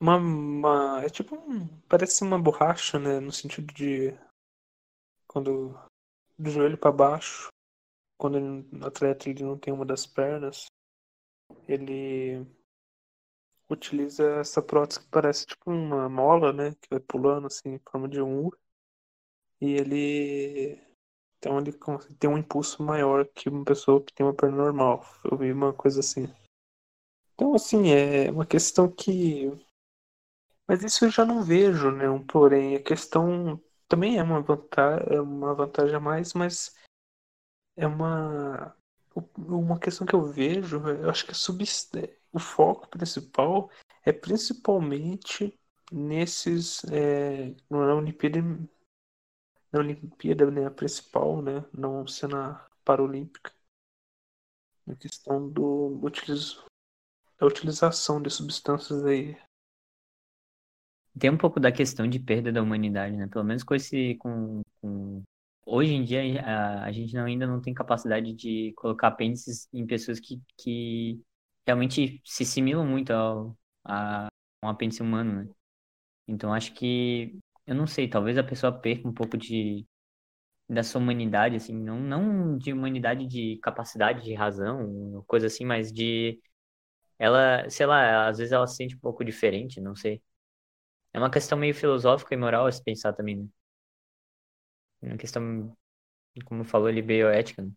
Uma, 0.00 0.16
uma. 0.16 1.02
É 1.04 1.08
tipo 1.08 1.36
um. 1.36 1.68
Parece 1.88 2.22
uma 2.24 2.38
borracha, 2.40 2.98
né? 2.98 3.20
No 3.20 3.32
sentido 3.32 3.72
de. 3.72 4.12
Quando. 5.28 5.78
Do 6.38 6.50
joelho 6.50 6.78
para 6.78 6.92
baixo. 6.92 7.48
Quando 8.18 8.38
o 8.38 8.86
atleta 8.86 9.30
ele 9.30 9.44
não 9.44 9.58
tem 9.58 9.72
uma 9.72 9.86
das 9.86 10.06
pernas. 10.06 10.66
Ele 11.68 12.44
utiliza 13.68 14.24
essa 14.40 14.60
prótese 14.60 15.00
que 15.00 15.08
parece 15.10 15.46
tipo 15.46 15.70
uma 15.70 16.08
mola, 16.08 16.52
né? 16.52 16.72
Que 16.80 16.88
vai 16.90 17.00
pulando 17.00 17.46
assim, 17.46 17.74
em 17.74 17.78
forma 17.78 18.08
de 18.08 18.20
um 18.20 18.46
U. 18.46 18.59
E 19.60 19.72
ele. 19.72 20.80
Então 21.38 21.58
ele 21.58 21.72
tem 22.18 22.28
um 22.28 22.38
impulso 22.38 22.82
maior 22.82 23.26
que 23.26 23.48
uma 23.48 23.64
pessoa 23.64 24.02
que 24.02 24.12
tem 24.12 24.24
uma 24.24 24.34
perna 24.34 24.56
normal. 24.56 25.04
Eu 25.24 25.36
vi 25.36 25.52
uma 25.52 25.72
coisa 25.72 26.00
assim. 26.00 26.28
Então, 27.34 27.54
assim, 27.54 27.90
é 27.90 28.30
uma 28.30 28.44
questão 28.44 28.90
que. 28.90 29.50
Mas 30.68 30.82
isso 30.84 31.04
eu 31.04 31.10
já 31.10 31.24
não 31.24 31.42
vejo, 31.42 31.90
né? 31.90 32.08
Um 32.08 32.24
porém. 32.24 32.76
A 32.76 32.82
questão 32.82 33.60
também 33.88 34.18
é 34.18 34.22
uma 34.22 34.40
vantagem, 34.40 35.06
é 35.16 35.20
uma 35.20 35.54
vantagem 35.54 35.96
a 35.96 36.00
mais, 36.00 36.34
mas 36.34 36.76
é 37.76 37.86
uma. 37.86 38.76
Uma 39.36 39.78
questão 39.78 40.06
que 40.06 40.14
eu 40.14 40.24
vejo, 40.24 40.78
eu 40.86 41.10
acho 41.10 41.24
que 41.24 41.32
a 41.32 41.34
subst 41.34 41.96
o 42.32 42.38
foco 42.38 42.88
principal 42.88 43.70
é 44.04 44.12
principalmente 44.12 45.58
nesses 45.90 46.84
é, 46.84 47.54
na 47.68 47.78
na 49.72 49.80
Olimpíada 49.80 50.50
né, 50.50 50.66
a 50.66 50.70
principal 50.70 51.40
né 51.42 51.64
não 51.72 52.06
sendo 52.06 52.36
a 52.36 52.70
Paralímpica. 52.84 53.52
A 54.88 54.94
questão 54.96 55.48
do 55.48 56.00
utilizo, 56.02 56.64
da 57.38 57.46
utilização 57.46 58.20
de 58.20 58.30
substâncias 58.30 59.04
aí. 59.04 59.36
Tem 61.18 61.30
um 61.30 61.38
pouco 61.38 61.60
da 61.60 61.70
questão 61.70 62.08
de 62.08 62.18
perda 62.18 62.50
da 62.50 62.62
humanidade 62.62 63.16
né? 63.16 63.28
Pelo 63.28 63.44
menos 63.44 63.62
com 63.62 63.74
esse 63.74 64.16
com, 64.16 64.62
com... 64.80 65.22
hoje 65.66 65.92
em 65.92 66.04
dia 66.04 66.42
a, 66.42 66.84
a 66.84 66.92
gente 66.92 67.14
não, 67.14 67.24
ainda 67.24 67.46
não 67.46 67.60
tem 67.60 67.74
capacidade 67.74 68.32
de 68.32 68.72
colocar 68.76 69.08
apêndices 69.08 69.68
em 69.72 69.86
pessoas 69.86 70.18
que, 70.18 70.40
que 70.56 71.20
realmente 71.66 72.20
se 72.24 72.42
assimilam 72.42 72.86
muito 72.86 73.12
ao, 73.12 73.56
a 73.84 74.28
um 74.62 74.68
apêndice 74.68 75.02
humano, 75.02 75.44
né? 75.44 75.54
Então 76.28 76.52
acho 76.52 76.72
que, 76.74 77.38
eu 77.70 77.76
não 77.76 77.86
sei, 77.88 78.08
talvez 78.08 78.38
a 78.38 78.44
pessoa 78.44 78.72
perca 78.72 79.08
um 79.08 79.14
pouco 79.14 79.36
de 79.38 79.86
da 80.68 80.82
sua 80.84 81.00
humanidade, 81.00 81.56
assim, 81.56 81.74
não, 81.74 82.00
não 82.00 82.58
de 82.58 82.72
humanidade 82.72 83.26
de 83.26 83.58
capacidade 83.62 84.24
de 84.24 84.34
razão, 84.34 85.22
coisa 85.26 85.48
assim, 85.48 85.64
mas 85.64 85.92
de 85.92 86.40
ela, 87.18 87.68
sei 87.70 87.86
lá, 87.86 88.28
às 88.28 88.38
vezes 88.38 88.52
ela 88.52 88.66
se 88.66 88.76
sente 88.76 88.96
um 88.96 89.00
pouco 89.00 89.24
diferente, 89.24 89.80
não 89.80 89.96
sei. 89.96 90.22
É 91.12 91.18
uma 91.18 91.30
questão 91.30 91.58
meio 91.58 91.74
filosófica 91.74 92.34
e 92.34 92.38
moral 92.38 92.66
a 92.66 92.72
se 92.72 92.82
pensar 92.84 93.12
também, 93.14 93.36
né? 93.38 93.48
É 95.02 95.06
uma 95.08 95.16
questão, 95.18 95.76
como 96.46 96.64
falou 96.64 96.88
ali, 96.88 97.02
bioética, 97.02 97.62
né? 97.62 97.72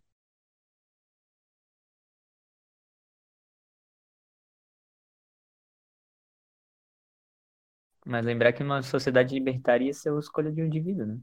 Mas 8.04 8.24
lembrar 8.24 8.52
que 8.54 8.62
numa 8.62 8.82
sociedade 8.82 9.34
libertária 9.34 9.90
isso 9.90 10.08
é 10.08 10.12
a 10.12 10.18
escolha 10.18 10.50
de 10.52 10.62
um 10.62 10.66
indivíduo, 10.66 11.06
né? 11.06 11.20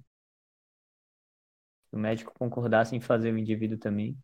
Se 1.90 1.96
o 1.96 2.00
médico 2.00 2.34
concordasse 2.34 2.96
em 2.96 3.00
fazer 3.00 3.32
o 3.32 3.38
indivíduo 3.38 3.78
também. 3.78 4.18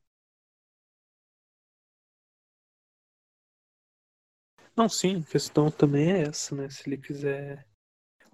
Não, 4.78 4.88
sim, 4.88 5.20
a 5.20 5.24
questão 5.30 5.70
também 5.70 6.10
é 6.10 6.22
essa, 6.22 6.55
né? 6.55 6.70
Se 6.70 6.88
ele 6.88 6.97
quiser 6.97 7.68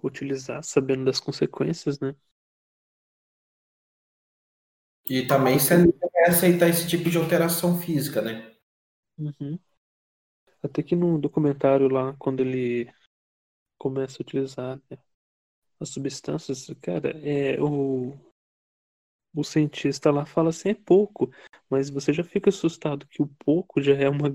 utilizar 0.02 0.64
sabendo 0.64 1.04
das 1.06 1.20
consequências, 1.20 2.00
né? 2.00 2.14
E 5.08 5.26
também 5.26 5.58
se 5.58 5.72
ele 5.74 5.94
aceitar 6.26 6.68
esse 6.68 6.86
tipo 6.86 7.08
de 7.10 7.16
alteração 7.16 7.78
física, 7.78 8.20
né? 8.20 8.50
Uhum. 9.18 9.58
Até 10.62 10.82
que 10.82 10.96
no 10.96 11.16
documentário 11.18 11.88
lá, 11.88 12.14
quando 12.18 12.40
ele 12.40 12.90
começa 13.84 14.16
a 14.16 14.22
utilizar 14.22 14.80
né, 14.90 14.96
as 15.78 15.90
substâncias, 15.90 16.66
cara, 16.80 17.10
é 17.22 17.60
o 17.60 18.18
o 19.36 19.44
cientista 19.44 20.10
lá 20.10 20.24
fala 20.24 20.50
assim 20.50 20.70
é 20.70 20.74
pouco, 20.74 21.30
mas 21.68 21.90
você 21.90 22.12
já 22.12 22.24
fica 22.24 22.48
assustado 22.48 23.06
que 23.08 23.20
o 23.20 23.26
pouco 23.44 23.82
já 23.82 23.94
é 23.94 24.08
uma 24.08 24.34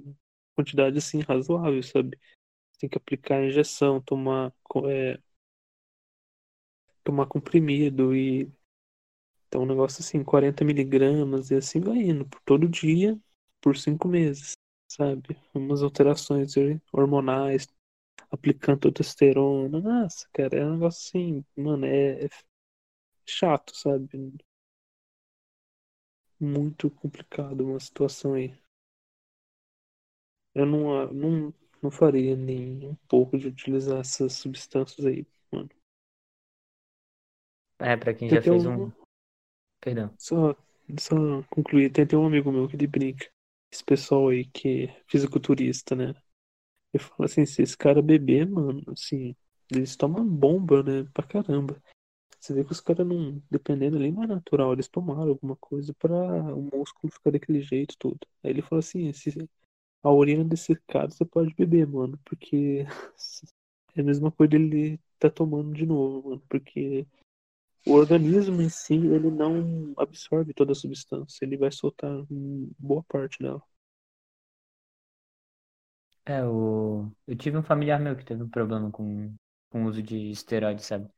quantidade 0.56 0.98
assim 1.00 1.22
razoável, 1.22 1.82
sabe? 1.82 2.20
Tem 2.80 2.90
que 2.90 2.98
aplicar 2.98 3.38
a 3.38 3.46
injeção, 3.46 4.02
tomar 4.02 4.54
é, 4.88 5.20
tomar 7.04 7.26
comprimido 7.26 8.16
e 8.16 8.52
então 9.48 9.64
um 9.64 9.66
negócio 9.66 10.02
assim, 10.02 10.24
40 10.24 10.64
miligramas 10.64 11.50
e 11.50 11.56
assim 11.56 11.80
vai 11.80 11.98
indo 11.98 12.26
por 12.26 12.40
todo 12.42 12.70
dia 12.70 13.20
por 13.62 13.76
cinco 13.78 14.08
meses, 14.08 14.52
sabe? 14.88 15.36
Umas 15.56 15.82
alterações 15.82 16.54
hormonais, 16.92 17.68
aplicando 18.32 18.92
testosterona. 18.92 19.80
Nossa, 19.80 20.28
cara, 20.34 20.58
é 20.58 20.66
um 20.66 20.74
negócio 20.74 21.10
assim, 21.10 21.46
mano, 21.56 21.86
é, 21.86 22.26
é 22.26 22.30
chato, 23.26 23.76
sabe? 23.76 24.34
Muito 26.40 26.90
complicado 26.90 27.66
uma 27.66 27.80
situação 27.80 28.34
aí. 28.34 28.58
Eu 30.56 30.66
não, 30.66 31.14
não, 31.14 31.54
não 31.82 31.92
faria 31.92 32.36
nem 32.36 32.88
um 32.88 32.96
pouco 33.08 33.38
de 33.38 33.48
utilizar 33.48 34.00
essas 34.00 34.34
substâncias 34.34 35.06
aí, 35.06 35.26
mano. 35.52 35.70
É, 37.80 37.96
pra 37.96 38.14
quem 38.14 38.30
já 38.30 38.42
fez 38.42 38.66
um... 38.66 38.86
um. 38.86 38.92
Perdão. 39.80 40.14
Só, 40.18 40.56
só 41.00 41.16
concluir, 41.50 41.92
tem, 41.92 42.06
tem 42.06 42.20
um 42.20 42.26
amigo 42.26 42.52
meu 42.52 42.68
que 42.68 42.76
ele 42.76 42.88
brinca. 42.88 43.30
Esse 43.72 43.84
pessoal 43.84 44.30
aí 44.30 44.46
que 44.46 44.86
é 44.86 45.04
fisiculturista, 45.08 45.96
né? 45.96 46.14
Eu 46.94 47.00
falo 47.00 47.26
assim, 47.26 47.46
se 47.46 47.62
esse 47.62 47.78
cara 47.78 48.02
beber, 48.02 48.48
mano, 48.48 48.82
assim, 48.92 49.36
eles 49.72 49.96
tomam 49.96 50.28
bomba, 50.28 50.82
né? 50.84 51.08
Pra 51.14 51.26
caramba. 51.26 51.82
Você 52.40 52.54
vê 52.54 52.64
que 52.64 52.72
os 52.72 52.80
caras 52.80 53.06
não, 53.06 53.42
dependendo 53.52 53.98
ali, 53.98 54.12
não 54.12 54.24
é 54.24 54.28
natural. 54.28 54.74
Eles 54.74 54.88
tomaram 54.88 55.30
alguma 55.30 55.56
coisa 55.58 55.94
para 55.94 56.16
o 56.56 56.62
músculo 56.74 57.12
ficar 57.12 57.32
daquele 57.32 57.62
jeito 57.62 57.96
tudo. 58.00 58.20
Aí 58.44 58.52
ele 58.52 58.62
falou 58.62 58.80
assim, 58.80 59.12
se 59.14 59.50
a 60.04 60.12
urina 60.12 60.44
desse 60.44 60.76
cara 60.88 61.10
você 61.10 61.26
pode 61.26 61.54
beber, 61.54 61.88
mano, 61.88 62.20
porque 62.26 62.86
é 63.96 64.02
a 64.02 64.04
mesma 64.04 64.32
coisa 64.32 64.52
dele 64.52 65.00
tá 65.20 65.30
tomando 65.30 65.74
de 65.74 65.86
novo, 65.86 66.30
mano, 66.30 66.44
porque 66.50 67.06
o 67.86 67.94
organismo 67.94 68.62
em 68.62 68.70
si, 68.70 68.96
ele 68.96 69.30
não 69.32 69.94
absorve 69.98 70.54
toda 70.54 70.72
a 70.72 70.76
substância, 70.76 71.44
ele 71.44 71.58
vai 71.58 71.72
soltar 71.72 72.26
boa 72.80 73.04
parte 73.04 73.42
dela. 73.42 73.62
É, 76.30 76.46
o... 76.46 77.12
eu 77.28 77.36
tive 77.36 77.58
um 77.58 77.64
familiar 77.64 78.00
meu 78.00 78.16
que 78.16 78.24
teve 78.24 78.44
um 78.44 78.50
problema 78.50 78.92
com, 78.92 79.36
com 79.70 79.84
o 79.86 79.88
uso 79.88 80.02
de 80.04 80.30
esteroide, 80.32 80.84
sabe? 80.84 81.06
A 81.08 81.12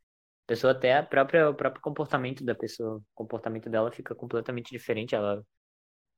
pessoa 0.48 0.74
até 0.74 0.98
a 0.98 1.04
própria, 1.04 1.50
o 1.50 1.56
próprio 1.56 1.82
comportamento 1.82 2.44
da 2.46 2.56
pessoa, 2.56 2.98
o 3.00 3.04
comportamento 3.16 3.70
dela 3.70 3.92
fica 3.92 4.16
completamente 4.16 4.72
diferente, 4.72 5.16
ela 5.16 5.46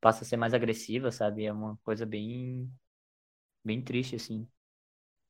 passa 0.02 0.24
a 0.24 0.28
ser 0.28 0.38
mais 0.38 0.54
agressiva, 0.54 1.12
sabe? 1.12 1.46
É 1.46 1.54
uma 1.54 1.78
coisa 1.84 2.06
bem 2.06 2.72
bem 3.64 3.84
triste 3.84 4.16
assim. 4.16 4.48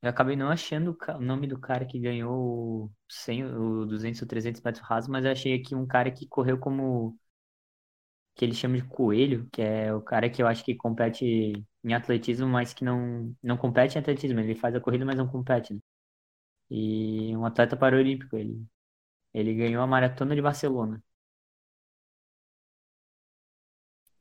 Eu 0.02 0.10
acabei 0.10 0.36
não 0.36 0.50
achando 0.50 0.96
o 1.16 1.20
nome 1.20 1.46
do 1.48 1.58
cara 1.60 1.86
que 1.86 1.98
ganhou 2.00 2.86
o 2.86 2.92
100, 3.10 3.44
o 3.46 3.86
200 3.86 4.22
ou 4.22 4.28
300 4.28 4.62
metros 4.62 4.84
rasos, 4.86 5.08
mas 5.10 5.26
achei 5.26 5.54
aqui 5.60 5.74
um 5.74 5.86
cara 5.86 6.10
que 6.12 6.26
correu 6.28 6.58
como 6.58 7.18
que 8.34 8.44
ele 8.44 8.54
chama 8.54 8.76
de 8.76 8.84
coelho, 8.88 9.48
que 9.52 9.62
é 9.62 9.92
o 9.94 10.02
cara 10.02 10.28
que 10.30 10.42
eu 10.42 10.46
acho 10.46 10.64
que 10.64 10.74
compete 10.76 11.64
em 11.84 11.94
atletismo, 11.94 12.46
mas 12.48 12.72
que 12.74 12.84
não, 12.84 13.34
não 13.42 13.56
compete 13.56 13.96
em 13.96 14.00
atletismo. 14.00 14.40
Ele 14.40 14.54
faz 14.54 14.74
a 14.74 14.80
corrida, 14.80 15.04
mas 15.04 15.16
não 15.16 15.28
compete. 15.28 15.74
Né? 15.74 15.80
E 16.70 17.36
um 17.36 17.44
atleta 17.46 17.76
paralímpico. 17.76 18.36
Ele, 18.36 18.64
ele 19.34 19.54
ganhou 19.54 19.82
a 19.82 19.86
maratona 19.86 20.34
de 20.34 20.42
Barcelona. 20.42 21.02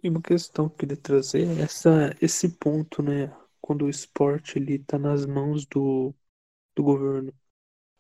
E 0.04 0.10
uma 0.10 0.22
questão 0.22 0.68
que 0.68 0.76
eu 0.76 0.78
queria 0.80 0.98
trazer 0.98 1.48
é 1.48 1.62
essa, 1.62 2.16
esse 2.22 2.50
ponto, 2.58 3.02
né? 3.02 3.36
Quando 3.62 3.86
o 3.86 3.90
esporte 3.90 4.60
ele 4.60 4.80
tá 4.80 5.00
nas 5.00 5.26
mãos 5.26 5.66
do, 5.66 6.14
do 6.76 6.84
governo. 6.84 7.34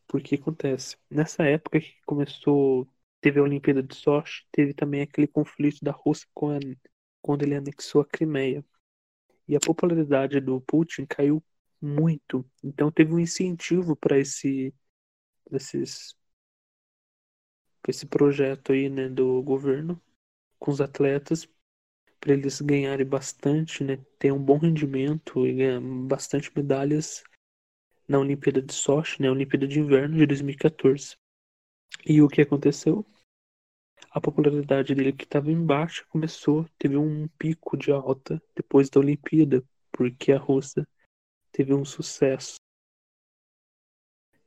Porque 0.07 0.35
acontece, 0.35 0.97
nessa 1.09 1.43
época 1.45 1.79
que 1.81 1.95
começou 2.05 2.87
Teve 3.23 3.39
a 3.39 3.43
Olimpíada 3.43 3.81
de 3.81 3.95
Sochi, 3.95 4.45
teve 4.51 4.73
também 4.73 5.01
aquele 5.01 5.27
conflito 5.27 5.79
da 5.81 5.91
Rússia 5.91 6.27
com 6.33 6.49
a, 6.49 6.59
quando 7.21 7.43
ele 7.43 7.55
anexou 7.55 8.01
a 8.01 8.05
Crimeia. 8.05 8.65
E 9.47 9.55
a 9.55 9.59
popularidade 9.59 10.39
do 10.39 10.61
Putin 10.61 11.05
caiu 11.05 11.43
muito. 11.81 12.45
Então 12.63 12.91
teve 12.91 13.13
um 13.13 13.19
incentivo 13.19 13.95
para 13.95 14.17
esse, 14.17 14.73
esses 15.51 16.15
esse 17.87 18.05
projeto 18.05 18.71
aí, 18.71 18.89
né, 18.89 19.09
do 19.09 19.41
governo 19.43 20.01
com 20.57 20.71
os 20.71 20.79
atletas 20.79 21.47
para 22.19 22.33
eles 22.33 22.61
ganharem 22.61 23.05
bastante, 23.05 23.83
né, 23.83 23.97
ter 24.17 24.31
um 24.31 24.41
bom 24.41 24.57
rendimento 24.57 25.45
e 25.45 25.53
ganhar 25.53 25.81
bastante 25.81 26.49
medalhas 26.55 27.23
na 28.07 28.19
Olimpíada 28.19 28.61
de 28.61 28.73
Sochi, 28.73 29.21
né, 29.21 29.29
Olimpíada 29.29 29.67
de 29.67 29.79
Inverno 29.79 30.17
de 30.17 30.25
2014. 30.25 31.17
E 32.05 32.21
o 32.21 32.29
que 32.29 32.41
aconteceu? 32.41 33.05
A 34.13 34.21
popularidade 34.21 34.93
dele 34.93 35.11
que 35.11 35.23
estava 35.23 35.51
em 35.51 35.65
baixa 35.65 36.05
começou, 36.07 36.69
teve 36.77 36.95
um 36.95 37.27
pico 37.29 37.75
de 37.75 37.91
alta 37.91 38.39
depois 38.55 38.87
da 38.87 38.99
Olimpíada, 38.99 39.63
porque 39.91 40.31
a 40.31 40.37
Rússia 40.37 40.87
teve 41.51 41.73
um 41.73 41.83
sucesso. 41.83 42.57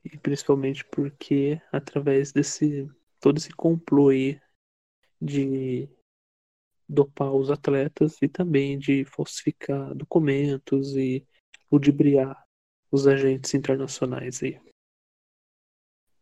E 0.05 0.17
principalmente 0.17 0.85
porque 0.85 1.61
através 1.69 2.31
desse 2.31 2.89
todo 3.19 3.39
esse 3.39 3.49
complô 3.49 4.07
aí 4.07 4.39
de 5.21 5.89
dopar 6.87 7.33
os 7.33 7.51
atletas 7.51 8.21
e 8.21 8.29
também 8.29 8.79
de 8.79 9.03
falsificar 9.03 9.93
documentos 9.93 10.95
e 10.95 11.27
ludibriar 11.69 12.41
os 12.89 13.05
agentes 13.05 13.53
internacionais 13.53 14.41
aí. 14.41 14.66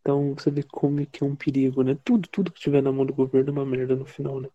Então 0.06 0.36
você 0.36 0.52
vê 0.52 0.62
como 0.62 1.04
que 1.04 1.24
é 1.24 1.26
um 1.26 1.34
perigo, 1.34 1.82
né? 1.82 1.96
Tudo, 2.04 2.28
tudo 2.28 2.52
que 2.52 2.60
tiver 2.60 2.80
na 2.80 2.92
mão 2.92 3.04
do 3.04 3.12
governo 3.12 3.50
é 3.50 3.52
uma 3.52 3.66
merda 3.66 3.96
no 3.96 4.06
final, 4.06 4.40
né? 4.40 4.48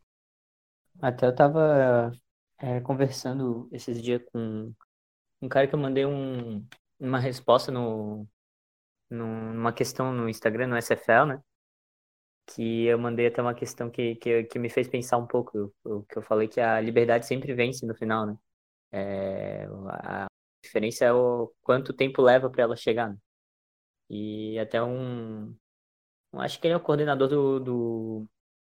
Até 1.02 1.26
eu 1.28 1.36
tava 1.36 2.14
é, 2.58 2.80
conversando 2.80 3.68
esses 3.70 4.02
dias 4.02 4.22
com 4.32 4.74
um 5.42 5.50
cara 5.50 5.68
que 5.68 5.76
eu 5.76 5.80
mandei 5.80 6.06
um, 6.06 6.66
uma 6.98 7.20
resposta 7.20 7.70
no, 7.70 8.26
no, 9.10 9.54
numa 9.54 9.74
questão 9.74 10.14
no 10.14 10.30
Instagram, 10.30 10.68
no 10.68 10.78
SFL, 10.78 11.26
né? 11.26 11.44
Que 12.46 12.86
eu 12.86 12.98
mandei 12.98 13.28
até 13.28 13.42
uma 13.42 13.54
questão 13.54 13.90
que, 13.92 14.16
que, 14.16 14.46
que 14.46 14.58
me 14.58 14.70
fez 14.70 14.88
pensar 14.88 15.18
um 15.18 15.28
pouco, 15.28 15.74
o 15.84 16.04
que 16.04 16.18
eu 16.18 16.22
falei 16.22 16.48
que 16.48 16.62
a 16.62 16.80
liberdade 16.80 17.26
sempre 17.26 17.54
vence 17.54 17.86
no 17.86 17.94
final, 17.94 18.26
né? 18.26 18.38
É, 18.94 19.68
a 19.90 20.28
diferença 20.64 21.04
é 21.04 21.12
o 21.12 21.54
quanto 21.62 21.92
tempo 21.94 22.22
leva 22.22 22.50
para 22.50 22.64
ela 22.64 22.78
chegar, 22.78 23.10
né? 23.10 23.18
E 24.12 24.60
até 24.60 24.84
um, 24.84 25.56
acho 26.34 26.60
que 26.60 26.68
ele 26.68 26.74
é 26.74 26.78
o 26.78 26.82
coordenador 26.82 27.30
do, 27.30 27.60
do, 27.62 28.28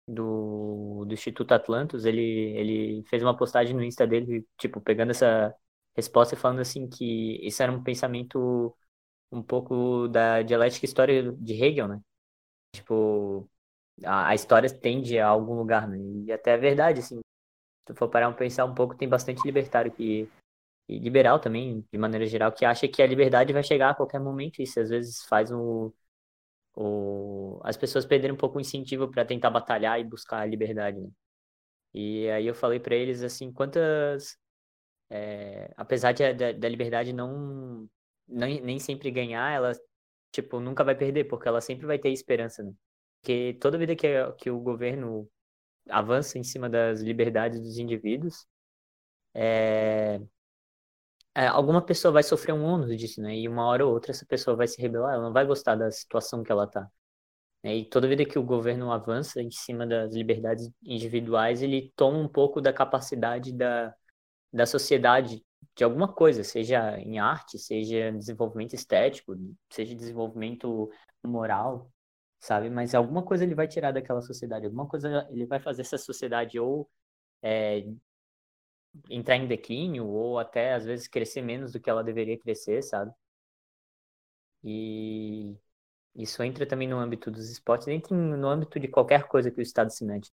do, 0.08 1.06
do 1.06 1.14
Instituto 1.14 1.54
Atlantis, 1.54 2.06
ele, 2.06 2.22
ele 2.22 3.04
fez 3.06 3.24
uma 3.24 3.36
postagem 3.36 3.76
no 3.76 3.84
Insta 3.84 4.06
dele, 4.08 4.48
tipo, 4.58 4.80
pegando 4.82 5.12
essa 5.12 5.54
resposta 5.96 6.36
e 6.36 6.38
falando 6.38 6.60
assim 6.62 6.88
que 6.88 7.40
isso 7.46 7.64
era 7.64 7.72
um 7.72 7.84
pensamento 7.84 8.76
um 9.32 9.42
pouco 9.44 10.08
da 10.10 10.44
dialética 10.44 10.86
história 10.86 11.32
de 11.34 11.54
Hegel, 11.54 11.88
né? 11.88 12.02
Tipo, 12.76 13.50
a, 14.06 14.30
a 14.30 14.36
história 14.36 14.70
tende 14.70 15.20
a 15.20 15.28
algum 15.28 15.56
lugar, 15.56 15.88
né? 15.88 15.98
E 16.26 16.32
até 16.32 16.54
é 16.54 16.58
verdade, 16.58 17.02
assim, 17.02 17.20
se 17.88 17.96
for 17.96 18.10
parar 18.10 18.30
pra 18.30 18.38
pensar 18.38 18.66
um 18.66 18.76
pouco, 18.76 18.96
tem 18.96 19.10
bastante 19.10 19.42
libertário 19.46 19.92
que 19.92 20.30
e 20.92 21.00
liberal 21.00 21.40
também, 21.40 21.86
de 21.92 21.98
maneira 21.98 22.26
geral, 22.26 22.52
que 22.52 22.66
acha 22.66 22.88
que 22.88 23.02
a 23.02 23.08
liberdade 23.08 23.54
vai 23.54 23.64
chegar 23.64 23.92
a 23.92 23.96
qualquer 23.96 24.20
momento. 24.20 24.62
Isso 24.62 24.80
às 24.80 24.90
vezes 24.90 25.24
faz 25.26 25.52
o, 25.52 25.94
o, 26.76 27.62
as 27.64 27.78
pessoas 27.78 28.06
perderem 28.06 28.34
um 28.36 28.38
pouco 28.38 28.58
o 28.58 28.62
incentivo 28.62 29.10
para 29.10 29.26
tentar 29.26 29.50
batalhar 29.50 30.00
e 30.00 30.04
buscar 30.04 30.40
a 30.42 30.46
liberdade. 30.46 31.00
Né? 31.00 31.10
E 31.94 32.30
aí 32.30 32.48
eu 32.48 32.56
falei 32.56 32.80
para 32.80 32.96
eles 32.96 33.24
assim, 33.24 33.54
quantas, 33.54 34.38
é, 35.10 35.74
apesar 35.78 36.12
de, 36.14 36.34
da, 36.34 36.52
da 36.52 36.70
liberdade 36.70 37.14
não, 37.14 37.90
não, 38.28 38.48
nem 38.48 38.80
sempre 38.80 39.12
ganhar, 39.12 39.52
ela 39.54 39.74
tipo 40.32 40.60
nunca 40.60 40.84
vai 40.84 40.96
perder, 40.96 41.26
porque 41.26 41.48
ela 41.48 41.62
sempre 41.62 41.86
vai 41.86 42.00
ter 42.00 42.10
esperança. 42.12 42.64
Né? 42.64 42.74
Porque 43.22 43.58
toda 43.62 43.78
vida 43.78 43.96
que, 43.96 44.08
que 44.40 44.50
o 44.52 44.60
governo 44.60 45.30
avança 45.90 46.38
em 46.38 46.44
cima 46.44 46.70
das 46.70 47.02
liberdades 47.02 47.62
dos 47.62 47.78
indivíduos, 47.78 48.46
é, 49.34 50.20
é, 51.36 51.48
alguma 51.48 51.82
pessoa 51.82 52.12
vai 52.12 52.24
sofrer 52.24 52.54
um 52.54 52.64
ônus 52.64 52.98
disso, 52.98 53.22
né? 53.22 53.36
E 53.36 53.48
uma 53.48 53.66
hora 53.66 53.86
ou 53.86 53.94
outra 53.94 54.12
essa 54.12 54.26
pessoa 54.26 54.56
vai 54.56 54.68
se 54.68 54.82
rebelar, 54.82 55.14
ela 55.14 55.24
não 55.24 55.34
vai 55.34 55.46
gostar 55.46 55.76
da 55.76 55.90
situação 55.92 56.44
que 56.44 56.52
ela 56.52 56.68
tá. 56.68 56.90
Né? 57.64 57.78
E 57.78 57.86
toda 57.86 58.08
vida 58.08 58.26
que 58.26 58.40
o 58.40 58.44
governo 58.44 58.92
avança 58.92 59.42
em 59.42 59.52
cima 59.52 59.86
das 59.88 60.14
liberdades 60.14 60.70
individuais, 60.84 61.62
ele 61.62 61.92
toma 61.96 62.18
um 62.18 62.28
pouco 62.28 62.62
da 62.62 62.74
capacidade 62.74 63.54
da, 63.54 63.94
da 64.54 64.66
sociedade 64.66 65.44
de 65.76 65.84
alguma 65.84 66.08
coisa, 66.12 66.44
seja 66.44 67.00
em 67.00 67.20
arte, 67.20 67.58
seja 67.60 68.12
desenvolvimento 68.12 68.74
estético, 68.74 69.36
seja 69.70 69.96
desenvolvimento 69.96 70.90
moral, 71.24 71.92
sabe? 72.40 72.70
Mas 72.70 72.94
alguma 72.96 73.24
coisa 73.24 73.44
ele 73.44 73.56
vai 73.56 73.68
tirar 73.68 73.92
daquela 73.92 74.22
sociedade, 74.22 74.66
alguma 74.66 74.88
coisa 74.88 75.28
ele 75.32 75.46
vai 75.46 75.60
fazer 75.60 75.82
essa 75.84 75.98
sociedade 75.98 76.60
ou 76.60 76.90
é, 77.42 77.86
entrar 79.10 79.38
em 79.38 79.48
declínio 79.48 80.08
ou 80.08 80.40
até 80.40 80.74
às 80.74 80.86
vezes 80.86 81.08
crescer 81.08 81.42
menos 81.42 81.72
do 81.74 81.80
que 81.80 81.90
ela 81.90 82.04
deveria 82.04 82.38
crescer, 82.40 82.82
sabe? 82.84 83.12
E 84.64 85.56
isso 86.16 86.44
entra 86.44 86.66
também 86.68 86.88
no 86.88 87.00
âmbito 87.00 87.32
dos 87.32 87.50
esportes, 87.52 87.88
entra 87.90 88.16
no 88.18 88.50
âmbito 88.50 88.80
de 88.80 88.88
qualquer 88.90 89.28
coisa 89.28 89.52
que 89.52 89.60
o 89.60 89.64
Estado 89.64 89.92
se 89.92 90.06
mete. 90.06 90.32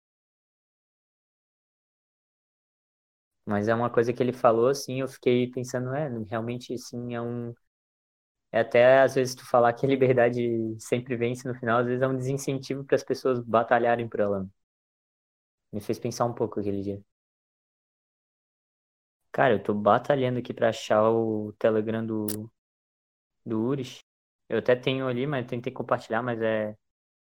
Mas 3.47 3.69
é 3.69 3.75
uma 3.75 3.91
coisa 3.91 4.13
que 4.13 4.23
ele 4.23 4.33
falou, 4.33 4.69
assim, 4.69 5.01
eu 5.01 5.09
fiquei 5.09 5.51
pensando, 5.51 5.95
é, 5.95 6.09
realmente, 6.29 6.77
sim, 6.79 7.15
é 7.15 7.21
um... 7.21 7.55
É 8.53 8.61
até, 8.61 9.01
às 9.03 9.15
vezes, 9.17 9.35
tu 9.35 9.45
falar 9.47 9.73
que 9.75 9.85
a 9.87 9.89
liberdade 9.89 10.41
sempre 10.79 11.17
vence 11.17 11.47
no 11.49 11.55
final, 11.55 11.81
às 11.81 11.87
vezes 11.87 12.03
é 12.03 12.09
um 12.09 12.17
desincentivo 12.17 12.85
para 12.85 12.97
as 12.97 13.05
pessoas 13.05 13.41
batalharem 13.41 14.09
por 14.09 14.21
ela. 14.21 14.49
Me 15.75 15.81
fez 15.83 15.99
pensar 15.99 16.25
um 16.25 16.33
pouco 16.33 16.59
aquele 16.59 16.81
dia. 16.83 17.03
Cara, 19.35 19.55
eu 19.55 19.63
tô 19.63 19.75
batalhando 19.75 20.39
aqui 20.39 20.55
pra 20.55 20.69
achar 20.69 21.11
o 21.11 21.53
Telegram 21.59 22.07
do, 22.07 22.49
do 23.45 23.61
Uris. 23.61 23.99
Eu 24.49 24.59
até 24.59 24.77
tenho 24.77 25.09
ali, 25.09 25.27
mas 25.27 25.47
tentei 25.47 25.73
compartilhar, 25.73 26.23
mas 26.23 26.41
é 26.41 26.77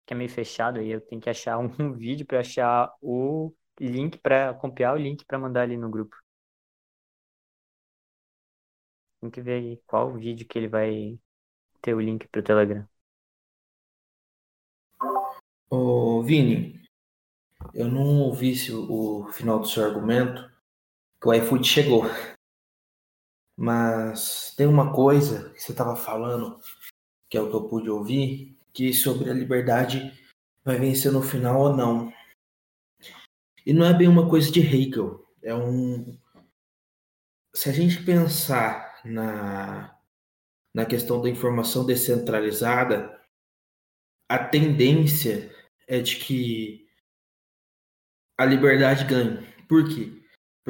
que 0.06 0.14
é 0.14 0.16
meio 0.16 0.30
fechado 0.30 0.80
aí. 0.80 0.90
Eu 0.90 1.00
tenho 1.00 1.20
que 1.22 1.30
achar 1.30 1.58
um 1.80 1.92
vídeo 1.92 2.26
para 2.26 2.40
achar 2.40 2.92
o 3.00 3.54
link 3.78 4.18
para 4.18 4.54
copiar 4.54 4.94
o 4.94 4.98
link 4.98 5.24
para 5.24 5.38
mandar 5.38 5.62
ali 5.62 5.76
no 5.76 5.88
grupo. 5.88 6.16
Tem 9.20 9.30
que 9.30 9.40
ver 9.40 9.52
aí 9.54 9.82
qual 9.86 10.12
vídeo 10.12 10.48
que 10.48 10.58
ele 10.58 10.68
vai 10.68 11.16
ter 11.80 11.94
o 11.94 12.00
link 12.00 12.26
pro 12.28 12.42
Telegram. 12.42 12.88
Ô, 15.70 16.22
Vini, 16.22 16.82
eu 17.72 17.88
não 17.88 18.22
ouvi 18.22 18.54
o 18.72 19.28
final 19.32 19.60
do 19.60 19.68
seu 19.68 19.84
argumento, 19.84 20.49
que 21.20 21.28
o 21.28 21.34
iFood 21.34 21.66
chegou. 21.66 22.04
Mas 23.56 24.54
tem 24.56 24.66
uma 24.66 24.92
coisa 24.92 25.50
que 25.50 25.60
você 25.60 25.72
estava 25.72 25.94
falando, 25.94 26.58
que 27.28 27.36
é 27.36 27.40
o 27.40 27.50
que 27.50 27.56
eu 27.56 27.68
pude 27.68 27.90
ouvir, 27.90 28.56
que 28.72 28.92
sobre 28.92 29.30
a 29.30 29.34
liberdade 29.34 30.12
vai 30.64 30.78
vencer 30.78 31.12
no 31.12 31.22
final 31.22 31.60
ou 31.60 31.76
não. 31.76 32.12
E 33.66 33.72
não 33.72 33.84
é 33.84 33.92
bem 33.92 34.08
uma 34.08 34.28
coisa 34.28 34.50
de 34.50 34.60
Hegel, 34.60 35.26
é 35.42 35.54
um 35.54 36.18
se 37.54 37.68
a 37.68 37.72
gente 37.72 38.02
pensar 38.04 39.00
na 39.04 39.96
na 40.72 40.86
questão 40.86 41.20
da 41.20 41.28
informação 41.28 41.84
descentralizada, 41.84 43.20
a 44.28 44.38
tendência 44.38 45.52
é 45.88 46.00
de 46.00 46.14
que 46.16 46.88
a 48.38 48.44
liberdade 48.44 49.04
ganhe. 49.04 49.44
Por 49.68 49.88
quê? 49.88 50.19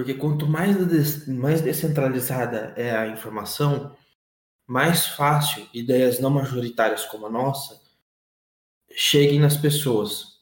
Porque 0.00 0.14
quanto 0.14 0.46
mais, 0.46 1.28
mais 1.28 1.60
descentralizada 1.60 2.72
é 2.74 2.96
a 2.96 3.06
informação, 3.08 3.94
mais 4.66 5.08
fácil 5.08 5.68
ideias 5.74 6.18
não 6.18 6.30
majoritárias 6.30 7.04
como 7.04 7.26
a 7.26 7.30
nossa 7.30 7.78
cheguem 8.92 9.38
nas 9.38 9.58
pessoas. 9.58 10.40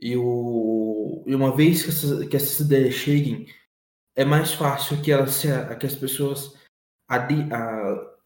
E, 0.00 0.16
o, 0.16 1.22
e 1.26 1.34
uma 1.34 1.54
vez 1.54 1.82
que 1.82 1.90
essas, 1.90 2.26
que 2.26 2.36
essas 2.36 2.60
ideias 2.60 2.94
cheguem, 2.94 3.46
é 4.16 4.24
mais 4.24 4.54
fácil 4.54 5.02
que, 5.02 5.12
elas, 5.12 5.42
que 5.78 5.86
as 5.86 5.94
pessoas 5.94 6.54
adi, 7.06 7.52
a, 7.52 8.16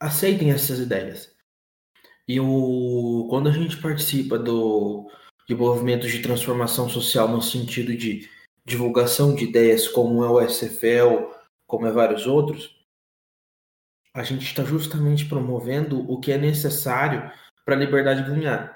aceitem 0.00 0.50
essas 0.50 0.80
ideias. 0.80 1.32
E 2.26 2.40
o, 2.40 3.28
quando 3.30 3.48
a 3.48 3.52
gente 3.52 3.80
participa 3.80 4.36
do, 4.36 5.08
de 5.48 5.54
movimentos 5.54 6.10
de 6.10 6.22
transformação 6.22 6.88
social 6.88 7.28
no 7.28 7.42
sentido 7.42 7.96
de 7.96 8.28
divulgação 8.64 9.34
de 9.34 9.44
ideias, 9.44 9.86
como 9.86 10.24
é 10.24 10.28
o 10.28 10.40
SFL, 10.48 11.30
como 11.66 11.86
é 11.86 11.92
vários 11.92 12.26
outros, 12.26 12.74
a 14.14 14.22
gente 14.22 14.46
está 14.46 14.64
justamente 14.64 15.26
promovendo 15.26 16.10
o 16.10 16.20
que 16.20 16.32
é 16.32 16.38
necessário 16.38 17.30
para 17.64 17.74
a 17.74 17.78
liberdade 17.78 18.22
ganhar. 18.22 18.74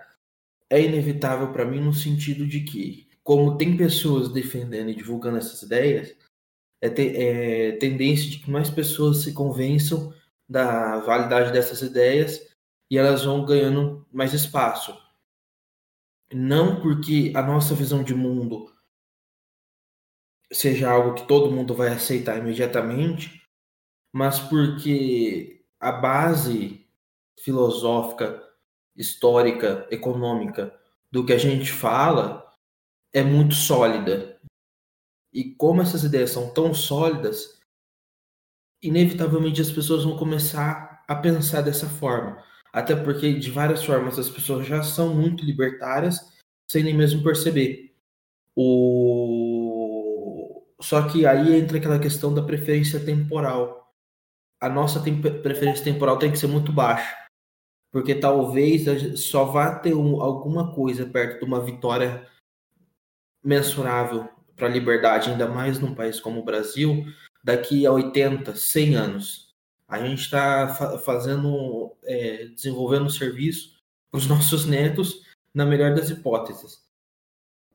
É 0.68 0.82
inevitável 0.82 1.52
para 1.52 1.64
mim 1.64 1.80
no 1.80 1.94
sentido 1.94 2.46
de 2.46 2.60
que, 2.60 3.08
como 3.22 3.56
tem 3.56 3.76
pessoas 3.76 4.32
defendendo 4.32 4.90
e 4.90 4.94
divulgando 4.94 5.38
essas 5.38 5.62
ideias, 5.62 6.14
é, 6.82 6.90
te, 6.90 7.16
é 7.16 7.72
tendência 7.72 8.30
de 8.30 8.40
que 8.40 8.50
mais 8.50 8.68
pessoas 8.68 9.18
se 9.18 9.32
convençam 9.32 10.12
da 10.48 10.98
validade 10.98 11.52
dessas 11.52 11.82
ideias 11.82 12.46
e 12.90 12.98
elas 12.98 13.24
vão 13.24 13.44
ganhando 13.44 14.06
mais 14.12 14.34
espaço 14.34 14.96
não 16.32 16.80
porque 16.80 17.32
a 17.34 17.42
nossa 17.42 17.74
visão 17.74 18.02
de 18.02 18.14
mundo 18.14 18.72
seja 20.52 20.90
algo 20.90 21.14
que 21.14 21.26
todo 21.26 21.50
mundo 21.50 21.74
vai 21.74 21.88
aceitar 21.88 22.38
imediatamente, 22.38 23.42
mas 24.12 24.38
porque 24.38 25.64
a 25.78 25.92
base 25.92 26.86
filosófica, 27.42 28.42
histórica, 28.96 29.86
econômica 29.90 30.76
do 31.10 31.24
que 31.24 31.32
a 31.32 31.38
gente 31.38 31.70
fala 31.70 32.50
é 33.12 33.22
muito 33.22 33.54
sólida. 33.54 34.40
E 35.32 35.54
como 35.54 35.82
essas 35.82 36.04
ideias 36.04 36.30
são 36.30 36.52
tão 36.52 36.74
sólidas, 36.74 37.58
inevitavelmente 38.82 39.60
as 39.60 39.70
pessoas 39.70 40.04
vão 40.04 40.16
começar 40.16 41.04
a 41.06 41.14
pensar 41.14 41.62
dessa 41.62 41.88
forma. 41.88 42.42
Até 42.72 42.94
porque, 42.94 43.34
de 43.34 43.50
várias 43.50 43.84
formas, 43.84 44.18
as 44.18 44.28
pessoas 44.28 44.66
já 44.66 44.82
são 44.82 45.14
muito 45.14 45.44
libertárias 45.44 46.20
sem 46.70 46.82
nem 46.84 46.94
mesmo 46.94 47.22
perceber. 47.22 47.94
O... 48.54 49.86
Só 50.80 51.08
que 51.08 51.26
aí 51.26 51.56
entra 51.56 51.78
aquela 51.78 51.98
questão 51.98 52.32
da 52.32 52.42
preferência 52.42 53.00
temporal. 53.00 53.92
A 54.60 54.68
nossa 54.68 55.00
tem... 55.00 55.20
preferência 55.20 55.84
temporal 55.84 56.18
tem 56.18 56.30
que 56.30 56.38
ser 56.38 56.46
muito 56.46 56.72
baixa. 56.72 57.16
Porque 57.90 58.14
talvez 58.14 58.84
só 59.18 59.46
vá 59.46 59.74
ter 59.78 59.94
um, 59.94 60.20
alguma 60.20 60.74
coisa 60.74 61.06
perto 61.06 61.38
de 61.40 61.46
uma 61.46 61.60
vitória 61.60 62.28
mensurável 63.42 64.28
para 64.54 64.66
a 64.66 64.70
liberdade, 64.70 65.30
ainda 65.30 65.48
mais 65.48 65.78
num 65.78 65.94
país 65.94 66.20
como 66.20 66.40
o 66.40 66.44
Brasil, 66.44 67.06
daqui 67.42 67.86
a 67.86 67.92
80, 67.92 68.54
100 68.54 68.94
anos. 68.94 69.47
A 69.88 69.98
gente 69.98 70.20
está 70.20 70.68
fa 70.68 70.98
fazendo, 70.98 71.96
é, 72.04 72.44
desenvolvendo 72.46 73.06
um 73.06 73.10
serviço 73.10 73.82
para 74.10 74.18
os 74.18 74.26
nossos 74.28 74.66
netos, 74.66 75.26
na 75.54 75.64
melhor 75.64 75.94
das 75.94 76.10
hipóteses. 76.10 76.86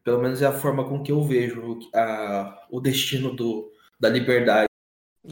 Pelo 0.03 0.21
menos 0.21 0.41
é 0.41 0.45
a 0.45 0.51
forma 0.51 0.87
com 0.87 1.01
que 1.01 1.11
eu 1.11 1.23
vejo 1.23 1.79
a, 1.93 2.67
o 2.69 2.79
destino 2.79 3.35
do, 3.35 3.71
da 3.99 4.09
liberdade. 4.09 4.67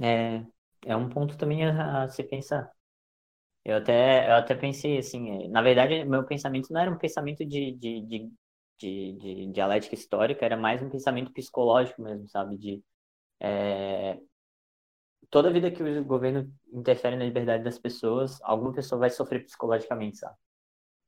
É, 0.01 0.43
é 0.85 0.95
um 0.95 1.09
ponto 1.09 1.37
também 1.37 1.65
a, 1.65 2.03
a 2.03 2.09
se 2.09 2.23
pensar. 2.23 2.71
Eu 3.63 3.77
até, 3.77 4.27
eu 4.29 4.35
até 4.35 4.55
pensei 4.55 4.97
assim, 4.97 5.45
é, 5.45 5.47
na 5.49 5.61
verdade, 5.61 6.03
meu 6.05 6.25
pensamento 6.25 6.73
não 6.73 6.81
era 6.81 6.89
um 6.89 6.97
pensamento 6.97 7.45
de, 7.45 7.73
de, 7.73 8.01
de, 8.01 8.31
de, 8.79 9.13
de 9.13 9.45
dialética 9.51 9.93
histórica, 9.93 10.43
era 10.45 10.57
mais 10.57 10.81
um 10.81 10.89
pensamento 10.89 11.31
psicológico 11.31 12.01
mesmo, 12.01 12.27
sabe? 12.27 12.57
De, 12.57 12.83
é, 13.39 14.17
toda 15.29 15.51
vida 15.51 15.71
que 15.71 15.81
o 15.83 16.05
governo 16.05 16.51
interfere 16.71 17.15
na 17.15 17.25
liberdade 17.25 17.63
das 17.63 17.77
pessoas, 17.79 18.39
alguma 18.43 18.73
pessoa 18.73 18.99
vai 18.99 19.09
sofrer 19.09 19.43
psicologicamente, 19.45 20.17
sabe? 20.17 20.35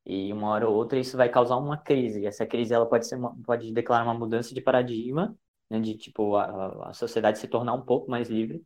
E 0.06 0.34
uma 0.34 0.50
hora 0.50 0.70
ou 0.70 0.76
outra 0.76 1.00
isso 1.00 1.18
vai 1.18 1.30
causar 1.30 1.58
uma 1.58 1.78
crise. 1.78 2.22
E 2.22 2.26
essa 2.28 2.46
crise 2.46 2.74
ela 2.74 2.88
pode 2.88 3.08
ser 3.08 3.16
uma, 3.16 3.36
pode 3.44 3.72
declarar 3.74 4.04
uma 4.06 4.14
mudança 4.14 4.54
de 4.54 4.62
paradigma, 4.62 5.38
né, 5.70 5.80
de 5.80 5.98
tipo 5.98 6.36
a, 6.36 6.90
a 6.90 6.94
sociedade 6.94 7.40
se 7.40 7.48
tornar 7.48 7.74
um 7.74 7.82
pouco 7.86 8.12
mais 8.12 8.30
livre, 8.30 8.64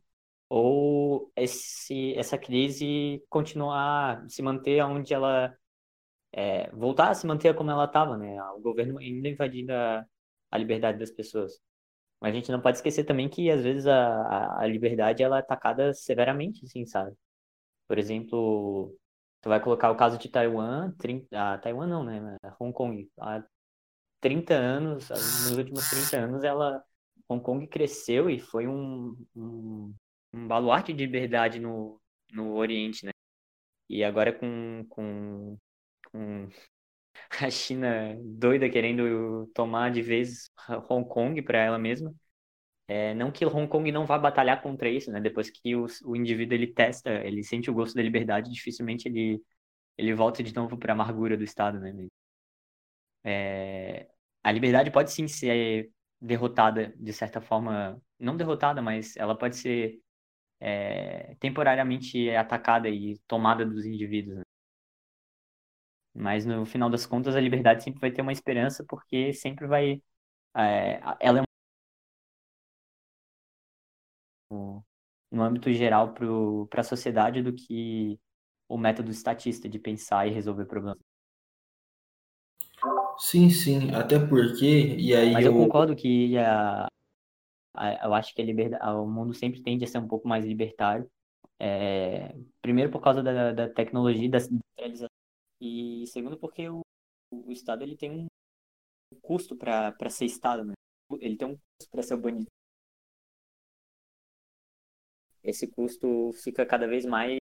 ou 0.48 1.32
esse 1.36 2.14
essa 2.16 2.38
crise 2.38 3.22
continuar 3.28 4.28
se 4.28 4.42
manter 4.42 4.82
onde 4.84 5.14
ela 5.14 5.56
é, 6.32 6.70
voltar 6.72 7.10
a 7.10 7.14
se 7.14 7.26
manter 7.26 7.54
como 7.54 7.70
ela 7.70 7.84
estava, 7.84 8.16
né? 8.16 8.42
O 8.52 8.60
governo 8.60 8.98
ainda 8.98 9.28
invadindo 9.28 9.72
a, 9.72 10.06
a 10.50 10.58
liberdade 10.58 10.98
das 10.98 11.10
pessoas. 11.10 11.60
Mas 12.20 12.32
a 12.32 12.34
gente 12.34 12.50
não 12.52 12.60
pode 12.60 12.78
esquecer 12.78 13.04
também 13.04 13.28
que 13.28 13.50
às 13.50 13.62
vezes 13.62 13.86
a, 13.86 14.60
a, 14.60 14.66
liberdade 14.66 15.22
ela 15.22 15.36
é 15.38 15.40
atacada 15.40 15.94
severamente, 15.94 16.64
assim, 16.64 16.84
sabe? 16.86 17.14
Por 17.86 17.98
exemplo, 17.98 18.96
tu 19.40 19.48
vai 19.48 19.60
colocar 19.62 19.90
o 19.90 19.96
caso 19.96 20.18
de 20.18 20.28
Taiwan, 20.28 20.92
30, 20.98 21.28
ah, 21.32 21.58
Taiwan 21.58 21.86
não, 21.86 22.04
né? 22.04 22.36
Hong 22.60 22.72
Kong. 22.72 23.10
Há 23.20 23.44
30 24.20 24.54
anos, 24.54 25.08
nos 25.10 25.56
últimos 25.56 25.88
30 25.90 26.18
anos, 26.24 26.44
ela 26.44 26.82
Hong 27.28 27.42
Kong 27.42 27.66
cresceu 27.68 28.30
e 28.30 28.40
foi 28.40 28.66
um, 28.66 29.16
um, 29.36 29.94
um 30.32 30.48
baluarte 30.48 30.92
de 30.92 31.04
liberdade 31.04 31.60
no, 31.60 32.00
no 32.32 32.54
Oriente, 32.56 33.06
né? 33.06 33.12
E 33.88 34.04
agora 34.04 34.32
com, 34.32 34.86
com, 34.88 35.58
com 36.10 36.48
a 37.40 37.50
China 37.50 38.16
doida 38.22 38.68
querendo 38.70 39.46
tomar 39.54 39.90
de 39.90 40.02
vez 40.02 40.50
Hong 40.88 41.08
Kong 41.08 41.42
para 41.42 41.58
ela 41.58 41.78
mesma. 41.78 42.14
É, 42.88 43.14
não 43.14 43.30
que 43.32 43.44
Hong 43.46 43.68
Kong 43.68 43.92
não 43.92 44.06
vá 44.06 44.18
batalhar 44.18 44.62
contra 44.62 44.88
isso, 44.88 45.10
né? 45.12 45.20
Depois 45.20 45.50
que 45.50 45.76
o, 45.76 45.86
o 46.04 46.16
indivíduo 46.16 46.54
ele 46.56 46.68
testa, 46.68 47.10
ele 47.26 47.42
sente 47.44 47.70
o 47.70 47.74
gosto 47.74 47.94
da 47.96 48.02
liberdade, 48.02 48.50
dificilmente 48.52 49.08
ele 49.08 49.42
ele 49.98 50.14
volta 50.14 50.42
de 50.42 50.54
novo 50.54 50.78
para 50.78 50.92
a 50.92 50.94
amargura 50.94 51.36
do 51.36 51.44
Estado, 51.44 51.80
né? 51.80 51.92
É, 53.24 54.08
a 54.42 54.52
liberdade 54.52 54.90
pode 54.90 55.10
sim 55.12 55.28
ser 55.28 55.90
derrotada 56.20 56.92
de 56.96 57.12
certa 57.12 57.40
forma, 57.40 58.00
não 58.18 58.36
derrotada, 58.36 58.80
mas 58.82 59.16
ela 59.16 59.36
pode 59.36 59.56
ser 59.56 60.00
é, 60.60 61.36
temporariamente 61.40 62.30
atacada 62.30 62.88
e 62.88 63.18
tomada 63.28 63.64
dos 63.66 63.84
indivíduos. 63.86 64.38
Né? 64.38 64.44
Mas 66.18 66.44
no 66.44 66.66
final 66.66 66.90
das 66.90 67.06
contas, 67.06 67.36
a 67.36 67.40
liberdade 67.40 67.84
sempre 67.84 68.00
vai 68.00 68.10
ter 68.10 68.22
uma 68.22 68.32
esperança, 68.32 68.84
porque 68.88 69.32
sempre 69.32 69.66
vai. 69.66 70.02
É, 70.56 71.00
ela 71.20 71.40
é 71.40 71.42
um, 74.50 74.82
no 75.30 75.42
âmbito 75.42 75.72
geral 75.72 76.14
para 76.68 76.80
a 76.80 76.84
sociedade 76.84 77.42
do 77.42 77.52
que 77.52 78.18
o 78.68 78.76
método 78.78 79.10
estatista 79.10 79.68
de 79.68 79.78
pensar 79.78 80.26
e 80.26 80.30
resolver 80.32 80.66
problemas. 80.66 80.98
Sim, 83.18 83.50
sim, 83.50 83.90
até 83.94 84.18
porque 84.18 84.64
e 84.96 85.14
aí 85.14 85.34
Mas 85.34 85.44
eu, 85.44 85.52
eu 85.52 85.58
concordo 85.58 85.94
que 85.96 86.38
a, 86.38 86.86
a, 87.74 88.06
eu 88.06 88.14
acho 88.14 88.34
que 88.34 88.42
a 88.42 88.44
liberdade, 88.44 88.84
o 88.92 89.06
mundo 89.06 89.34
sempre 89.34 89.62
tende 89.62 89.84
a 89.84 89.88
ser 89.88 89.98
um 89.98 90.08
pouco 90.08 90.28
mais 90.28 90.44
libertário. 90.44 91.10
É, 91.58 92.34
primeiro 92.62 92.90
por 92.90 93.00
causa 93.02 93.22
da, 93.22 93.52
da 93.52 93.68
tecnologia, 93.68 94.30
da 94.30 94.40
centralização 94.40 95.08
e 95.60 96.06
segundo 96.06 96.38
porque 96.38 96.68
o, 96.68 96.80
o 97.32 97.50
Estado 97.50 97.82
ele 97.82 97.96
tem 97.96 98.10
um 98.10 98.26
custo 99.22 99.56
para 99.56 100.10
ser 100.10 100.26
Estado, 100.26 100.64
né? 100.64 100.74
Ele 101.20 101.36
tem 101.36 101.48
um 101.48 101.56
custo 101.56 101.90
para 101.90 102.02
ser 102.02 102.16
banido. 102.16 102.46
Esse 105.42 105.66
custo 105.66 106.32
fica 106.44 106.66
cada 106.66 106.86
vez 106.86 107.04
mais 107.06 107.38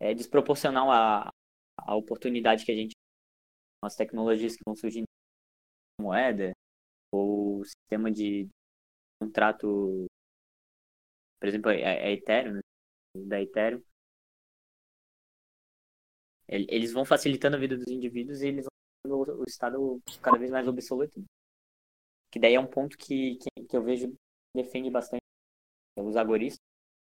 é, 0.00 0.14
desproporcional 0.14 0.90
à, 0.90 1.28
à 1.78 1.94
oportunidade 1.94 2.64
que 2.64 2.72
a 2.72 2.74
gente 2.74 2.92
as 3.84 3.94
tecnologias 3.94 4.56
que 4.56 4.62
vão 4.66 4.74
surgindo 4.74 5.04
moeda 6.00 6.52
ou 7.12 7.64
sistema 7.64 8.10
de 8.10 8.48
contrato 9.20 10.06
por 11.38 11.48
exemplo 11.48 11.70
é, 11.70 11.80
é 11.80 12.12
Ethereum 12.12 12.54
né? 12.54 12.60
da 13.26 13.40
Ethereum 13.40 13.82
eles 16.48 16.92
vão 16.92 17.04
facilitando 17.04 17.56
a 17.56 17.60
vida 17.60 17.76
dos 17.76 17.88
indivíduos 17.88 18.42
e 18.42 18.48
eles 18.48 18.66
vão 19.06 19.20
o 19.20 19.44
Estado 19.46 20.00
cada 20.20 20.38
vez 20.38 20.50
mais 20.50 20.66
obsoleto. 20.66 21.22
Que 22.30 22.38
daí 22.38 22.54
é 22.54 22.60
um 22.60 22.66
ponto 22.66 22.96
que, 22.96 23.36
que, 23.36 23.64
que 23.68 23.76
eu 23.76 23.82
vejo 23.82 24.12
defende 24.54 24.90
bastante 24.90 25.22
os 25.96 26.16
agoristas. 26.16 26.60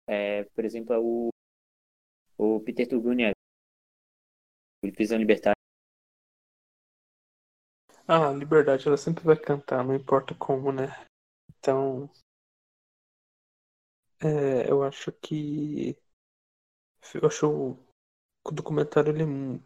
É, 0.07 0.43
por 0.43 0.65
exemplo, 0.65 0.93
é 0.93 0.99
o, 0.99 1.29
o 2.37 2.59
Peter 2.61 2.87
Turgunia, 2.87 3.31
prisão 4.91 5.17
libertária. 5.17 5.55
Ah, 8.07 8.29
a 8.29 8.33
liberdade 8.33 8.87
ela 8.87 8.97
sempre 8.97 9.23
vai 9.23 9.37
cantar, 9.37 9.83
não 9.83 9.95
importa 9.95 10.35
como, 10.35 10.71
né? 10.71 10.87
Então, 11.57 12.09
é, 14.21 14.69
eu 14.69 14.83
acho 14.83 15.11
que 15.11 15.97
eu 17.13 17.27
acho 17.27 17.77
o 18.45 18.51
documentário 18.51 19.13
ele 19.13 19.61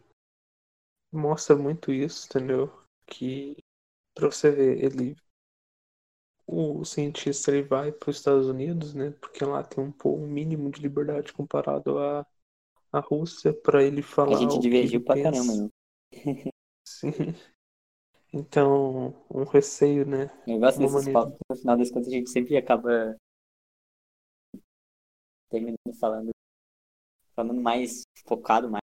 mostra 1.12 1.56
muito 1.56 1.92
isso, 1.92 2.26
entendeu? 2.26 2.70
Que 3.06 3.56
para 4.14 4.30
você 4.30 4.50
ver, 4.50 4.84
ele 4.84 5.16
o 6.46 6.82
cientista 6.84 7.50
ele 7.50 7.62
vai 7.62 7.92
para 7.92 8.08
os 8.10 8.16
Estados 8.16 8.46
Unidos, 8.46 8.94
né? 8.94 9.10
Porque 9.20 9.44
lá 9.44 9.62
tem 9.62 9.84
um, 9.84 9.92
um 10.06 10.26
mínimo 10.26 10.70
de 10.70 10.80
liberdade 10.80 11.32
comparado 11.32 11.98
à, 11.98 12.26
à 12.90 13.00
Rússia 13.00 13.52
para 13.52 13.84
ele 13.84 14.00
falar. 14.00 14.36
A 14.36 14.40
gente 14.40 14.58
divergiu 14.58 15.04
pra 15.04 15.14
pensa. 15.14 15.30
caramba, 15.30 15.56
né? 15.56 15.70
Sim. 16.88 17.10
Então, 18.32 19.14
um 19.30 19.44
receio, 19.44 20.06
né? 20.06 20.30
Eu 20.46 20.58
gosto 20.58 20.78
desses 20.78 20.94
maneira... 20.94 21.12
papos, 21.12 21.38
no 21.48 21.56
final 21.56 21.76
das 21.78 21.90
contas 21.90 22.08
a 22.08 22.10
gente 22.10 22.30
sempre 22.30 22.56
acaba 22.56 23.16
terminando 25.48 25.94
falando 25.98 26.30
falando 27.38 27.62
mais 27.62 28.02
focado, 28.24 28.68
mais. 28.68 28.82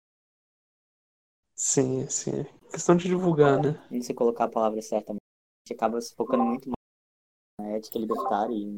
Sim, 1.55 2.07
sim. 2.07 2.45
Questão 2.71 2.95
de 2.95 3.07
divulgar, 3.07 3.59
né? 3.59 3.81
Não 3.89 4.01
sei 4.01 4.13
colocar 4.13 4.45
a 4.45 4.49
palavra 4.49 4.79
certa, 4.81 5.13
mas 5.13 5.17
a 5.17 5.67
gente 5.67 5.77
acaba 5.77 5.99
se 5.99 6.13
focando 6.13 6.43
muito 6.43 6.69
mais 6.69 7.71
na 7.71 7.77
ética 7.77 7.97
libertária 7.97 8.53
e. 8.53 8.77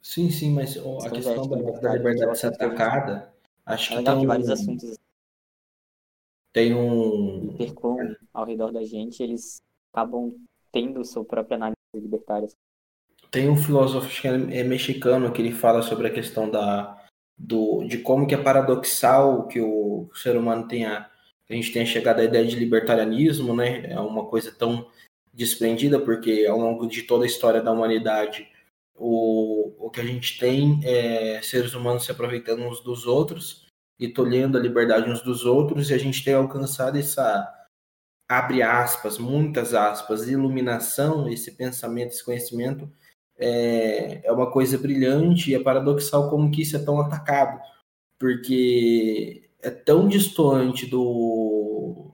Sim, 0.00 0.30
sim, 0.30 0.52
mas 0.54 0.76
a 1.04 1.10
questão 1.10 1.46
da, 1.48 1.80
da 1.80 1.94
liberdade 1.94 2.38
ser 2.38 2.46
atacada, 2.46 3.34
acho 3.66 3.92
é 3.92 3.96
que 3.98 4.04
tem 4.04 4.14
um... 4.14 4.26
vários 4.26 4.48
assuntos 4.48 4.94
tem 6.50 6.74
um 6.74 7.54
percom 7.56 7.98
ao 8.32 8.46
redor 8.46 8.72
da 8.72 8.82
gente, 8.82 9.22
eles 9.22 9.58
acabam 9.92 10.34
tendo 10.72 11.04
sua 11.04 11.24
própria 11.24 11.56
análise 11.56 11.76
libertária. 11.94 12.48
Tem 13.30 13.50
um 13.50 13.56
filósofo 13.56 14.08
que 14.08 14.26
é 14.26 14.64
mexicano 14.64 15.30
que 15.32 15.42
ele 15.42 15.52
fala 15.52 15.82
sobre 15.82 16.06
a 16.06 16.12
questão 16.12 16.50
da, 16.50 16.97
do, 17.38 17.84
de 17.84 17.98
como 17.98 18.26
que 18.26 18.34
é 18.34 18.38
paradoxal 18.38 19.46
que 19.46 19.60
o, 19.60 20.10
ser 20.14 20.36
humano 20.36 20.66
tenha 20.66 21.08
a 21.50 21.54
gente 21.54 21.72
tenha 21.72 21.86
chegado 21.86 22.20
à 22.20 22.24
ideia 22.24 22.44
de 22.44 22.56
libertarianismo, 22.56 23.56
né? 23.56 23.90
É 23.90 23.98
uma 23.98 24.26
coisa 24.26 24.52
tão 24.52 24.86
desprendida, 25.32 25.98
porque 25.98 26.46
ao 26.46 26.58
longo 26.58 26.86
de 26.86 27.04
toda 27.04 27.24
a 27.24 27.26
história 27.26 27.62
da 27.62 27.72
humanidade, 27.72 28.46
o, 28.94 29.72
o 29.78 29.88
que 29.88 30.00
a 30.00 30.04
gente 30.04 30.38
tem 30.38 30.78
é 30.84 31.40
seres 31.42 31.72
humanos 31.72 32.04
se 32.04 32.10
aproveitando 32.10 32.64
uns 32.64 32.80
dos 32.82 33.06
outros 33.06 33.66
e 33.98 34.08
tolhendo 34.08 34.58
a 34.58 34.60
liberdade 34.60 35.10
uns 35.10 35.22
dos 35.22 35.46
outros, 35.46 35.88
e 35.88 35.94
a 35.94 35.98
gente 35.98 36.22
tem 36.22 36.34
alcançado 36.34 36.98
essa, 36.98 37.48
abre 38.28 38.62
aspas, 38.62 39.16
muitas 39.16 39.72
aspas, 39.72 40.28
iluminação, 40.28 41.30
esse 41.30 41.52
pensamento, 41.52 42.10
esse 42.10 42.24
conhecimento, 42.24 42.92
é, 43.38 44.20
é 44.26 44.32
uma 44.32 44.50
coisa 44.50 44.76
brilhante 44.76 45.50
e 45.50 45.54
é 45.54 45.60
paradoxal 45.60 46.28
como 46.28 46.50
que 46.50 46.62
isso 46.62 46.76
é 46.76 46.80
tão 46.80 47.00
atacado, 47.00 47.60
porque 48.18 49.48
é 49.62 49.70
tão 49.70 50.08
distante 50.08 50.86
do, 50.86 52.10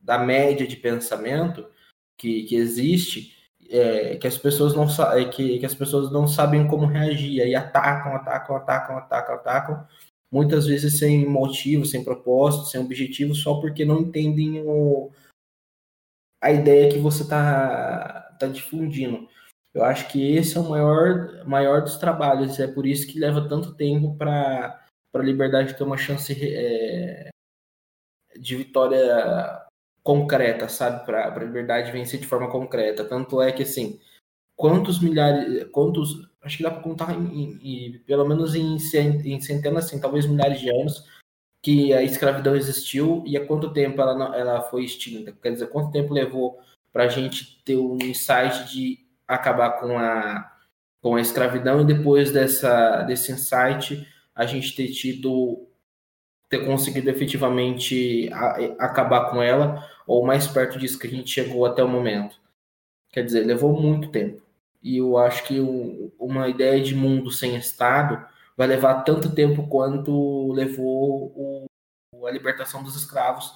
da 0.00 0.18
média 0.18 0.66
de 0.66 0.76
pensamento 0.76 1.66
que, 2.16 2.44
que 2.44 2.56
existe 2.56 3.36
é, 3.68 4.16
que 4.16 4.26
as 4.26 4.36
pessoas 4.36 4.74
não 4.74 4.86
é, 5.14 5.24
que, 5.26 5.58
que 5.58 5.66
as 5.66 5.74
pessoas 5.74 6.10
não 6.10 6.26
sabem 6.26 6.66
como 6.66 6.86
reagir 6.86 7.40
aí 7.40 7.54
atacam 7.54 8.14
atacam 8.16 8.56
atacam 8.56 8.98
atacam 8.98 9.34
atacam 9.36 9.86
muitas 10.30 10.66
vezes 10.66 10.98
sem 10.98 11.24
motivo 11.26 11.86
sem 11.86 12.02
propósito 12.02 12.66
sem 12.66 12.80
objetivo 12.80 13.34
só 13.34 13.60
porque 13.60 13.84
não 13.84 14.00
entendem 14.00 14.60
o, 14.66 15.12
a 16.42 16.50
ideia 16.50 16.90
que 16.90 16.98
você 16.98 17.22
está 17.22 18.36
tá 18.40 18.48
difundindo 18.48 19.28
eu 19.74 19.84
acho 19.84 20.08
que 20.08 20.36
esse 20.36 20.56
é 20.56 20.60
o 20.60 20.68
maior 20.68 21.44
maior 21.46 21.82
dos 21.82 21.96
trabalhos 21.96 22.58
é 22.58 22.66
por 22.66 22.86
isso 22.86 23.06
que 23.06 23.18
leva 23.18 23.48
tanto 23.48 23.74
tempo 23.74 24.16
para 24.16 24.84
a 25.14 25.18
liberdade 25.18 25.76
ter 25.76 25.84
uma 25.84 25.96
chance 25.96 26.32
é, 26.32 27.30
de 28.36 28.56
vitória 28.56 29.66
concreta, 30.02 30.68
sabe? 30.68 31.04
Para 31.04 31.32
a 31.34 31.44
liberdade 31.44 31.92
vencer 31.92 32.18
de 32.20 32.26
forma 32.26 32.50
concreta. 32.50 33.04
Tanto 33.04 33.40
é 33.42 33.52
que, 33.52 33.62
assim, 33.62 34.00
quantos 34.56 35.00
milhares, 35.00 35.64
quantos, 35.70 36.28
acho 36.42 36.56
que 36.56 36.62
dá 36.62 36.70
para 36.70 36.82
contar 36.82 37.14
em, 37.14 37.58
em, 37.62 37.98
pelo 38.00 38.26
menos 38.26 38.54
em, 38.54 38.76
em 38.76 39.40
centenas, 39.40 39.86
assim, 39.86 40.00
talvez 40.00 40.26
milhares 40.26 40.60
de 40.60 40.70
anos, 40.70 41.06
que 41.62 41.92
a 41.92 42.02
escravidão 42.02 42.56
existiu 42.56 43.22
e 43.26 43.36
há 43.36 43.46
quanto 43.46 43.72
tempo 43.72 44.00
ela, 44.00 44.36
ela 44.36 44.62
foi 44.62 44.84
extinta. 44.84 45.32
Quer 45.32 45.52
dizer, 45.52 45.68
quanto 45.68 45.92
tempo 45.92 46.14
levou 46.14 46.58
para 46.92 47.04
a 47.04 47.08
gente 47.08 47.62
ter 47.64 47.76
um 47.76 47.98
insight 48.02 48.72
de 48.72 48.98
acabar 49.34 49.80
com 49.80 49.98
a, 49.98 50.52
com 51.00 51.14
a 51.16 51.20
escravidão 51.20 51.80
e 51.80 51.84
depois 51.84 52.30
dessa, 52.30 53.02
desse 53.02 53.32
insight 53.32 54.06
a 54.34 54.46
gente 54.46 54.74
ter 54.74 54.88
tido 54.88 55.66
ter 56.48 56.66
conseguido 56.66 57.08
efetivamente 57.08 58.28
acabar 58.76 59.30
com 59.30 59.40
ela, 59.40 59.88
ou 60.04 60.26
mais 60.26 60.48
perto 60.48 60.80
disso 60.80 60.98
que 60.98 61.06
a 61.06 61.10
gente 61.10 61.30
chegou 61.30 61.64
até 61.64 61.82
o 61.82 61.88
momento. 61.88 62.40
Quer 63.12 63.24
dizer, 63.24 63.46
levou 63.46 63.80
muito 63.80 64.10
tempo. 64.10 64.42
E 64.82 64.96
eu 64.96 65.16
acho 65.16 65.44
que 65.44 65.60
uma 66.18 66.48
ideia 66.48 66.82
de 66.82 66.92
mundo 66.92 67.30
sem 67.30 67.54
Estado 67.54 68.26
vai 68.56 68.66
levar 68.66 69.02
tanto 69.02 69.32
tempo 69.32 69.68
quanto 69.68 70.52
levou 70.52 71.66
o, 72.12 72.26
a 72.26 72.30
libertação 72.32 72.82
dos 72.82 72.96
escravos 72.96 73.54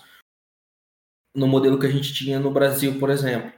no 1.35 1.49
modelo 1.49 1.81
que 1.81 1.87
a 1.87 1.91
gente 1.91 2.15
tinha 2.15 2.39
no 2.39 2.53
Brasil, 2.53 2.99
por 3.01 3.11
exemplo. 3.11 3.53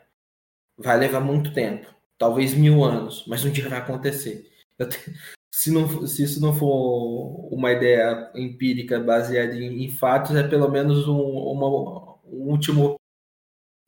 Vai 0.78 0.96
levar 0.96 1.20
muito 1.20 1.52
tempo, 1.52 1.94
talvez 2.18 2.54
mil 2.54 2.84
anos, 2.84 3.24
mas 3.26 3.44
um 3.44 3.50
dia 3.50 3.68
vai 3.68 3.78
acontecer. 3.78 4.50
Te, 4.78 4.86
se, 5.52 5.70
não, 5.70 6.06
se 6.06 6.22
isso 6.24 6.40
não 6.40 6.52
for 6.54 7.52
uma 7.52 7.72
ideia 7.72 8.30
empírica 8.34 9.00
baseada 9.00 9.54
em, 9.54 9.84
em 9.84 9.90
fatos, 9.90 10.34
é 10.34 10.46
pelo 10.46 10.70
menos 10.70 11.08
um, 11.08 11.20
uma, 11.20 11.66
um 12.24 12.50
último 12.50 12.96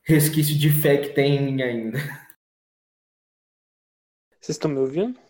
resquício 0.04 0.58
de 0.58 0.70
fé 0.70 0.98
que 0.98 1.10
tem 1.10 1.36
em 1.36 1.52
mim 1.52 1.62
ainda. 1.62 1.98
Vocês 4.40 4.56
estão 4.56 4.70
me 4.70 4.78
ouvindo? 4.78 5.20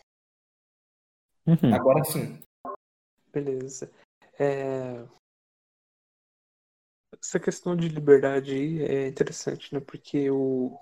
Uhum. 1.47 1.75
Agora 1.75 2.05
sim. 2.05 2.41
Beleza. 3.33 3.91
É... 4.39 5.05
Essa 7.21 7.41
questão 7.41 7.75
de 7.75 7.89
liberdade 7.89 8.53
aí 8.53 8.83
é 8.83 9.09
interessante, 9.09 9.75
né? 9.75 9.81
Porque 9.81 10.31
o, 10.31 10.79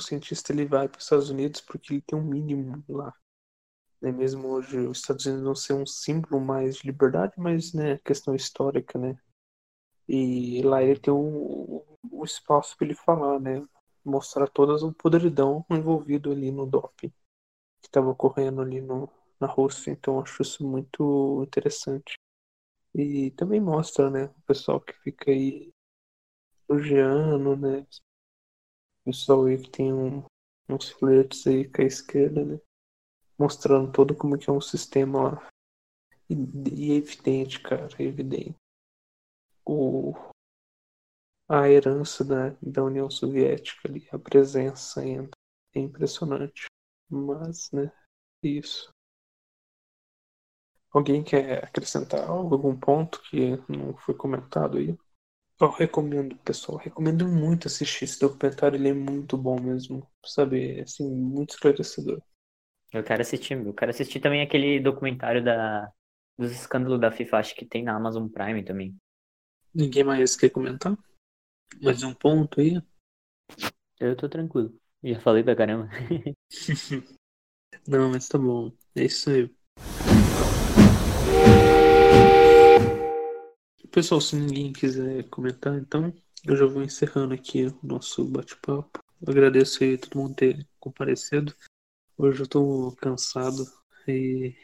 o 0.00 0.02
cientista 0.02 0.52
ele 0.52 0.66
vai 0.66 0.88
para 0.88 0.98
os 0.98 1.04
Estados 1.04 1.30
Unidos 1.30 1.60
porque 1.60 1.94
ele 1.94 2.02
tem 2.02 2.18
um 2.18 2.24
mínimo 2.24 2.84
lá 2.88 3.12
né? 4.00 4.10
Mesmo 4.12 4.48
hoje 4.48 4.78
os 4.78 4.98
Estados 4.98 5.26
Unidos 5.26 5.44
não 5.44 5.54
ser 5.54 5.74
um 5.74 5.86
símbolo 5.86 6.40
mais 6.40 6.76
de 6.76 6.86
liberdade, 6.86 7.34
mas 7.36 7.72
né, 7.72 7.98
questão 7.98 8.34
histórica, 8.34 8.98
né? 8.98 9.18
E 10.08 10.62
lá 10.62 10.82
ele 10.82 10.98
tem 10.98 11.12
o, 11.12 11.84
o 12.10 12.24
espaço 12.24 12.76
para 12.76 12.86
ele 12.86 12.94
falar, 12.94 13.38
né? 13.40 13.64
Mostrar 14.04 14.48
todas 14.48 14.82
o 14.82 14.92
podridão 14.92 15.64
envolvido 15.70 16.32
ali 16.32 16.50
no 16.50 16.66
doping 16.66 17.10
que 17.82 17.88
estava 17.88 18.10
ocorrendo 18.10 18.62
ali 18.62 18.80
no, 18.80 19.10
na 19.40 19.46
Rússia. 19.46 19.90
Então 19.92 20.20
acho 20.20 20.42
isso 20.42 20.66
muito 20.66 21.42
interessante. 21.44 22.18
E 22.94 23.30
também 23.32 23.60
mostra, 23.60 24.10
né, 24.10 24.24
o 24.26 24.42
pessoal 24.46 24.80
que 24.80 24.92
fica 24.94 25.30
aí 25.30 25.72
elogiando, 26.68 27.56
né? 27.56 27.86
Pessoal 29.04 29.46
aí 29.46 29.58
que 29.58 29.70
tem 29.70 29.92
um, 29.92 30.22
uns 30.68 30.90
flertes 30.90 31.46
aí 31.46 31.68
com 31.68 31.82
a 31.82 31.84
esquerda, 31.84 32.44
né? 32.44 32.60
mostrando 33.38 33.90
todo 33.90 34.14
como 34.14 34.38
que 34.38 34.50
é 34.50 34.52
um 34.52 34.60
sistema 34.60 35.22
lá. 35.22 35.48
E, 36.28 36.34
e 36.34 36.92
é 36.92 36.96
evidente, 36.96 37.58
cara, 37.58 37.88
é 37.98 38.02
evidente. 38.02 38.54
O, 39.64 40.12
a 41.48 41.68
herança 41.68 42.22
da, 42.22 42.50
da 42.60 42.84
União 42.84 43.10
Soviética 43.10 43.88
ali, 43.88 44.06
a 44.12 44.18
presença 44.18 45.00
ainda 45.00 45.30
é 45.74 45.80
impressionante. 45.80 46.66
Mas, 47.08 47.70
né, 47.72 47.90
isso. 48.42 48.90
Alguém 50.92 51.24
quer 51.24 51.64
acrescentar 51.64 52.28
algum 52.28 52.78
ponto 52.78 53.22
que 53.22 53.56
não 53.68 53.96
foi 53.96 54.14
comentado 54.14 54.76
aí? 54.76 54.98
Eu 55.60 55.68
recomendo, 55.68 56.34
pessoal, 56.38 56.78
recomendo 56.78 57.28
muito 57.28 57.68
assistir 57.68 58.04
esse 58.04 58.18
documentário, 58.18 58.76
ele 58.76 58.88
é 58.88 58.94
muito 58.94 59.36
bom 59.36 59.60
mesmo, 59.60 60.06
sabe, 60.24 60.80
assim, 60.80 61.06
muito 61.06 61.50
esclarecedor. 61.50 62.22
Eu 62.90 63.04
quero 63.04 63.20
assistir, 63.20 63.54
eu 63.54 63.74
quero 63.74 63.90
assistir 63.90 64.20
também 64.20 64.40
aquele 64.40 64.80
documentário 64.80 65.44
da, 65.44 65.92
dos 66.38 66.50
escândalos 66.50 66.98
da 66.98 67.12
FIFA, 67.12 67.36
acho 67.36 67.54
que 67.54 67.66
tem 67.66 67.84
na 67.84 67.94
Amazon 67.94 68.26
Prime 68.26 68.64
também. 68.64 68.96
Ninguém 69.74 70.02
mais 70.02 70.34
quer 70.34 70.48
comentar? 70.48 70.96
Mais 71.82 72.02
um 72.02 72.14
ponto 72.14 72.58
aí? 72.60 72.80
Eu 74.00 74.16
tô 74.16 74.28
tranquilo. 74.28 74.72
Já 75.04 75.20
falei 75.20 75.44
pra 75.44 75.54
caramba. 75.54 75.88
Não, 77.86 78.10
mas 78.10 78.28
tá 78.28 78.38
bom. 78.38 78.72
É 78.94 79.04
isso 79.04 79.30
aí. 79.30 79.54
Pessoal, 83.92 84.20
se 84.20 84.36
ninguém 84.36 84.72
quiser 84.72 85.28
comentar, 85.30 85.76
então 85.76 86.14
eu 86.46 86.56
já 86.56 86.64
vou 86.64 86.80
encerrando 86.80 87.34
aqui 87.34 87.66
o 87.66 87.78
nosso 87.82 88.24
bate-papo. 88.24 89.00
Agradeço 89.26 89.82
aí 89.82 89.98
todo 89.98 90.16
mundo 90.16 90.36
ter 90.36 90.68
comparecido. 90.78 91.52
Hoje 92.16 92.40
eu 92.40 92.48
tô 92.48 92.94
cansado 93.00 93.64
e 94.06 94.54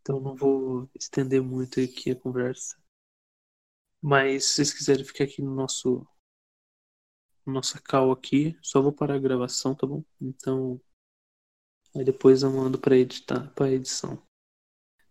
então 0.00 0.18
não 0.18 0.34
vou 0.34 0.90
estender 0.98 1.40
muito 1.40 1.78
aqui 1.78 2.10
a 2.10 2.16
conversa. 2.16 2.76
Mas 4.02 4.46
se 4.46 4.54
vocês 4.54 4.74
quiserem 4.74 5.04
ficar 5.04 5.24
aqui 5.24 5.40
no 5.40 5.54
nosso 5.54 6.04
nossa 7.46 7.80
call 7.80 8.10
aqui, 8.10 8.58
só 8.60 8.82
vou 8.82 8.92
parar 8.92 9.14
a 9.14 9.20
gravação, 9.20 9.76
tá 9.76 9.86
bom? 9.86 10.02
Então 10.20 10.80
aí 11.94 12.04
depois 12.04 12.42
eu 12.42 12.50
mando 12.50 12.80
para 12.80 12.96
editar, 12.96 13.48
para 13.54 13.70
edição. 13.70 14.20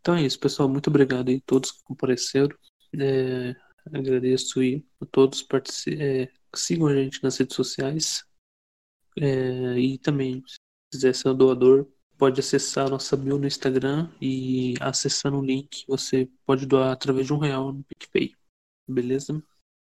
Então 0.02 0.14
é 0.16 0.24
isso, 0.24 0.38
pessoal, 0.38 0.68
muito 0.68 0.90
obrigado 0.90 1.30
aí 1.30 1.38
a 1.38 1.46
todos 1.46 1.72
que 1.72 1.82
compareceram. 1.84 2.58
É, 2.94 3.56
agradeço 3.94 4.60
a 5.02 5.06
todos 5.06 5.46
é, 5.88 6.32
sigam 6.56 6.88
a 6.88 6.96
gente 6.96 7.24
nas 7.24 7.38
redes 7.38 7.56
sociais. 7.56 8.26
É, 9.18 9.78
e 9.78 9.98
também 9.98 10.44
quiser 10.92 11.14
ser 11.14 11.30
um 11.30 11.36
doador, 11.36 11.88
pode 12.18 12.40
acessar 12.40 12.88
a 12.88 12.90
nossa 12.90 13.18
bio 13.18 13.38
no 13.38 13.48
Instagram 13.48 14.12
e 14.22 14.76
acessando 14.82 15.38
o 15.38 15.46
link 15.46 15.86
você 15.88 16.30
pode 16.46 16.66
doar 16.66 16.92
através 16.92 17.28
de 17.28 17.34
um 17.34 17.38
real 17.38 17.72
no 17.72 17.84
PicPay, 17.84 18.36
beleza? 18.88 19.42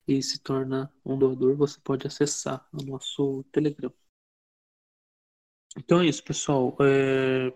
E 0.07 0.21
se 0.21 0.39
torna 0.39 0.91
um 1.05 1.17
doador, 1.17 1.55
você 1.55 1.79
pode 1.81 2.07
acessar 2.07 2.67
o 2.73 2.83
nosso 2.83 3.43
Telegram. 3.51 3.93
Então 5.77 6.01
é 6.01 6.07
isso, 6.07 6.23
pessoal. 6.23 6.75
É... 6.81 7.53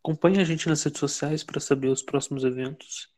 Acompanhe 0.00 0.40
a 0.40 0.44
gente 0.44 0.68
nas 0.68 0.82
redes 0.82 0.98
sociais 0.98 1.44
para 1.44 1.60
saber 1.60 1.88
os 1.88 2.02
próximos 2.02 2.44
eventos 2.44 3.12